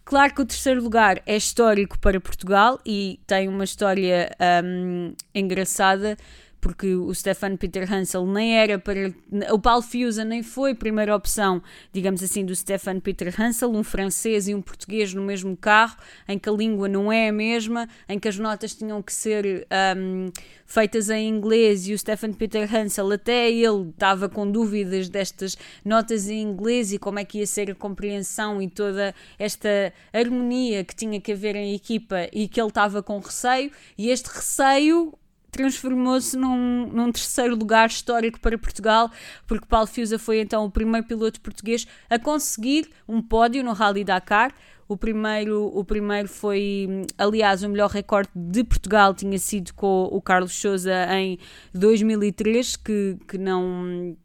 Claro 0.08 0.34
que 0.34 0.42
o 0.42 0.46
terceiro 0.46 0.82
lugar 0.82 1.22
é 1.26 1.36
histórico 1.36 2.00
para 2.00 2.18
Portugal 2.22 2.80
e 2.86 3.20
tem 3.28 3.50
uma 3.50 3.66
história 3.66 4.32
um, 4.64 5.14
engraçada 5.36 6.18
porque 6.60 6.96
o 6.96 7.14
Stefan 7.14 7.56
Peter 7.56 7.92
Hansel 7.92 8.26
nem 8.26 8.58
era 8.58 8.80
para. 8.80 9.14
O 9.52 9.60
Paulo 9.60 9.82
Fiusa 9.82 10.26
nem 10.26 10.42
foi 10.42 10.74
primeira 10.74 11.16
opção, 11.16 11.62
digamos 11.94 12.24
assim, 12.24 12.44
do 12.46 12.56
Stefan 12.56 13.00
Peter 13.00 13.34
Hansel, 13.40 13.72
um 13.72 13.84
francês 13.84 14.48
e 14.48 14.56
um 14.56 14.62
português 14.62 15.14
no 15.14 15.22
mesmo 15.22 15.56
carro, 15.56 15.98
em 16.28 16.38
que 16.38 16.50
a 16.50 16.52
língua 16.52 16.88
não 16.88 17.12
é 17.12 17.30
a 17.30 17.32
mesma, 17.32 17.88
em 18.10 18.20
que 18.20 18.28
as 18.28 18.38
notas 18.38 18.74
tinham 18.76 19.02
que 19.02 19.14
ser 19.14 19.68
um, 19.98 20.32
feitas 20.66 21.10
em 21.10 21.28
inglês 21.28 21.88
e 21.88 21.94
o 21.94 21.98
Stefan 21.98 22.34
Peter 22.34 22.74
Hansel, 22.74 23.12
até 23.12 23.50
ele 23.50 23.90
estava 23.90 24.28
com 24.28 24.50
dúvidas 24.50 25.10
destas 25.10 25.58
notas 25.86 26.28
em 26.28 26.42
inglês 26.42 26.92
e 26.92 27.00
como 27.00 27.20
é 27.20 27.26
que 27.26 27.40
ia 27.40 27.48
ser 27.48 27.72
a 27.72 27.76
compreensão 27.76 28.62
e 28.62 28.70
toda 28.70 29.14
esta 29.40 29.94
harmonia 30.12 30.84
que 30.84 30.96
tinha 30.96 31.22
que 31.22 31.32
haver 31.32 31.56
em 31.56 31.74
equipa 31.74 32.28
e 32.34 32.48
que 32.48 32.60
ele 32.60 32.70
estava 32.70 33.02
com 33.02 33.20
receio, 33.20 33.72
e 33.98 34.10
este 34.10 34.28
receio 34.28 35.14
transformou-se 35.58 36.38
num, 36.38 36.88
num, 36.88 37.12
terceiro 37.12 37.56
lugar 37.56 37.90
histórico 37.90 38.40
para 38.40 38.58
Portugal, 38.58 39.12
porque 39.46 39.66
Paulo 39.66 39.88
Fiusa 39.88 40.20
foi 40.20 40.40
então 40.40 40.64
o 40.64 40.72
primeiro 40.72 41.06
piloto 41.06 41.42
português 41.42 41.88
a 42.10 42.20
conseguir 42.20 42.90
um 43.08 43.22
pódio 43.22 43.64
no 43.64 43.74
Rally 43.74 44.04
Dakar. 44.04 44.54
O 44.88 44.96
primeiro, 44.96 45.66
o 45.76 45.84
primeiro 45.84 46.30
foi, 46.30 47.06
aliás, 47.18 47.62
o 47.62 47.68
melhor 47.68 47.90
recorde 47.90 48.30
de 48.34 48.64
Portugal 48.64 49.14
tinha 49.14 49.38
sido 49.38 49.74
com 49.74 50.08
o 50.10 50.22
Carlos 50.22 50.54
Souza 50.54 50.94
em 51.14 51.38
2003, 51.74 52.78
que, 52.78 53.18
que 53.28 53.38
não 53.38 54.16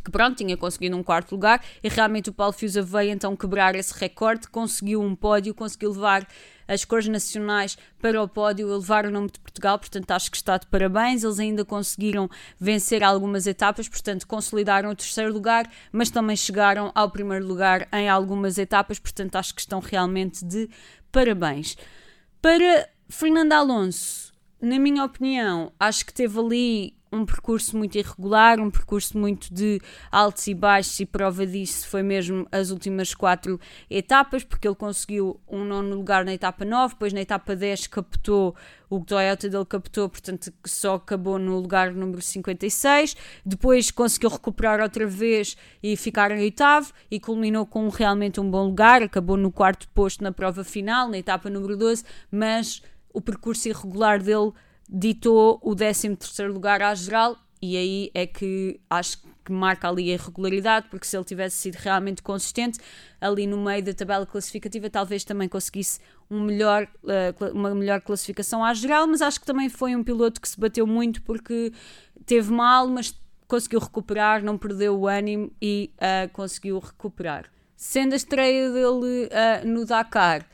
que 0.00 0.10
pronto, 0.10 0.36
tinha 0.36 0.56
conseguido 0.56 0.96
um 0.96 1.02
quarto 1.02 1.32
lugar 1.32 1.64
e 1.82 1.88
realmente 1.88 2.30
o 2.30 2.32
Paulo 2.32 2.52
Fiusa 2.52 2.82
veio 2.82 3.10
então 3.10 3.36
quebrar 3.36 3.74
esse 3.74 3.92
recorde, 3.98 4.48
conseguiu 4.48 5.00
um 5.02 5.14
pódio, 5.14 5.54
conseguiu 5.54 5.90
levar 5.92 6.26
as 6.68 6.84
cores 6.84 7.08
nacionais 7.08 7.78
para 8.00 8.22
o 8.22 8.28
pódio, 8.28 8.68
levar 8.68 9.06
o 9.06 9.10
nome 9.10 9.30
de 9.30 9.40
Portugal, 9.40 9.78
portanto 9.78 10.10
acho 10.10 10.30
que 10.30 10.36
está 10.36 10.58
de 10.58 10.66
parabéns. 10.66 11.24
Eles 11.24 11.38
ainda 11.38 11.64
conseguiram 11.64 12.28
vencer 12.60 13.02
algumas 13.02 13.46
etapas, 13.46 13.88
portanto 13.88 14.26
consolidaram 14.26 14.90
o 14.90 14.94
terceiro 14.94 15.32
lugar, 15.32 15.68
mas 15.90 16.10
também 16.10 16.36
chegaram 16.36 16.92
ao 16.94 17.10
primeiro 17.10 17.46
lugar 17.46 17.88
em 17.90 18.08
algumas 18.08 18.58
etapas, 18.58 18.98
portanto 18.98 19.36
acho 19.36 19.54
que 19.54 19.62
estão 19.62 19.80
realmente 19.80 20.44
de 20.44 20.68
parabéns. 21.10 21.76
Para 22.42 22.88
Fernando 23.08 23.52
Alonso, 23.52 24.32
na 24.60 24.78
minha 24.78 25.04
opinião, 25.04 25.72
acho 25.80 26.04
que 26.04 26.12
teve 26.12 26.38
ali 26.38 26.97
um 27.12 27.24
percurso 27.24 27.76
muito 27.76 27.96
irregular, 27.96 28.60
um 28.60 28.70
percurso 28.70 29.18
muito 29.18 29.52
de 29.52 29.80
altos 30.10 30.46
e 30.46 30.54
baixos, 30.54 31.00
e 31.00 31.06
prova 31.06 31.46
disso 31.46 31.88
foi 31.88 32.02
mesmo 32.02 32.46
as 32.52 32.70
últimas 32.70 33.14
quatro 33.14 33.60
etapas, 33.90 34.44
porque 34.44 34.68
ele 34.68 34.74
conseguiu 34.74 35.40
um 35.48 35.64
nono 35.64 35.96
lugar 35.96 36.24
na 36.24 36.34
etapa 36.34 36.64
9, 36.64 36.94
depois 36.94 37.12
na 37.12 37.20
etapa 37.20 37.56
10 37.56 37.86
captou 37.86 38.54
o 38.90 39.04
Toyota 39.04 39.48
dele 39.48 39.66
captou, 39.66 40.08
portanto 40.08 40.52
só 40.64 40.94
acabou 40.94 41.38
no 41.38 41.56
lugar 41.56 41.92
número 41.92 42.22
56, 42.22 43.16
depois 43.44 43.90
conseguiu 43.90 44.30
recuperar 44.30 44.80
outra 44.80 45.06
vez 45.06 45.56
e 45.82 45.96
ficar 45.96 46.30
em 46.30 46.40
oitavo, 46.40 46.92
e 47.10 47.20
culminou 47.20 47.66
com 47.66 47.88
realmente 47.88 48.40
um 48.40 48.50
bom 48.50 48.64
lugar, 48.64 49.02
acabou 49.02 49.36
no 49.36 49.52
quarto 49.52 49.88
posto 49.90 50.24
na 50.24 50.32
prova 50.32 50.64
final, 50.64 51.08
na 51.08 51.18
etapa 51.18 51.50
número 51.50 51.76
12, 51.76 52.04
mas 52.30 52.82
o 53.12 53.20
percurso 53.20 53.68
irregular 53.68 54.22
dele 54.22 54.52
ditou 54.88 55.60
o 55.62 55.74
13 55.74 56.16
lugar 56.48 56.82
à 56.82 56.94
geral 56.94 57.36
e 57.60 57.76
aí 57.76 58.10
é 58.14 58.26
que 58.26 58.80
acho 58.88 59.18
que 59.44 59.52
marca 59.52 59.88
ali 59.88 60.10
a 60.10 60.14
irregularidade, 60.14 60.88
porque 60.90 61.06
se 61.06 61.16
ele 61.16 61.24
tivesse 61.24 61.56
sido 61.56 61.76
realmente 61.76 62.22
consistente 62.22 62.78
ali 63.20 63.46
no 63.46 63.56
meio 63.56 63.82
da 63.82 63.92
tabela 63.92 64.26
classificativa, 64.26 64.88
talvez 64.88 65.24
também 65.24 65.48
conseguisse 65.48 66.00
um 66.30 66.40
melhor, 66.40 66.86
uh, 67.02 67.52
uma 67.52 67.74
melhor 67.74 68.00
classificação 68.00 68.62
à 68.62 68.72
geral, 68.74 69.06
mas 69.06 69.22
acho 69.22 69.40
que 69.40 69.46
também 69.46 69.68
foi 69.68 69.96
um 69.96 70.04
piloto 70.04 70.40
que 70.40 70.48
se 70.48 70.60
bateu 70.60 70.86
muito 70.86 71.22
porque 71.22 71.72
teve 72.26 72.52
mal, 72.52 72.86
mas 72.88 73.14
conseguiu 73.48 73.80
recuperar, 73.80 74.44
não 74.44 74.58
perdeu 74.58 74.98
o 74.98 75.08
ânimo 75.08 75.50
e 75.60 75.90
uh, 75.96 76.30
conseguiu 76.32 76.78
recuperar. 76.78 77.46
Sendo 77.74 78.12
a 78.12 78.16
estreia 78.16 78.70
dele 78.70 79.28
uh, 79.28 79.66
no 79.66 79.86
Dakar, 79.86 80.46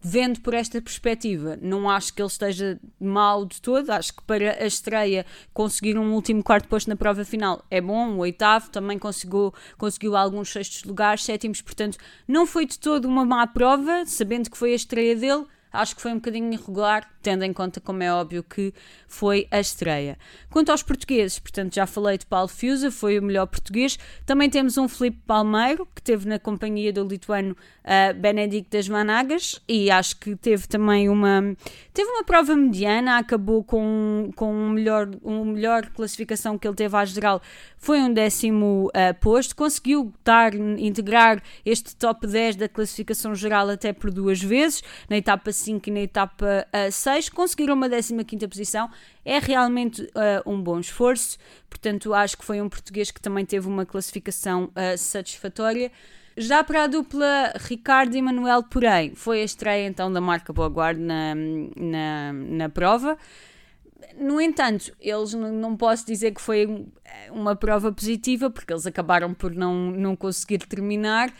vendo 0.00 0.40
por 0.40 0.54
esta 0.54 0.80
perspectiva, 0.80 1.58
não 1.60 1.88
acho 1.88 2.14
que 2.14 2.22
ele 2.22 2.28
esteja 2.28 2.80
mal 2.98 3.44
de 3.44 3.60
todo. 3.60 3.90
Acho 3.90 4.14
que 4.14 4.22
para 4.22 4.62
a 4.62 4.66
estreia 4.66 5.26
conseguir 5.52 5.98
um 5.98 6.14
último 6.14 6.42
quarto 6.42 6.68
posto 6.68 6.88
na 6.88 6.96
prova 6.96 7.24
final 7.24 7.64
é 7.70 7.80
bom. 7.80 8.14
O 8.14 8.18
oitavo 8.18 8.70
também 8.70 8.98
conseguiu, 8.98 9.52
conseguiu 9.76 10.16
alguns 10.16 10.50
sextos 10.50 10.84
lugares, 10.84 11.24
sétimos, 11.24 11.60
portanto, 11.60 11.98
não 12.26 12.46
foi 12.46 12.66
de 12.66 12.78
todo 12.78 13.06
uma 13.06 13.24
má 13.24 13.46
prova, 13.46 14.04
sabendo 14.06 14.50
que 14.50 14.56
foi 14.56 14.72
a 14.72 14.76
estreia 14.76 15.14
dele 15.14 15.46
acho 15.72 15.94
que 15.94 16.02
foi 16.02 16.12
um 16.12 16.16
bocadinho 16.16 16.52
irregular, 16.52 17.08
tendo 17.22 17.44
em 17.44 17.52
conta, 17.52 17.80
como 17.80 18.02
é 18.02 18.12
óbvio, 18.12 18.42
que 18.42 18.72
foi 19.06 19.46
a 19.50 19.60
estreia. 19.60 20.18
Quanto 20.50 20.70
aos 20.70 20.82
portugueses, 20.82 21.38
portanto, 21.38 21.74
já 21.74 21.86
falei 21.86 22.18
de 22.18 22.26
Paulo 22.26 22.48
Fiusa, 22.48 22.90
foi 22.90 23.18
o 23.18 23.22
melhor 23.22 23.46
português. 23.46 23.98
Também 24.24 24.48
temos 24.48 24.78
um 24.78 24.88
Felipe 24.88 25.18
Palmeiro, 25.26 25.86
que 25.94 26.02
teve 26.02 26.28
na 26.28 26.38
companhia 26.38 26.92
do 26.92 27.04
lituano 27.04 27.56
uh, 27.84 28.64
das 28.70 28.88
Managas, 28.88 29.60
e 29.68 29.90
acho 29.90 30.16
que 30.16 30.36
teve 30.36 30.66
também 30.66 31.08
uma. 31.08 31.56
Teve 31.92 32.10
uma 32.10 32.24
prova 32.24 32.54
mediana, 32.56 33.18
acabou 33.18 33.62
com, 33.64 34.30
com 34.36 34.52
um 34.52 34.70
melhor, 34.70 35.10
uma 35.22 35.44
melhor 35.44 35.86
classificação 35.90 36.56
que 36.56 36.66
ele 36.66 36.76
teve 36.76 36.96
à 36.96 37.04
geral, 37.04 37.42
foi 37.76 38.00
um 38.00 38.12
décimo 38.12 38.88
uh, 38.88 39.14
posto, 39.20 39.56
conseguiu 39.56 40.12
dar, 40.24 40.54
integrar 40.54 41.42
este 41.64 41.96
top 41.96 42.26
10 42.26 42.56
da 42.56 42.68
classificação 42.68 43.34
geral 43.34 43.68
até 43.68 43.92
por 43.92 44.10
duas 44.10 44.40
vezes, 44.40 44.82
na 45.08 45.16
etapa 45.16 45.50
5 45.52 45.88
e 45.88 45.92
na 45.92 46.00
etapa 46.00 46.66
uh, 46.68 46.92
6, 46.92 47.09
conseguiram 47.28 47.74
uma 47.74 47.88
15 47.88 48.48
posição, 48.48 48.90
é 49.24 49.38
realmente 49.38 50.02
uh, 50.02 50.50
um 50.50 50.60
bom 50.60 50.78
esforço, 50.78 51.38
portanto 51.68 52.14
acho 52.14 52.36
que 52.36 52.44
foi 52.44 52.60
um 52.60 52.68
português 52.68 53.10
que 53.10 53.20
também 53.20 53.44
teve 53.44 53.66
uma 53.66 53.84
classificação 53.84 54.64
uh, 54.64 54.96
satisfatória. 54.96 55.90
Já 56.36 56.62
para 56.62 56.84
a 56.84 56.86
dupla 56.86 57.52
Ricardo 57.56 58.14
e 58.16 58.22
Manuel, 58.22 58.62
porém, 58.62 59.14
foi 59.14 59.42
a 59.42 59.44
estreia 59.44 59.86
então 59.86 60.12
da 60.12 60.20
marca 60.20 60.52
Boguard 60.52 60.98
na, 60.98 61.34
na, 61.34 62.32
na 62.32 62.68
prova. 62.68 63.18
No 64.16 64.40
entanto, 64.40 64.92
eles 65.00 65.34
não 65.34 65.76
posso 65.76 66.06
dizer 66.06 66.32
que 66.32 66.40
foi 66.40 66.86
uma 67.30 67.56
prova 67.56 67.92
positiva, 67.92 68.50
porque 68.50 68.72
eles 68.72 68.86
acabaram 68.86 69.32
por 69.32 69.54
não, 69.54 69.90
não 69.90 70.16
conseguir 70.16 70.58
terminar. 70.58 71.32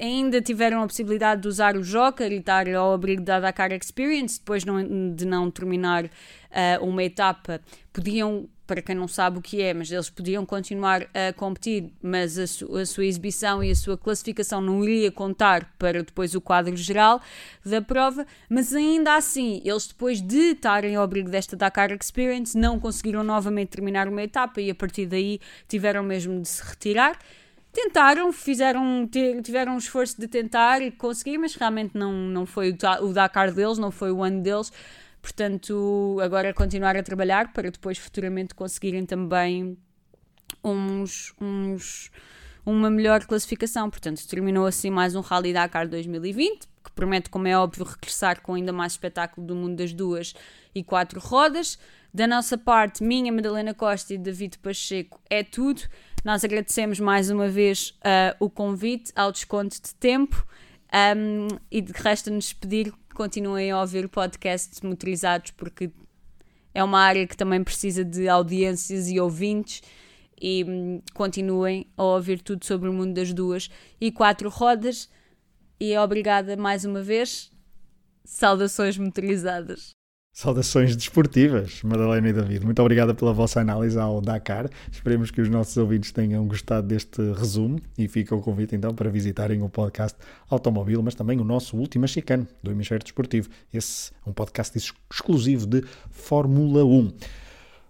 Ainda 0.00 0.40
tiveram 0.40 0.82
a 0.82 0.86
possibilidade 0.86 1.42
de 1.42 1.48
usar 1.48 1.76
o 1.76 1.82
Joker 1.82 2.30
e 2.32 2.36
estar 2.36 2.68
ao 2.74 2.92
abrigo 2.92 3.22
da 3.22 3.40
Dakar 3.40 3.72
Experience, 3.72 4.38
depois 4.38 4.64
não, 4.64 5.14
de 5.14 5.24
não 5.24 5.50
terminar 5.50 6.04
uh, 6.04 6.84
uma 6.84 7.02
etapa. 7.02 7.60
Podiam 7.92 8.48
para 8.66 8.82
quem 8.82 8.94
não 8.94 9.06
sabe 9.06 9.38
o 9.38 9.42
que 9.42 9.62
é, 9.62 9.72
mas 9.72 9.90
eles 9.90 10.10
podiam 10.10 10.44
continuar 10.44 11.02
a 11.14 11.32
competir, 11.32 11.92
mas 12.02 12.38
a, 12.38 12.46
su 12.46 12.76
a, 12.76 12.84
sua 12.84 13.04
exibição 13.06 13.62
e 13.62 13.70
a 13.70 13.74
sua 13.74 13.96
classificação 13.96 14.60
não 14.60 14.82
iria 14.82 15.10
contar 15.12 15.72
para 15.78 16.02
depois 16.02 16.34
o 16.34 16.40
quadro 16.40 16.76
geral 16.76 17.20
da 17.64 17.80
prova, 17.80 18.26
mas 18.48 18.74
ainda 18.74 19.14
assim, 19.14 19.62
eles 19.64 19.86
depois 19.86 20.20
de 20.20 20.52
estarem 20.52 20.96
ao 20.96 21.04
abrigo 21.04 21.30
desta 21.30 21.56
Dakar 21.56 21.92
Experience, 21.92 22.58
não 22.58 22.80
conseguiram 22.80 23.22
novamente 23.22 23.68
terminar 23.68 24.08
uma 24.08 24.22
etapa 24.22 24.60
e 24.60 24.70
a 24.70 24.74
partir 24.74 25.06
daí 25.06 25.40
tiveram 25.68 26.02
mesmo 26.02 26.40
de 26.40 26.48
se 26.48 26.62
retirar. 26.62 27.18
Tentaram, 27.72 28.32
fizeram, 28.32 29.06
tiveram 29.42 29.74
um 29.74 29.78
esforço 29.78 30.18
de 30.18 30.26
tentar 30.26 30.80
e 30.80 30.90
conseguir, 30.90 31.36
mas 31.36 31.54
realmente 31.54 31.90
não, 31.94 32.10
não 32.10 32.46
foi 32.46 32.74
o 33.02 33.12
Dakar 33.12 33.52
deles, 33.52 33.76
não 33.76 33.90
foi 33.90 34.10
o 34.10 34.22
ano 34.22 34.40
deles. 34.42 34.72
Portanto, 35.26 36.18
agora 36.22 36.54
continuar 36.54 36.96
a 36.96 37.02
trabalhar 37.02 37.52
para 37.52 37.68
depois 37.68 37.98
futuramente 37.98 38.54
conseguirem 38.54 39.04
também 39.04 39.76
uns, 40.62 41.34
uns, 41.40 42.12
uma 42.64 42.88
melhor 42.88 43.26
classificação. 43.26 43.90
Portanto, 43.90 44.24
terminou 44.28 44.66
assim 44.66 44.88
mais 44.88 45.16
um 45.16 45.20
Rally 45.20 45.52
Dakar 45.52 45.88
2020, 45.88 46.68
que 46.84 46.92
promete, 46.92 47.28
como 47.28 47.48
é 47.48 47.58
óbvio, 47.58 47.84
regressar 47.84 48.40
com 48.40 48.54
ainda 48.54 48.72
mais 48.72 48.92
espetáculo 48.92 49.44
do 49.44 49.56
mundo 49.56 49.74
das 49.74 49.92
duas 49.92 50.32
e 50.72 50.84
quatro 50.84 51.18
rodas. 51.18 51.76
Da 52.14 52.28
nossa 52.28 52.56
parte, 52.56 53.02
minha, 53.02 53.32
Madalena 53.32 53.74
Costa 53.74 54.14
e 54.14 54.18
David 54.18 54.58
Pacheco, 54.58 55.20
é 55.28 55.42
tudo. 55.42 55.82
Nós 56.24 56.44
agradecemos 56.44 57.00
mais 57.00 57.30
uma 57.30 57.48
vez 57.48 57.98
uh, 57.98 58.36
o 58.38 58.48
convite 58.48 59.10
ao 59.16 59.32
desconto 59.32 59.74
de 59.82 59.92
tempo 59.96 60.46
um, 61.16 61.48
e 61.68 61.80
de 61.80 61.92
resta-nos 61.92 62.52
pedir 62.52 62.94
continuem 63.16 63.70
a 63.70 63.80
ouvir 63.80 64.08
podcasts 64.08 64.80
motorizados 64.82 65.50
porque 65.52 65.90
é 66.74 66.84
uma 66.84 67.00
área 67.00 67.26
que 67.26 67.36
também 67.36 67.64
precisa 67.64 68.04
de 68.04 68.28
audiências 68.28 69.08
e 69.10 69.18
ouvintes 69.18 69.82
e 70.40 70.62
hum, 70.62 71.00
continuem 71.14 71.90
a 71.96 72.04
ouvir 72.04 72.42
tudo 72.42 72.64
sobre 72.66 72.88
o 72.90 72.92
mundo 72.92 73.14
das 73.14 73.32
duas. 73.32 73.70
E 73.98 74.12
quatro 74.12 74.50
rodas 74.50 75.08
e 75.80 75.96
obrigada 75.96 76.56
mais 76.56 76.84
uma 76.84 77.02
vez. 77.02 77.50
Saudações 78.24 78.98
motorizadas 78.98 79.95
Saudações 80.38 80.94
desportivas, 80.94 81.80
Madalena 81.82 82.28
e 82.28 82.32
David. 82.34 82.62
Muito 82.62 82.82
obrigada 82.82 83.14
pela 83.14 83.32
vossa 83.32 83.58
análise 83.58 83.98
ao 83.98 84.20
Dakar. 84.20 84.68
Esperemos 84.92 85.30
que 85.30 85.40
os 85.40 85.48
nossos 85.48 85.74
ouvintes 85.78 86.12
tenham 86.12 86.46
gostado 86.46 86.86
deste 86.86 87.22
resumo 87.32 87.80
e 87.96 88.06
fica 88.06 88.34
o 88.34 88.42
convite 88.42 88.76
então 88.76 88.94
para 88.94 89.08
visitarem 89.08 89.62
o 89.62 89.68
podcast 89.70 90.18
Automóvel, 90.50 91.02
mas 91.02 91.14
também 91.14 91.40
o 91.40 91.44
nosso 91.44 91.74
último 91.78 92.06
chicano 92.06 92.46
do 92.62 92.70
Hemisfério 92.70 93.02
Desportivo. 93.02 93.48
Esse 93.72 94.12
é 94.12 94.28
um 94.28 94.32
podcast 94.34 94.76
exclusivo 94.76 95.66
de 95.66 95.82
Fórmula 96.10 96.84
1. 96.84 97.12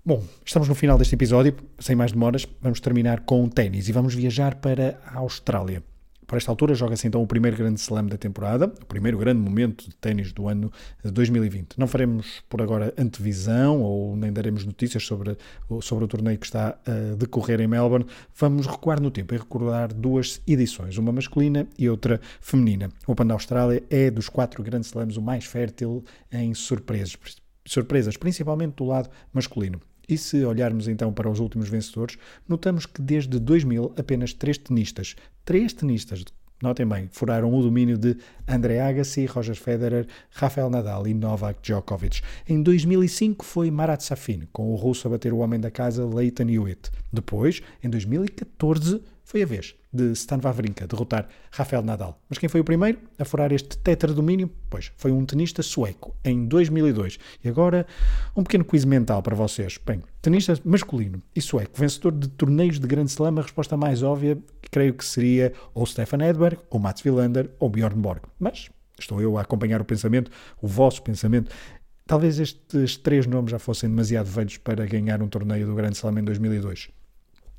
Bom, 0.04 0.22
estamos 0.44 0.68
no 0.68 0.76
final 0.76 0.96
deste 0.96 1.16
episódio, 1.16 1.52
sem 1.80 1.96
mais 1.96 2.12
demoras, 2.12 2.46
vamos 2.62 2.78
terminar 2.78 3.22
com 3.22 3.42
o 3.42 3.50
ténis 3.50 3.88
e 3.88 3.92
vamos 3.92 4.14
viajar 4.14 4.54
para 4.54 5.00
a 5.04 5.18
Austrália. 5.18 5.82
Para 6.26 6.38
esta 6.38 6.50
altura 6.50 6.74
joga-se 6.74 7.06
então 7.06 7.22
o 7.22 7.26
primeiro 7.26 7.56
grande 7.56 7.78
slam 7.78 8.06
da 8.06 8.16
temporada, 8.16 8.66
o 8.66 8.86
primeiro 8.86 9.16
grande 9.16 9.40
momento 9.40 9.88
de 9.88 9.94
ténis 9.94 10.32
do 10.32 10.48
ano 10.48 10.72
2020. 11.04 11.78
Não 11.78 11.86
faremos 11.86 12.42
por 12.48 12.60
agora 12.60 12.92
antevisão 12.98 13.80
ou 13.80 14.16
nem 14.16 14.32
daremos 14.32 14.64
notícias 14.64 15.04
sobre, 15.04 15.36
sobre 15.80 16.04
o 16.04 16.08
torneio 16.08 16.36
que 16.38 16.46
está 16.46 16.78
a 16.84 17.14
decorrer 17.16 17.60
em 17.60 17.68
Melbourne. 17.68 18.06
Vamos 18.34 18.66
recuar 18.66 19.00
no 19.00 19.10
tempo 19.10 19.34
e 19.34 19.38
recordar 19.38 19.94
duas 19.94 20.40
edições, 20.46 20.98
uma 20.98 21.12
masculina 21.12 21.66
e 21.78 21.88
outra 21.88 22.20
feminina. 22.40 22.90
O 23.06 23.12
Open 23.12 23.26
da 23.26 23.34
Austrália 23.34 23.82
é 23.88 24.10
dos 24.10 24.28
quatro 24.28 24.62
grandes 24.64 24.88
slams 24.88 25.16
o 25.16 25.22
mais 25.22 25.44
fértil 25.44 26.04
em 26.32 26.52
surpresas, 26.54 27.16
surpresas 27.64 28.16
principalmente 28.16 28.74
do 28.74 28.84
lado 28.84 29.08
masculino. 29.32 29.80
E 30.08 30.16
se 30.16 30.44
olharmos 30.44 30.88
então 30.88 31.12
para 31.12 31.28
os 31.28 31.40
últimos 31.40 31.68
vencedores, 31.68 32.16
notamos 32.48 32.86
que 32.86 33.02
desde 33.02 33.38
2000 33.38 33.94
apenas 33.98 34.32
três 34.32 34.56
tenistas, 34.56 35.16
três 35.44 35.72
tenistas, 35.72 36.24
notem 36.62 36.86
bem, 36.86 37.08
furaram 37.10 37.52
o 37.52 37.62
domínio 37.62 37.98
de 37.98 38.16
André 38.46 38.80
Agassi, 38.80 39.26
Roger 39.26 39.56
Federer, 39.56 40.06
Rafael 40.30 40.70
Nadal 40.70 41.06
e 41.06 41.14
Novak 41.14 41.60
Djokovic. 41.60 42.22
Em 42.48 42.62
2005 42.62 43.44
foi 43.44 43.70
Marat 43.70 44.02
Safin, 44.02 44.48
com 44.52 44.72
o 44.72 44.76
russo 44.76 45.08
a 45.08 45.10
bater 45.10 45.32
o 45.32 45.38
homem 45.38 45.60
da 45.60 45.70
casa 45.70 46.06
Leighton 46.06 46.48
Hewitt. 46.48 46.90
Depois, 47.12 47.60
em 47.82 47.90
2014, 47.90 49.02
foi 49.26 49.42
a 49.42 49.46
vez 49.46 49.74
de 49.92 50.12
Stan 50.12 50.38
Wawrinka 50.38 50.86
derrotar 50.86 51.26
Rafael 51.50 51.82
Nadal. 51.82 52.22
Mas 52.28 52.38
quem 52.38 52.48
foi 52.48 52.60
o 52.60 52.64
primeiro 52.64 53.00
a 53.18 53.24
furar 53.24 53.52
este 53.52 53.76
tetradomínio? 53.76 54.48
Pois, 54.70 54.92
foi 54.96 55.10
um 55.10 55.26
tenista 55.26 55.64
sueco, 55.64 56.14
em 56.24 56.46
2002. 56.46 57.18
E 57.42 57.48
agora, 57.48 57.84
um 58.36 58.44
pequeno 58.44 58.64
quiz 58.64 58.84
mental 58.84 59.20
para 59.24 59.34
vocês. 59.34 59.80
Bem, 59.84 60.00
tenista 60.22 60.56
masculino 60.64 61.20
e 61.34 61.40
sueco, 61.40 61.72
vencedor 61.76 62.12
de 62.12 62.28
torneios 62.28 62.78
de 62.78 62.86
Grande 62.86 63.10
Slam, 63.10 63.40
a 63.40 63.42
resposta 63.42 63.76
mais 63.76 64.00
óbvia, 64.00 64.38
creio 64.70 64.94
que 64.94 65.04
seria 65.04 65.52
ou 65.74 65.84
Stefan 65.84 66.24
Edberg, 66.24 66.58
ou 66.70 66.78
Mats 66.78 67.04
Wilander, 67.04 67.50
ou 67.58 67.68
Bjorn 67.68 68.00
Borg. 68.00 68.22
Mas 68.38 68.70
estou 68.96 69.20
eu 69.20 69.36
a 69.38 69.40
acompanhar 69.40 69.80
o 69.80 69.84
pensamento, 69.84 70.30
o 70.62 70.68
vosso 70.68 71.02
pensamento. 71.02 71.50
Talvez 72.06 72.38
estes 72.38 72.96
três 72.96 73.26
nomes 73.26 73.50
já 73.50 73.58
fossem 73.58 73.90
demasiado 73.90 74.26
velhos 74.26 74.56
para 74.56 74.86
ganhar 74.86 75.20
um 75.20 75.26
torneio 75.26 75.66
do 75.66 75.74
Grande 75.74 75.96
Slam 75.96 76.20
em 76.20 76.22
2002. 76.22 76.90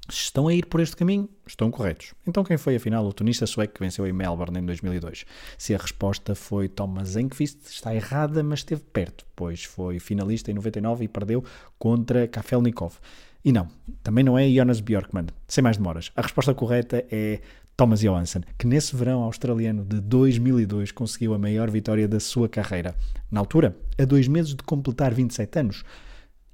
Se 0.09 0.23
estão 0.23 0.47
a 0.47 0.53
ir 0.53 0.65
por 0.65 0.79
este 0.79 0.95
caminho, 0.95 1.29
estão 1.45 1.69
corretos. 1.69 2.13
Então 2.25 2.43
quem 2.43 2.57
foi 2.57 2.75
afinal 2.75 3.05
o 3.05 3.11
tenista 3.11 3.45
sueco 3.45 3.73
que 3.73 3.79
venceu 3.81 4.07
em 4.07 4.13
Melbourne 4.13 4.59
em 4.59 4.65
2002? 4.65 5.25
Se 5.57 5.75
a 5.75 5.77
resposta 5.77 6.33
foi 6.33 6.69
Thomas 6.69 7.15
Enqvist, 7.17 7.59
está 7.69 7.93
errada, 7.93 8.41
mas 8.41 8.59
esteve 8.59 8.81
perto, 8.81 9.25
pois 9.35 9.63
foi 9.63 9.99
finalista 9.99 10.49
em 10.49 10.53
99 10.53 11.03
e 11.05 11.07
perdeu 11.07 11.43
contra 11.77 12.27
Kafelnikov. 12.27 12.95
E 13.43 13.51
não, 13.51 13.67
também 14.01 14.23
não 14.23 14.37
é 14.37 14.49
Jonas 14.49 14.79
Björkman. 14.79 15.27
Sem 15.47 15.63
mais 15.63 15.77
demoras, 15.77 16.11
a 16.15 16.21
resposta 16.21 16.53
correta 16.53 17.05
é 17.11 17.39
Thomas 17.77 17.99
Johansson, 17.99 18.41
que 18.57 18.65
nesse 18.65 18.95
verão 18.95 19.21
australiano 19.21 19.85
de 19.85 20.01
2002 20.01 20.91
conseguiu 20.91 21.33
a 21.33 21.37
maior 21.37 21.69
vitória 21.69 22.07
da 22.07 22.19
sua 22.19 22.49
carreira. 22.49 22.95
Na 23.29 23.39
altura, 23.39 23.77
a 23.99 24.03
dois 24.03 24.27
meses 24.27 24.55
de 24.55 24.63
completar 24.63 25.13
27 25.13 25.59
anos, 25.59 25.83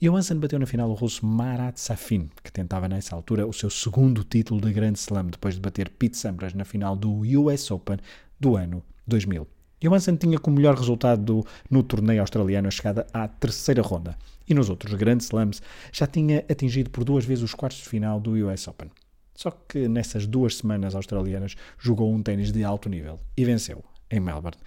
Johansson 0.03 0.37
bateu 0.37 0.59
na 0.59 0.65
final 0.65 0.89
o 0.89 0.93
russo 0.93 1.25
Marat 1.25 1.77
Safin, 1.77 2.29
que 2.43 2.51
tentava 2.51 2.89
nessa 2.89 3.15
altura 3.15 3.47
o 3.47 3.53
seu 3.53 3.69
segundo 3.69 4.21
título 4.25 4.59
de 4.59 4.73
Grand 4.73 4.95
Slam 4.95 5.27
depois 5.27 5.55
de 5.55 5.61
bater 5.61 5.87
Pete 5.87 6.17
Sampras 6.17 6.53
na 6.53 6.65
final 6.65 6.93
do 6.93 7.21
US 7.39 7.71
Open 7.71 7.95
do 8.37 8.57
ano 8.57 8.83
2000. 9.07 9.47
Johansson 9.81 10.17
tinha 10.17 10.37
como 10.37 10.57
melhor 10.57 10.75
resultado 10.75 11.23
do, 11.23 11.47
no 11.71 11.81
torneio 11.83 12.19
australiano 12.19 12.67
a 12.67 12.71
chegada 12.71 13.07
à 13.13 13.29
terceira 13.29 13.81
ronda 13.81 14.17
e 14.45 14.53
nos 14.53 14.69
outros 14.69 14.93
Grand 14.95 15.19
Slams 15.19 15.61
já 15.93 16.05
tinha 16.05 16.39
atingido 16.51 16.89
por 16.89 17.05
duas 17.05 17.23
vezes 17.23 17.45
os 17.45 17.53
quartos 17.53 17.77
de 17.77 17.87
final 17.87 18.19
do 18.19 18.31
US 18.45 18.67
Open. 18.67 18.91
Só 19.33 19.51
que 19.51 19.87
nessas 19.87 20.27
duas 20.27 20.57
semanas 20.57 20.95
australianas 20.95 21.55
jogou 21.79 22.13
um 22.13 22.21
ténis 22.21 22.51
de 22.51 22.61
alto 22.65 22.89
nível 22.89 23.21
e 23.37 23.45
venceu 23.45 23.81
em 24.11 24.19
Melbourne. 24.19 24.57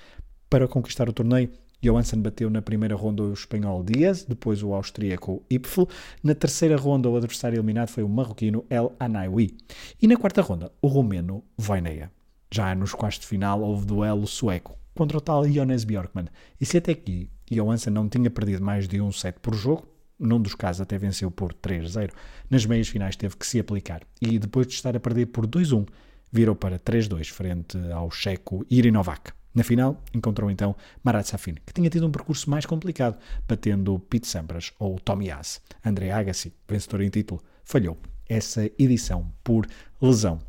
Para 0.49 0.66
conquistar 0.66 1.11
o 1.11 1.12
torneio, 1.12 1.51
Johansson 1.87 2.20
bateu 2.20 2.51
na 2.51 2.61
primeira 2.61 2.97
ronda 2.97 3.22
o 3.22 3.32
espanhol 3.32 3.84
Diaz, 3.84 4.24
depois 4.24 4.61
o 4.61 4.74
austríaco 4.74 5.45
Ipfel. 5.49 5.89
Na 6.20 6.34
terceira 6.34 6.76
ronda, 6.76 7.09
o 7.09 7.16
adversário 7.16 7.57
eliminado 7.57 7.89
foi 7.89 8.03
o 8.03 8.09
marroquino 8.09 8.64
El 8.68 8.93
Anaiwi. 8.99 9.57
E 10.03 10.09
na 10.09 10.16
quarta 10.16 10.43
ronda, 10.43 10.72
o 10.82 10.89
romeno 10.89 11.45
Voineia. 11.57 12.11
Já 12.53 12.74
nos 12.74 12.93
quartos 12.93 13.20
de 13.20 13.26
final, 13.28 13.62
houve 13.62 13.87
duelo 13.87 14.26
sueco 14.26 14.76
contra 14.97 15.18
o 15.18 15.20
tal 15.20 15.49
Jonas 15.49 15.84
Bjorkman. 15.84 16.26
E 16.61 16.66
se 16.66 16.78
até 16.78 16.91
aqui 16.91 17.30
Johansson 17.49 17.91
não 17.91 18.09
tinha 18.09 18.30
perdido 18.30 18.64
mais 18.64 18.89
de 18.89 19.01
um 19.01 19.12
set 19.12 19.39
por 19.41 19.55
jogo, 19.55 19.87
num 20.18 20.41
dos 20.41 20.57
casos 20.57 20.80
até 20.80 20.99
venceu 20.99 21.30
por 21.30 21.55
3-0, 21.55 22.11
nas 22.51 22.66
meias 22.66 22.89
finais 22.89 23.14
teve 23.14 23.37
que 23.37 23.47
se 23.47 23.61
aplicar. 23.61 24.03
E 24.20 24.41
depois 24.41 24.66
de 24.66 24.72
estar 24.72 24.97
a 24.97 25.01
perder 25.01 25.26
por 25.26 25.47
2-1, 25.47 25.87
virou 26.32 26.57
para 26.57 26.80
3-2 26.80 27.28
frente 27.30 27.78
ao 27.93 28.11
checo 28.11 28.66
Irinovak. 28.68 29.36
Na 29.57 29.64
final, 29.64 30.04
encontrou 30.12 30.50
então 30.50 30.76
Marat 31.02 31.26
Safin, 31.26 31.54
que 31.64 31.72
tinha 31.72 31.88
tido 31.88 32.07
um 32.07 32.11
percurso 32.12 32.50
mais 32.50 32.66
complicado, 32.66 33.18
batendo 33.48 33.98
Pete 33.98 34.26
Sampras 34.26 34.70
ou 34.78 35.00
Tommy 35.00 35.30
Haas. 35.30 35.62
André 35.82 36.11
Agassi, 36.11 36.52
vencedor 36.68 37.00
em 37.00 37.09
título, 37.09 37.42
falhou 37.64 37.96
essa 38.28 38.70
edição 38.78 39.32
por 39.42 39.66
lesão. 39.98 40.40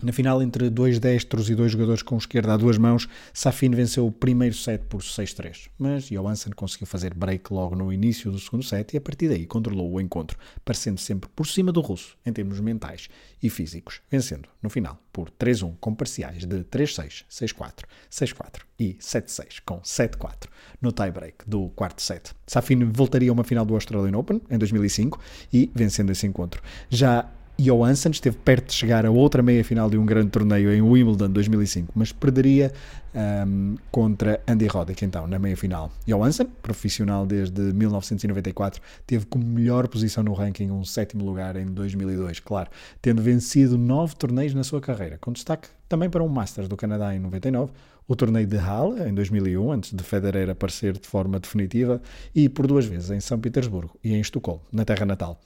Na 0.00 0.12
final, 0.12 0.40
entre 0.40 0.70
dois 0.70 1.00
destros 1.00 1.50
e 1.50 1.56
dois 1.56 1.72
jogadores 1.72 2.02
com 2.02 2.16
esquerda 2.16 2.54
a 2.54 2.56
duas 2.56 2.78
mãos, 2.78 3.08
Safin 3.34 3.70
venceu 3.70 4.06
o 4.06 4.12
primeiro 4.12 4.54
set 4.54 4.84
por 4.84 5.02
6-3, 5.02 5.68
mas 5.76 6.08
Johansson 6.08 6.50
conseguiu 6.54 6.86
fazer 6.86 7.12
break 7.14 7.52
logo 7.52 7.74
no 7.74 7.92
início 7.92 8.30
do 8.30 8.38
segundo 8.38 8.62
set 8.62 8.94
e 8.94 8.96
a 8.96 9.00
partir 9.00 9.28
daí 9.28 9.44
controlou 9.44 9.90
o 9.90 10.00
encontro, 10.00 10.38
parecendo 10.64 11.00
sempre 11.00 11.28
por 11.34 11.48
cima 11.48 11.72
do 11.72 11.80
russo 11.80 12.16
em 12.24 12.32
termos 12.32 12.60
mentais 12.60 13.08
e 13.42 13.50
físicos, 13.50 14.00
vencendo 14.08 14.48
no 14.62 14.70
final 14.70 15.02
por 15.12 15.30
3-1 15.30 15.74
com 15.80 15.92
parciais 15.92 16.46
de 16.46 16.64
3-6, 16.64 17.24
6-4, 17.28 17.84
6-4 18.08 18.60
e 18.78 18.94
7-6 18.94 19.60
com 19.66 19.80
7-4 19.80 20.46
no 20.80 20.92
tie-break 20.92 21.38
do 21.44 21.70
quarto 21.70 22.00
set. 22.00 22.32
Safin 22.46 22.84
voltaria 22.84 23.30
a 23.30 23.32
uma 23.32 23.42
final 23.42 23.64
do 23.64 23.74
Australian 23.74 24.16
Open 24.16 24.40
em 24.48 24.56
2005 24.56 25.20
e 25.52 25.72
vencendo 25.74 26.12
esse 26.12 26.24
encontro. 26.24 26.62
Já 26.88 27.28
Johansson 27.60 28.10
esteve 28.10 28.36
perto 28.36 28.68
de 28.68 28.74
chegar 28.74 29.04
a 29.04 29.10
outra 29.10 29.42
meia-final 29.42 29.90
de 29.90 29.98
um 29.98 30.06
grande 30.06 30.30
torneio 30.30 30.72
em 30.72 30.80
Wimbledon 30.80 31.28
2005, 31.28 31.92
mas 31.92 32.12
perderia 32.12 32.72
um, 33.12 33.74
contra 33.90 34.40
Andy 34.46 34.68
Roddick 34.68 35.04
então 35.04 35.26
na 35.26 35.40
meia-final. 35.40 35.90
Johansson, 36.06 36.44
profissional 36.62 37.26
desde 37.26 37.60
1994, 37.60 38.80
teve 39.04 39.26
como 39.26 39.44
melhor 39.44 39.88
posição 39.88 40.22
no 40.22 40.34
ranking 40.34 40.70
um 40.70 40.84
sétimo 40.84 41.24
lugar 41.24 41.56
em 41.56 41.66
2002, 41.66 42.38
claro, 42.38 42.70
tendo 43.02 43.20
vencido 43.20 43.76
nove 43.76 44.14
torneios 44.14 44.54
na 44.54 44.62
sua 44.62 44.80
carreira, 44.80 45.18
com 45.20 45.32
destaque 45.32 45.68
também 45.88 46.08
para 46.08 46.22
um 46.22 46.28
Masters 46.28 46.68
do 46.68 46.76
Canadá 46.76 47.12
em 47.12 47.18
99, 47.18 47.72
o 48.06 48.14
torneio 48.14 48.46
de 48.46 48.56
Halle 48.56 49.02
em 49.02 49.12
2001, 49.12 49.72
antes 49.72 49.92
de 49.92 50.04
Federer 50.04 50.48
aparecer 50.48 50.92
de 50.92 51.08
forma 51.08 51.40
definitiva, 51.40 52.00
e 52.32 52.48
por 52.48 52.68
duas 52.68 52.86
vezes 52.86 53.10
em 53.10 53.18
São 53.18 53.40
Petersburgo 53.40 53.98
e 54.04 54.14
em 54.14 54.20
Estocolmo, 54.20 54.62
na 54.72 54.84
terra 54.84 55.04
natal 55.04 55.40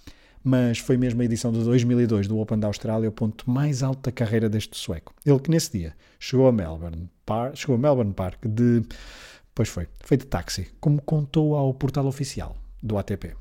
mas 0.44 0.78
foi 0.78 0.96
mesmo 0.96 1.22
a 1.22 1.24
edição 1.24 1.52
de 1.52 1.62
2002 1.62 2.26
do 2.26 2.38
Open 2.38 2.58
da 2.58 2.66
Austrália 2.66 3.08
o 3.08 3.12
ponto 3.12 3.48
mais 3.50 3.82
alto 3.82 4.02
da 4.02 4.12
carreira 4.12 4.48
deste 4.48 4.76
sueco. 4.76 5.14
Ele 5.24 5.38
que 5.38 5.50
nesse 5.50 5.78
dia 5.78 5.94
chegou 6.18 6.48
a 6.48 6.52
Melbourne, 6.52 7.08
Park, 7.24 7.56
chegou 7.56 7.76
a 7.76 7.78
Melbourne 7.78 8.12
Park 8.12 8.38
de, 8.44 8.82
pois 9.54 9.68
foi, 9.68 9.86
foi 10.00 10.16
de 10.16 10.26
táxi, 10.26 10.68
como 10.80 11.00
contou 11.02 11.54
ao 11.54 11.72
portal 11.74 12.06
oficial 12.06 12.56
do 12.82 12.98
ATP. 12.98 13.36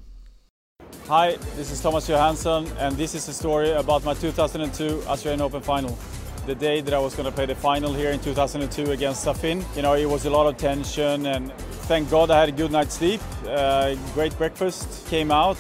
Hi, 1.07 1.37
this 1.55 1.71
is 1.71 1.81
Thomas 1.81 2.07
Johansson 2.07 2.65
and 2.79 2.95
this 2.95 3.15
is 3.15 3.27
a 3.27 3.33
story 3.33 3.71
about 3.73 4.05
my 4.05 4.13
2002 4.13 5.03
Australian 5.07 5.41
Open 5.41 5.61
final. 5.61 5.97
The 6.45 6.55
day 6.55 6.81
that 6.81 6.93
I 6.93 6.97
was 6.97 7.15
going 7.15 7.29
to 7.29 7.31
play 7.31 7.45
the 7.45 7.55
final 7.55 7.93
here 7.93 8.11
in 8.11 8.19
2002 8.19 8.91
against 8.91 9.23
Safin. 9.23 9.63
You 9.75 9.83
know, 9.83 9.93
it 9.93 10.07
was 10.07 10.25
a 10.25 10.29
lot 10.29 10.47
of 10.47 10.57
tension 10.57 11.27
and 11.27 11.53
thank 11.87 12.09
God 12.09 12.31
I 12.31 12.39
had 12.39 12.49
a 12.49 12.51
good 12.51 12.71
night's 12.71 12.95
sleep, 12.95 13.21
uh, 13.47 13.95
great 14.15 14.35
breakfast, 14.37 15.05
came 15.07 15.31
out, 15.31 15.59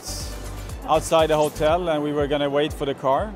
outside 0.91 1.27
the 1.27 1.37
hotel 1.37 1.87
and 1.87 2.03
we 2.03 2.11
were 2.11 2.27
going 2.27 2.41
to 2.41 2.49
wait 2.49 2.73
for 2.73 2.85
the 2.85 2.93
car. 2.93 3.33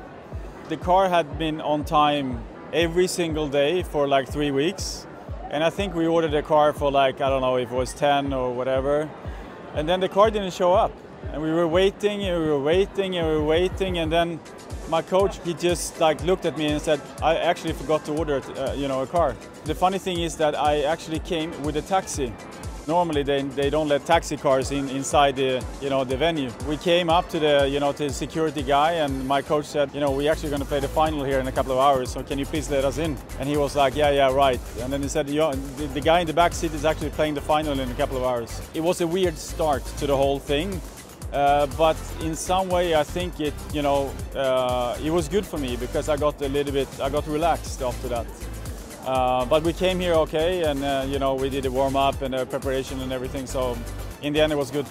The 0.68 0.76
car 0.76 1.08
had 1.08 1.38
been 1.38 1.62
on 1.62 1.86
time 1.86 2.44
every 2.70 3.06
single 3.06 3.48
day 3.48 3.82
for 3.82 4.06
like 4.06 4.28
three 4.28 4.50
weeks. 4.50 5.06
And 5.50 5.64
I 5.64 5.70
think 5.70 5.94
we 5.94 6.06
ordered 6.06 6.34
a 6.34 6.42
car 6.42 6.74
for 6.74 6.92
like, 6.92 7.22
I 7.22 7.30
don't 7.30 7.40
know 7.40 7.56
if 7.56 7.72
it 7.72 7.74
was 7.74 7.94
10 7.94 8.34
or 8.34 8.52
whatever. 8.52 9.08
And 9.74 9.88
then 9.88 10.00
the 10.00 10.08
car 10.08 10.30
didn't 10.30 10.52
show 10.52 10.74
up. 10.74 10.92
And 11.32 11.40
we 11.40 11.50
were 11.50 11.66
waiting 11.66 12.24
and 12.24 12.42
we 12.42 12.50
were 12.50 12.60
waiting 12.60 13.16
and 13.16 13.26
we 13.26 13.34
were 13.36 13.44
waiting. 13.44 13.96
And 14.00 14.12
then 14.12 14.38
my 14.90 15.00
coach, 15.00 15.40
he 15.42 15.54
just 15.54 15.98
like 15.98 16.22
looked 16.24 16.44
at 16.44 16.58
me 16.58 16.66
and 16.66 16.82
said, 16.82 17.00
I 17.22 17.36
actually 17.36 17.72
forgot 17.72 18.04
to 18.04 18.12
order, 18.12 18.42
uh, 18.58 18.74
you 18.74 18.86
know, 18.86 19.00
a 19.00 19.06
car. 19.06 19.34
The 19.64 19.74
funny 19.74 19.98
thing 19.98 20.20
is 20.20 20.36
that 20.36 20.54
I 20.54 20.82
actually 20.82 21.20
came 21.20 21.50
with 21.62 21.78
a 21.78 21.82
taxi 21.82 22.34
Normally 22.88 23.24
they, 23.24 23.42
they 23.42 23.68
don't 23.68 23.88
let 23.88 24.06
taxi 24.06 24.36
cars 24.36 24.70
in, 24.70 24.88
inside 24.90 25.34
the 25.34 25.64
you 25.80 25.90
know 25.90 26.04
the 26.04 26.16
venue. 26.16 26.52
We 26.68 26.76
came 26.76 27.10
up 27.10 27.28
to 27.30 27.40
the 27.40 27.68
you 27.68 27.80
know 27.80 27.92
to 27.92 28.04
the 28.06 28.12
security 28.12 28.62
guy 28.62 28.92
and 28.92 29.26
my 29.26 29.42
coach 29.42 29.64
said 29.64 29.92
you 29.92 29.98
know 29.98 30.12
we're 30.12 30.30
actually 30.30 30.50
going 30.50 30.62
to 30.62 30.68
play 30.68 30.78
the 30.78 30.88
final 30.88 31.24
here 31.24 31.40
in 31.40 31.48
a 31.48 31.52
couple 31.52 31.72
of 31.72 31.78
hours 31.78 32.12
so 32.12 32.22
can 32.22 32.38
you 32.38 32.46
please 32.46 32.70
let 32.70 32.84
us 32.84 32.98
in? 32.98 33.16
And 33.40 33.48
he 33.48 33.56
was 33.56 33.74
like 33.74 33.96
yeah 33.96 34.10
yeah 34.10 34.32
right. 34.32 34.60
And 34.80 34.92
then 34.92 35.02
he 35.02 35.08
said 35.08 35.26
the, 35.26 35.58
the 35.94 36.00
guy 36.00 36.20
in 36.20 36.28
the 36.28 36.32
back 36.32 36.52
seat 36.52 36.72
is 36.74 36.84
actually 36.84 37.10
playing 37.10 37.34
the 37.34 37.40
final 37.40 37.78
in 37.78 37.90
a 37.90 37.94
couple 37.94 38.16
of 38.16 38.22
hours. 38.22 38.62
It 38.72 38.82
was 38.82 39.00
a 39.00 39.06
weird 39.06 39.36
start 39.36 39.84
to 39.98 40.06
the 40.06 40.16
whole 40.16 40.38
thing. 40.38 40.80
Uh, 41.32 41.66
but 41.76 41.96
in 42.22 42.34
some 42.34 42.68
way, 42.68 42.94
I 42.94 43.02
think 43.02 43.40
it, 43.40 43.52
you 43.72 43.82
know, 43.82 44.12
uh, 44.34 44.96
it 45.04 45.10
was 45.10 45.28
good 45.28 45.44
for 45.44 45.58
me 45.58 45.76
because 45.76 46.08
I 46.08 46.16
got 46.16 46.40
a 46.40 46.48
little 46.48 46.72
bit, 46.72 46.88
I 47.00 47.10
got 47.10 47.26
relaxed 47.26 47.82
after 47.82 48.08
that. 48.08 48.26
Uh, 49.06 49.44
but 49.46 49.64
we 49.64 49.72
came 49.72 50.00
here 50.00 50.14
okay, 50.14 50.64
and 50.64 50.82
uh, 50.82 51.06
you 51.06 51.18
know 51.18 51.34
we 51.34 51.48
did 51.48 51.64
a 51.64 51.70
warm 51.70 51.94
up 51.94 52.22
and 52.22 52.34
a 52.34 52.44
preparation 52.44 53.00
and 53.02 53.12
everything. 53.12 53.46
So 53.46 53.76
in 54.20 54.32
the 54.32 54.40
end, 54.40 54.52
it 54.52 54.56
was 54.56 54.70
good. 54.70 54.86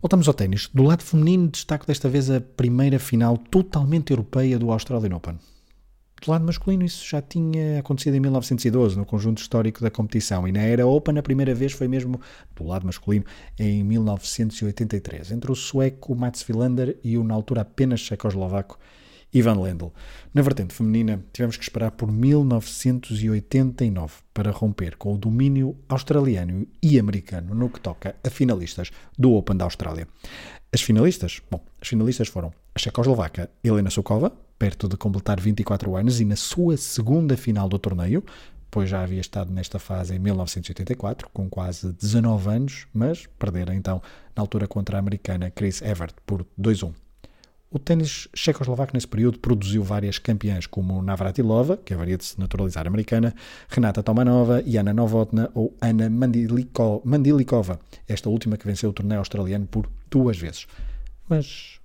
Voltamos 0.00 0.28
ao 0.28 0.34
ténis. 0.34 0.70
Do 0.72 0.84
lado 0.84 1.02
feminino, 1.02 1.48
destaco 1.48 1.84
desta 1.84 2.08
vez 2.08 2.30
a 2.30 2.40
primeira 2.40 2.98
final 2.98 3.36
totalmente 3.36 4.12
europeia 4.12 4.58
do 4.58 4.70
Australian 4.70 5.16
Open. 5.16 5.38
Do 6.22 6.30
lado 6.30 6.44
masculino, 6.44 6.84
isso 6.84 7.04
já 7.08 7.20
tinha 7.20 7.80
acontecido 7.80 8.14
em 8.14 8.20
1912, 8.20 8.96
no 8.96 9.04
conjunto 9.04 9.40
histórico 9.42 9.80
da 9.80 9.90
competição, 9.90 10.46
e 10.46 10.52
na 10.52 10.60
era 10.60 10.86
Open 10.86 11.18
a 11.18 11.22
primeira 11.22 11.54
vez 11.54 11.72
foi 11.72 11.88
mesmo, 11.88 12.20
do 12.54 12.64
lado 12.64 12.86
masculino, 12.86 13.24
em 13.58 13.82
1983, 13.82 15.32
entre 15.32 15.50
o 15.50 15.54
sueco 15.54 16.14
Mats 16.14 16.46
Wilander 16.48 16.98
e 17.02 17.16
o 17.18 17.24
na 17.24 17.34
altura 17.34 17.62
apenas 17.62 18.00
checoslovaco 18.00 18.78
Ivan 19.32 19.60
Lendl. 19.60 19.92
Na 20.34 20.42
vertente 20.42 20.74
feminina, 20.74 21.24
tivemos 21.32 21.56
que 21.56 21.62
esperar 21.62 21.92
por 21.92 22.10
1989 22.10 24.14
para 24.34 24.50
romper 24.50 24.96
com 24.96 25.14
o 25.14 25.18
domínio 25.18 25.76
australiano 25.88 26.66
e 26.82 26.98
americano 26.98 27.54
no 27.54 27.70
que 27.70 27.80
toca 27.80 28.16
a 28.24 28.30
finalistas 28.30 28.90
do 29.18 29.34
Open 29.34 29.56
da 29.56 29.64
Austrália. 29.64 30.08
As 30.72 30.82
finalistas? 30.82 31.40
Bom, 31.50 31.60
as 31.80 31.88
finalistas 31.88 32.28
foram 32.28 32.52
a 32.74 32.78
checoslovaca 32.78 33.50
Helena 33.62 33.90
Sukova, 33.90 34.32
perto 34.58 34.88
de 34.88 34.96
completar 34.96 35.40
24 35.40 35.96
anos 35.96 36.20
e 36.20 36.24
na 36.24 36.36
sua 36.36 36.76
segunda 36.76 37.36
final 37.36 37.68
do 37.68 37.78
torneio, 37.78 38.24
pois 38.70 38.88
já 38.88 39.02
havia 39.02 39.20
estado 39.20 39.52
nesta 39.52 39.78
fase 39.78 40.14
em 40.14 40.18
1984, 40.18 41.28
com 41.32 41.48
quase 41.48 41.92
19 41.92 42.48
anos, 42.48 42.86
mas 42.94 43.26
perdera 43.38 43.74
então 43.74 44.00
na 44.36 44.42
altura 44.42 44.68
contra 44.68 44.96
a 44.96 45.00
americana 45.00 45.50
Chris 45.50 45.82
Evert 45.82 46.14
por 46.24 46.46
2-1. 46.58 46.92
O 47.72 47.78
ténis 47.78 48.26
checoslovaco 48.34 48.90
nesse 48.94 49.06
período 49.06 49.38
produziu 49.38 49.84
várias 49.84 50.18
campeãs 50.18 50.66
como 50.66 51.00
Navratilova, 51.00 51.76
que 51.76 51.94
haveria 51.94 52.16
de 52.16 52.24
se 52.24 52.40
naturalizar 52.40 52.84
americana, 52.84 53.32
Renata 53.68 54.02
Tomanova, 54.02 54.60
Yana 54.66 54.92
Novotna 54.92 55.48
ou 55.54 55.76
Ana 55.80 56.10
Mandilikova, 56.10 57.78
esta 58.08 58.28
última 58.28 58.56
que 58.56 58.66
venceu 58.66 58.90
o 58.90 58.92
torneio 58.92 59.20
australiano 59.20 59.68
por 59.68 59.88
duas 60.10 60.36
vezes. 60.36 60.66
Mas 61.28 61.78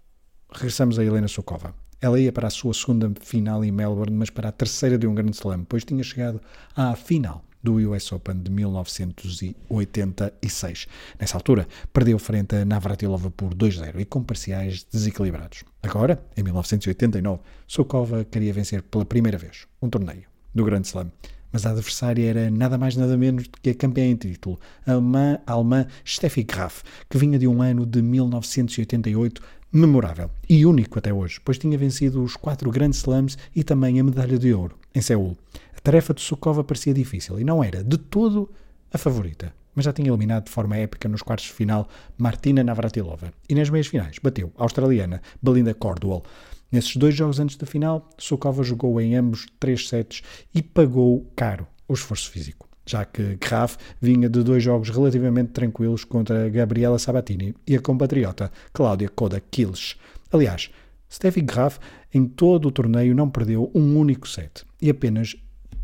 regressamos 0.52 0.98
a 0.98 1.04
Helena 1.04 1.28
Sokova. 1.28 1.76
Ela 2.02 2.20
ia 2.20 2.32
para 2.32 2.48
a 2.48 2.52
sua 2.52 2.74
segunda 2.74 3.12
final 3.22 3.64
em 3.64 3.72
Melbourne, 3.72 4.18
mas 4.18 4.32
para 4.32 4.50
a 4.50 4.52
terceira 4.52 4.98
de 4.98 5.06
um 5.06 5.14
grande 5.14 5.38
slam, 5.38 5.66
pois 5.66 5.86
tinha 5.86 6.04
chegado 6.04 6.42
à 6.76 6.96
final 6.96 7.46
do 7.66 7.78
US 7.90 8.12
Open 8.12 8.38
de 8.38 8.52
1986. 8.52 10.88
Nessa 11.20 11.36
altura, 11.36 11.68
perdeu 11.92 12.20
frente 12.20 12.56
a 12.56 12.64
Navratilova 12.64 13.32
por 13.32 13.56
2-0 13.56 14.00
e 14.00 14.06
com 14.06 14.22
parciais 14.24 14.86
desequilibrados. 14.92 15.64
Agora, 15.82 16.24
em 16.38 16.44
1989, 16.44 17.42
Sokova 17.68 18.24
queria 18.24 18.54
vencer 18.54 18.84
pela 18.84 19.04
primeira 19.04 19.40
vez 19.40 19.66
um 19.82 19.90
torneio 19.90 20.26
do 20.54 20.64
Grande 20.64 20.88
Slam. 20.88 21.12
Mas 21.52 21.66
a 21.66 21.72
adversária 21.72 22.30
era 22.30 22.52
nada 22.52 22.78
mais 22.78 22.96
nada 22.96 23.18
menos 23.18 23.48
do 23.48 23.60
que 23.62 23.72
a 23.72 23.76
campeã 23.76 24.06
em 24.06 24.16
título, 24.16 24.60
a 24.86 24.92
alemã, 24.92 25.40
a 25.48 25.54
alemã 25.54 25.88
Steffi 26.06 26.44
Graf, 26.44 26.84
que 27.10 27.18
vinha 27.18 27.40
de 27.40 27.48
um 27.48 27.62
ano 27.62 27.86
de 27.86 28.02
1988 28.02 29.42
memorável 29.72 30.30
e 30.50 30.66
único 30.66 31.00
até 31.00 31.14
hoje, 31.14 31.40
pois 31.44 31.58
tinha 31.58 31.78
vencido 31.78 32.22
os 32.24 32.36
quatro 32.36 32.70
grandes 32.70 33.00
slams 33.00 33.38
e 33.56 33.64
também 33.64 34.00
a 34.00 34.04
medalha 34.04 34.38
de 34.38 34.54
ouro 34.54 34.78
em 34.94 35.02
Seul. 35.02 35.38
Tarefa 35.86 36.16
de 36.16 36.22
Sukova 36.22 36.64
parecia 36.64 36.96
difícil 36.96 37.40
e 37.40 37.44
não 37.44 37.64
era 37.64 37.84
de 37.84 37.96
todo 37.96 38.50
a 38.92 38.98
favorita, 38.98 39.54
mas 39.76 39.86
já 39.86 39.94
tinha 39.94 40.10
eliminado 40.10 40.46
de 40.46 40.50
forma 40.50 40.76
épica 40.76 41.08
nos 41.08 41.22
quartos 41.22 41.46
de 41.46 41.54
final 41.54 41.88
Martina 42.18 42.64
Navratilova 42.64 43.32
e 43.48 43.54
nas 43.54 43.70
meias 43.70 43.86
finais 43.86 44.18
bateu 44.18 44.52
a 44.58 44.64
australiana 44.64 45.22
Belinda 45.40 45.76
Cordwell. 45.76 46.24
Nesses 46.72 46.96
dois 46.96 47.14
jogos 47.14 47.40
antes 47.40 47.56
da 47.56 47.68
final, 47.68 48.10
Sukova 48.18 48.64
jogou 48.64 49.00
em 49.00 49.16
ambos 49.16 49.46
três 49.60 49.88
sets 49.88 50.24
e 50.56 50.64
pagou 50.64 51.32
caro 51.36 51.68
o 51.88 51.94
esforço 51.94 52.32
físico 52.32 52.68
já 52.88 53.06
que 53.06 53.36
Graf 53.36 53.78
vinha 54.02 54.28
de 54.28 54.44
dois 54.44 54.64
jogos 54.64 54.90
relativamente 54.90 55.52
tranquilos 55.52 56.04
contra 56.04 56.50
Gabriela 56.50 56.98
Sabatini 56.98 57.54
e 57.68 57.76
a 57.76 57.82
compatriota 57.82 58.52
Cláudia 58.72 59.10
Koda 59.10 59.40
Kills. 59.40 59.96
Aliás, 60.32 60.70
Steffi 61.12 61.42
Graf 61.42 61.78
em 62.14 62.26
todo 62.26 62.68
o 62.68 62.72
torneio 62.72 63.16
não 63.16 63.30
perdeu 63.30 63.72
um 63.74 63.98
único 63.98 64.28
set 64.28 64.64
e 64.82 64.90
apenas 64.90 65.36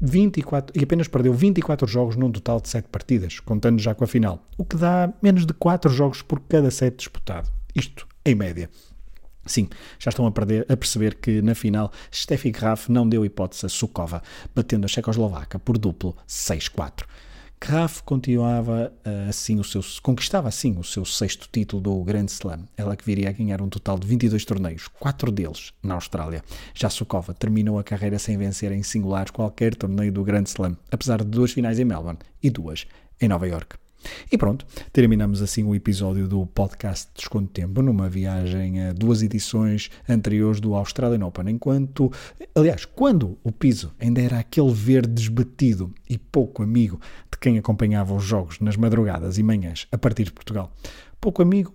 24, 0.01 0.77
e 0.77 0.83
apenas 0.83 1.07
perdeu 1.07 1.33
24 1.33 1.87
jogos 1.87 2.15
num 2.15 2.31
total 2.31 2.59
de 2.59 2.69
7 2.69 2.87
partidas, 2.89 3.39
contando 3.39 3.79
já 3.79 3.93
com 3.93 4.03
a 4.03 4.07
final, 4.07 4.43
o 4.57 4.65
que 4.65 4.75
dá 4.75 5.13
menos 5.21 5.45
de 5.45 5.53
4 5.53 5.91
jogos 5.91 6.21
por 6.21 6.39
cada 6.41 6.71
set 6.71 6.97
disputado. 6.97 7.49
Isto 7.75 8.07
em 8.25 8.33
média. 8.33 8.69
Sim, 9.45 9.67
já 9.97 10.09
estão 10.09 10.25
a, 10.25 10.31
perder, 10.31 10.65
a, 10.69 10.77
perceber 10.77 11.15
que 11.15 11.41
na 11.41 11.55
final 11.55 11.91
Steffi 12.13 12.51
Graf 12.51 12.89
não 12.89 13.07
deu 13.07 13.25
hipótese 13.25 13.65
a 13.65 13.69
Sukova, 13.69 14.21
batendo 14.55 14.85
a 14.85 14.87
Checoslovaca 14.87 15.57
por 15.59 15.77
duplo 15.77 16.15
6-4. 16.27 17.05
Graf 17.63 18.01
continuava 18.01 18.91
uh, 19.05 19.29
assim 19.29 19.59
o 19.59 19.63
seu, 19.63 19.81
conquistava 20.01 20.47
assim 20.47 20.75
o 20.79 20.83
seu 20.83 21.05
sexto 21.05 21.47
título 21.51 21.79
do 21.79 22.03
Grand 22.03 22.25
Slam, 22.25 22.65
ela 22.75 22.95
que 22.95 23.05
viria 23.05 23.29
a 23.29 23.31
ganhar 23.31 23.61
um 23.61 23.69
total 23.69 23.99
de 23.99 24.07
22 24.07 24.43
torneios, 24.43 24.87
quatro 24.87 25.31
deles 25.31 25.71
na 25.83 25.93
Austrália. 25.93 26.43
Já 26.73 26.89
Sukova 26.89 27.35
terminou 27.35 27.77
a 27.77 27.83
carreira 27.83 28.17
sem 28.17 28.35
vencer 28.35 28.71
em 28.71 28.81
singulares 28.81 29.29
qualquer 29.29 29.75
torneio 29.75 30.11
do 30.11 30.23
Grand 30.23 30.45
Slam, 30.45 30.75
apesar 30.91 31.19
de 31.19 31.29
duas 31.29 31.51
finais 31.51 31.77
em 31.77 31.85
Melbourne 31.85 32.19
e 32.41 32.49
duas 32.49 32.87
em 33.21 33.27
Nova 33.27 33.47
York. 33.47 33.80
E 34.31 34.37
pronto, 34.37 34.65
terminamos 34.91 35.41
assim 35.41 35.63
o 35.63 35.75
episódio 35.75 36.27
do 36.27 36.45
podcast 36.45 37.09
Desconto 37.15 37.51
Tempo, 37.51 37.81
numa 37.81 38.09
viagem 38.09 38.81
a 38.81 38.93
duas 38.93 39.21
edições 39.21 39.89
anteriores 40.07 40.59
do 40.59 40.73
Australian 40.75 41.25
Open, 41.25 41.49
enquanto, 41.49 42.11
aliás, 42.55 42.85
quando 42.85 43.37
o 43.43 43.51
piso 43.51 43.93
ainda 43.99 44.21
era 44.21 44.39
aquele 44.39 44.71
verde 44.71 45.13
desbatido 45.13 45.93
e 46.09 46.17
pouco 46.17 46.63
amigo 46.63 46.99
de 47.31 47.37
quem 47.39 47.57
acompanhava 47.57 48.13
os 48.13 48.23
jogos 48.23 48.59
nas 48.59 48.75
madrugadas 48.77 49.37
e 49.37 49.43
manhãs 49.43 49.87
a 49.91 49.97
partir 49.97 50.25
de 50.25 50.31
Portugal. 50.31 50.71
Pouco 51.19 51.41
amigo 51.41 51.73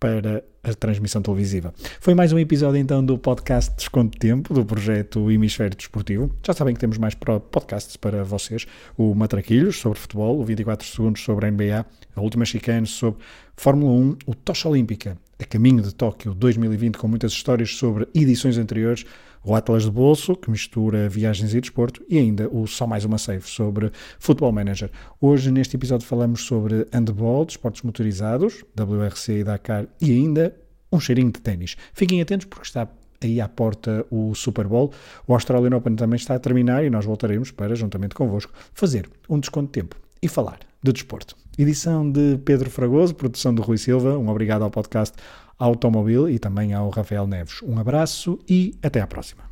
para 0.00 0.42
a 0.64 0.72
transmissão 0.74 1.20
televisiva. 1.20 1.74
Foi 2.00 2.14
mais 2.14 2.32
um 2.32 2.38
episódio 2.38 2.80
então 2.80 3.04
do 3.04 3.18
podcast 3.18 3.70
Desconto 3.76 4.18
Tempo, 4.18 4.54
do 4.54 4.64
projeto 4.64 5.30
Hemisfério 5.30 5.76
Desportivo. 5.76 6.34
Já 6.42 6.54
sabem 6.54 6.72
que 6.72 6.80
temos 6.80 6.96
mais 6.96 7.14
podcasts 7.14 7.96
para 7.98 8.24
vocês: 8.24 8.66
o 8.96 9.14
Matraquilhos 9.14 9.78
sobre 9.78 9.98
futebol, 9.98 10.40
o 10.40 10.44
24 10.44 10.86
Segundos 10.88 11.22
sobre 11.22 11.46
a 11.46 11.50
NBA, 11.50 11.86
a 12.16 12.20
Última 12.20 12.46
Chicane 12.46 12.86
sobre 12.86 13.20
Fórmula 13.56 13.92
1, 13.92 14.16
o 14.26 14.34
Tocha 14.34 14.70
Olímpica, 14.70 15.18
a 15.38 15.44
caminho 15.44 15.82
de 15.82 15.94
Tóquio 15.94 16.34
2020, 16.34 16.96
com 16.96 17.06
muitas 17.06 17.32
histórias 17.32 17.76
sobre 17.76 18.08
edições 18.14 18.56
anteriores 18.56 19.04
o 19.44 19.54
Atlas 19.54 19.84
de 19.84 19.90
Bolso, 19.90 20.36
que 20.36 20.50
mistura 20.50 21.08
viagens 21.08 21.54
e 21.54 21.60
desporto, 21.60 22.02
e 22.08 22.18
ainda 22.18 22.48
o 22.48 22.66
Só 22.66 22.86
Mais 22.86 23.04
Uma 23.04 23.18
Save, 23.18 23.42
sobre 23.42 23.90
Football 24.18 24.52
Manager. 24.52 24.90
Hoje, 25.20 25.50
neste 25.50 25.76
episódio, 25.76 26.06
falamos 26.06 26.42
sobre 26.42 26.86
handball, 26.92 27.44
desportos 27.44 27.82
motorizados, 27.82 28.64
WRC 28.78 29.40
e 29.40 29.44
Dakar, 29.44 29.86
e 30.00 30.12
ainda 30.12 30.54
um 30.92 31.00
cheirinho 31.00 31.30
de 31.32 31.40
ténis. 31.40 31.76
Fiquem 31.92 32.20
atentos 32.20 32.46
porque 32.46 32.66
está 32.66 32.88
aí 33.22 33.40
à 33.40 33.48
porta 33.48 34.04
o 34.10 34.34
Super 34.34 34.66
Bowl. 34.66 34.92
O 35.26 35.34
Australian 35.34 35.76
Open 35.76 35.94
também 35.94 36.16
está 36.16 36.34
a 36.34 36.38
terminar 36.38 36.84
e 36.84 36.90
nós 36.90 37.04
voltaremos 37.04 37.50
para, 37.50 37.74
juntamente 37.74 38.14
convosco, 38.14 38.52
fazer 38.72 39.08
um 39.28 39.38
desconto 39.38 39.66
de 39.66 39.72
tempo 39.72 39.96
e 40.22 40.28
falar 40.28 40.58
de 40.82 40.92
desporto. 40.92 41.36
Edição 41.58 42.10
de 42.10 42.38
Pedro 42.44 42.70
Fragoso, 42.70 43.14
produção 43.14 43.54
de 43.54 43.60
Rui 43.60 43.76
Silva. 43.76 44.16
Um 44.16 44.28
obrigado 44.28 44.62
ao 44.62 44.70
podcast 44.70 45.14
Automobil 45.60 46.28
e 46.28 46.38
também 46.38 46.72
ao 46.74 46.88
Rafael 46.88 47.26
Neves. 47.26 47.62
Um 47.62 47.78
abraço 47.78 48.38
e 48.48 48.74
até 48.82 49.00
à 49.00 49.06
próxima. 49.06 49.44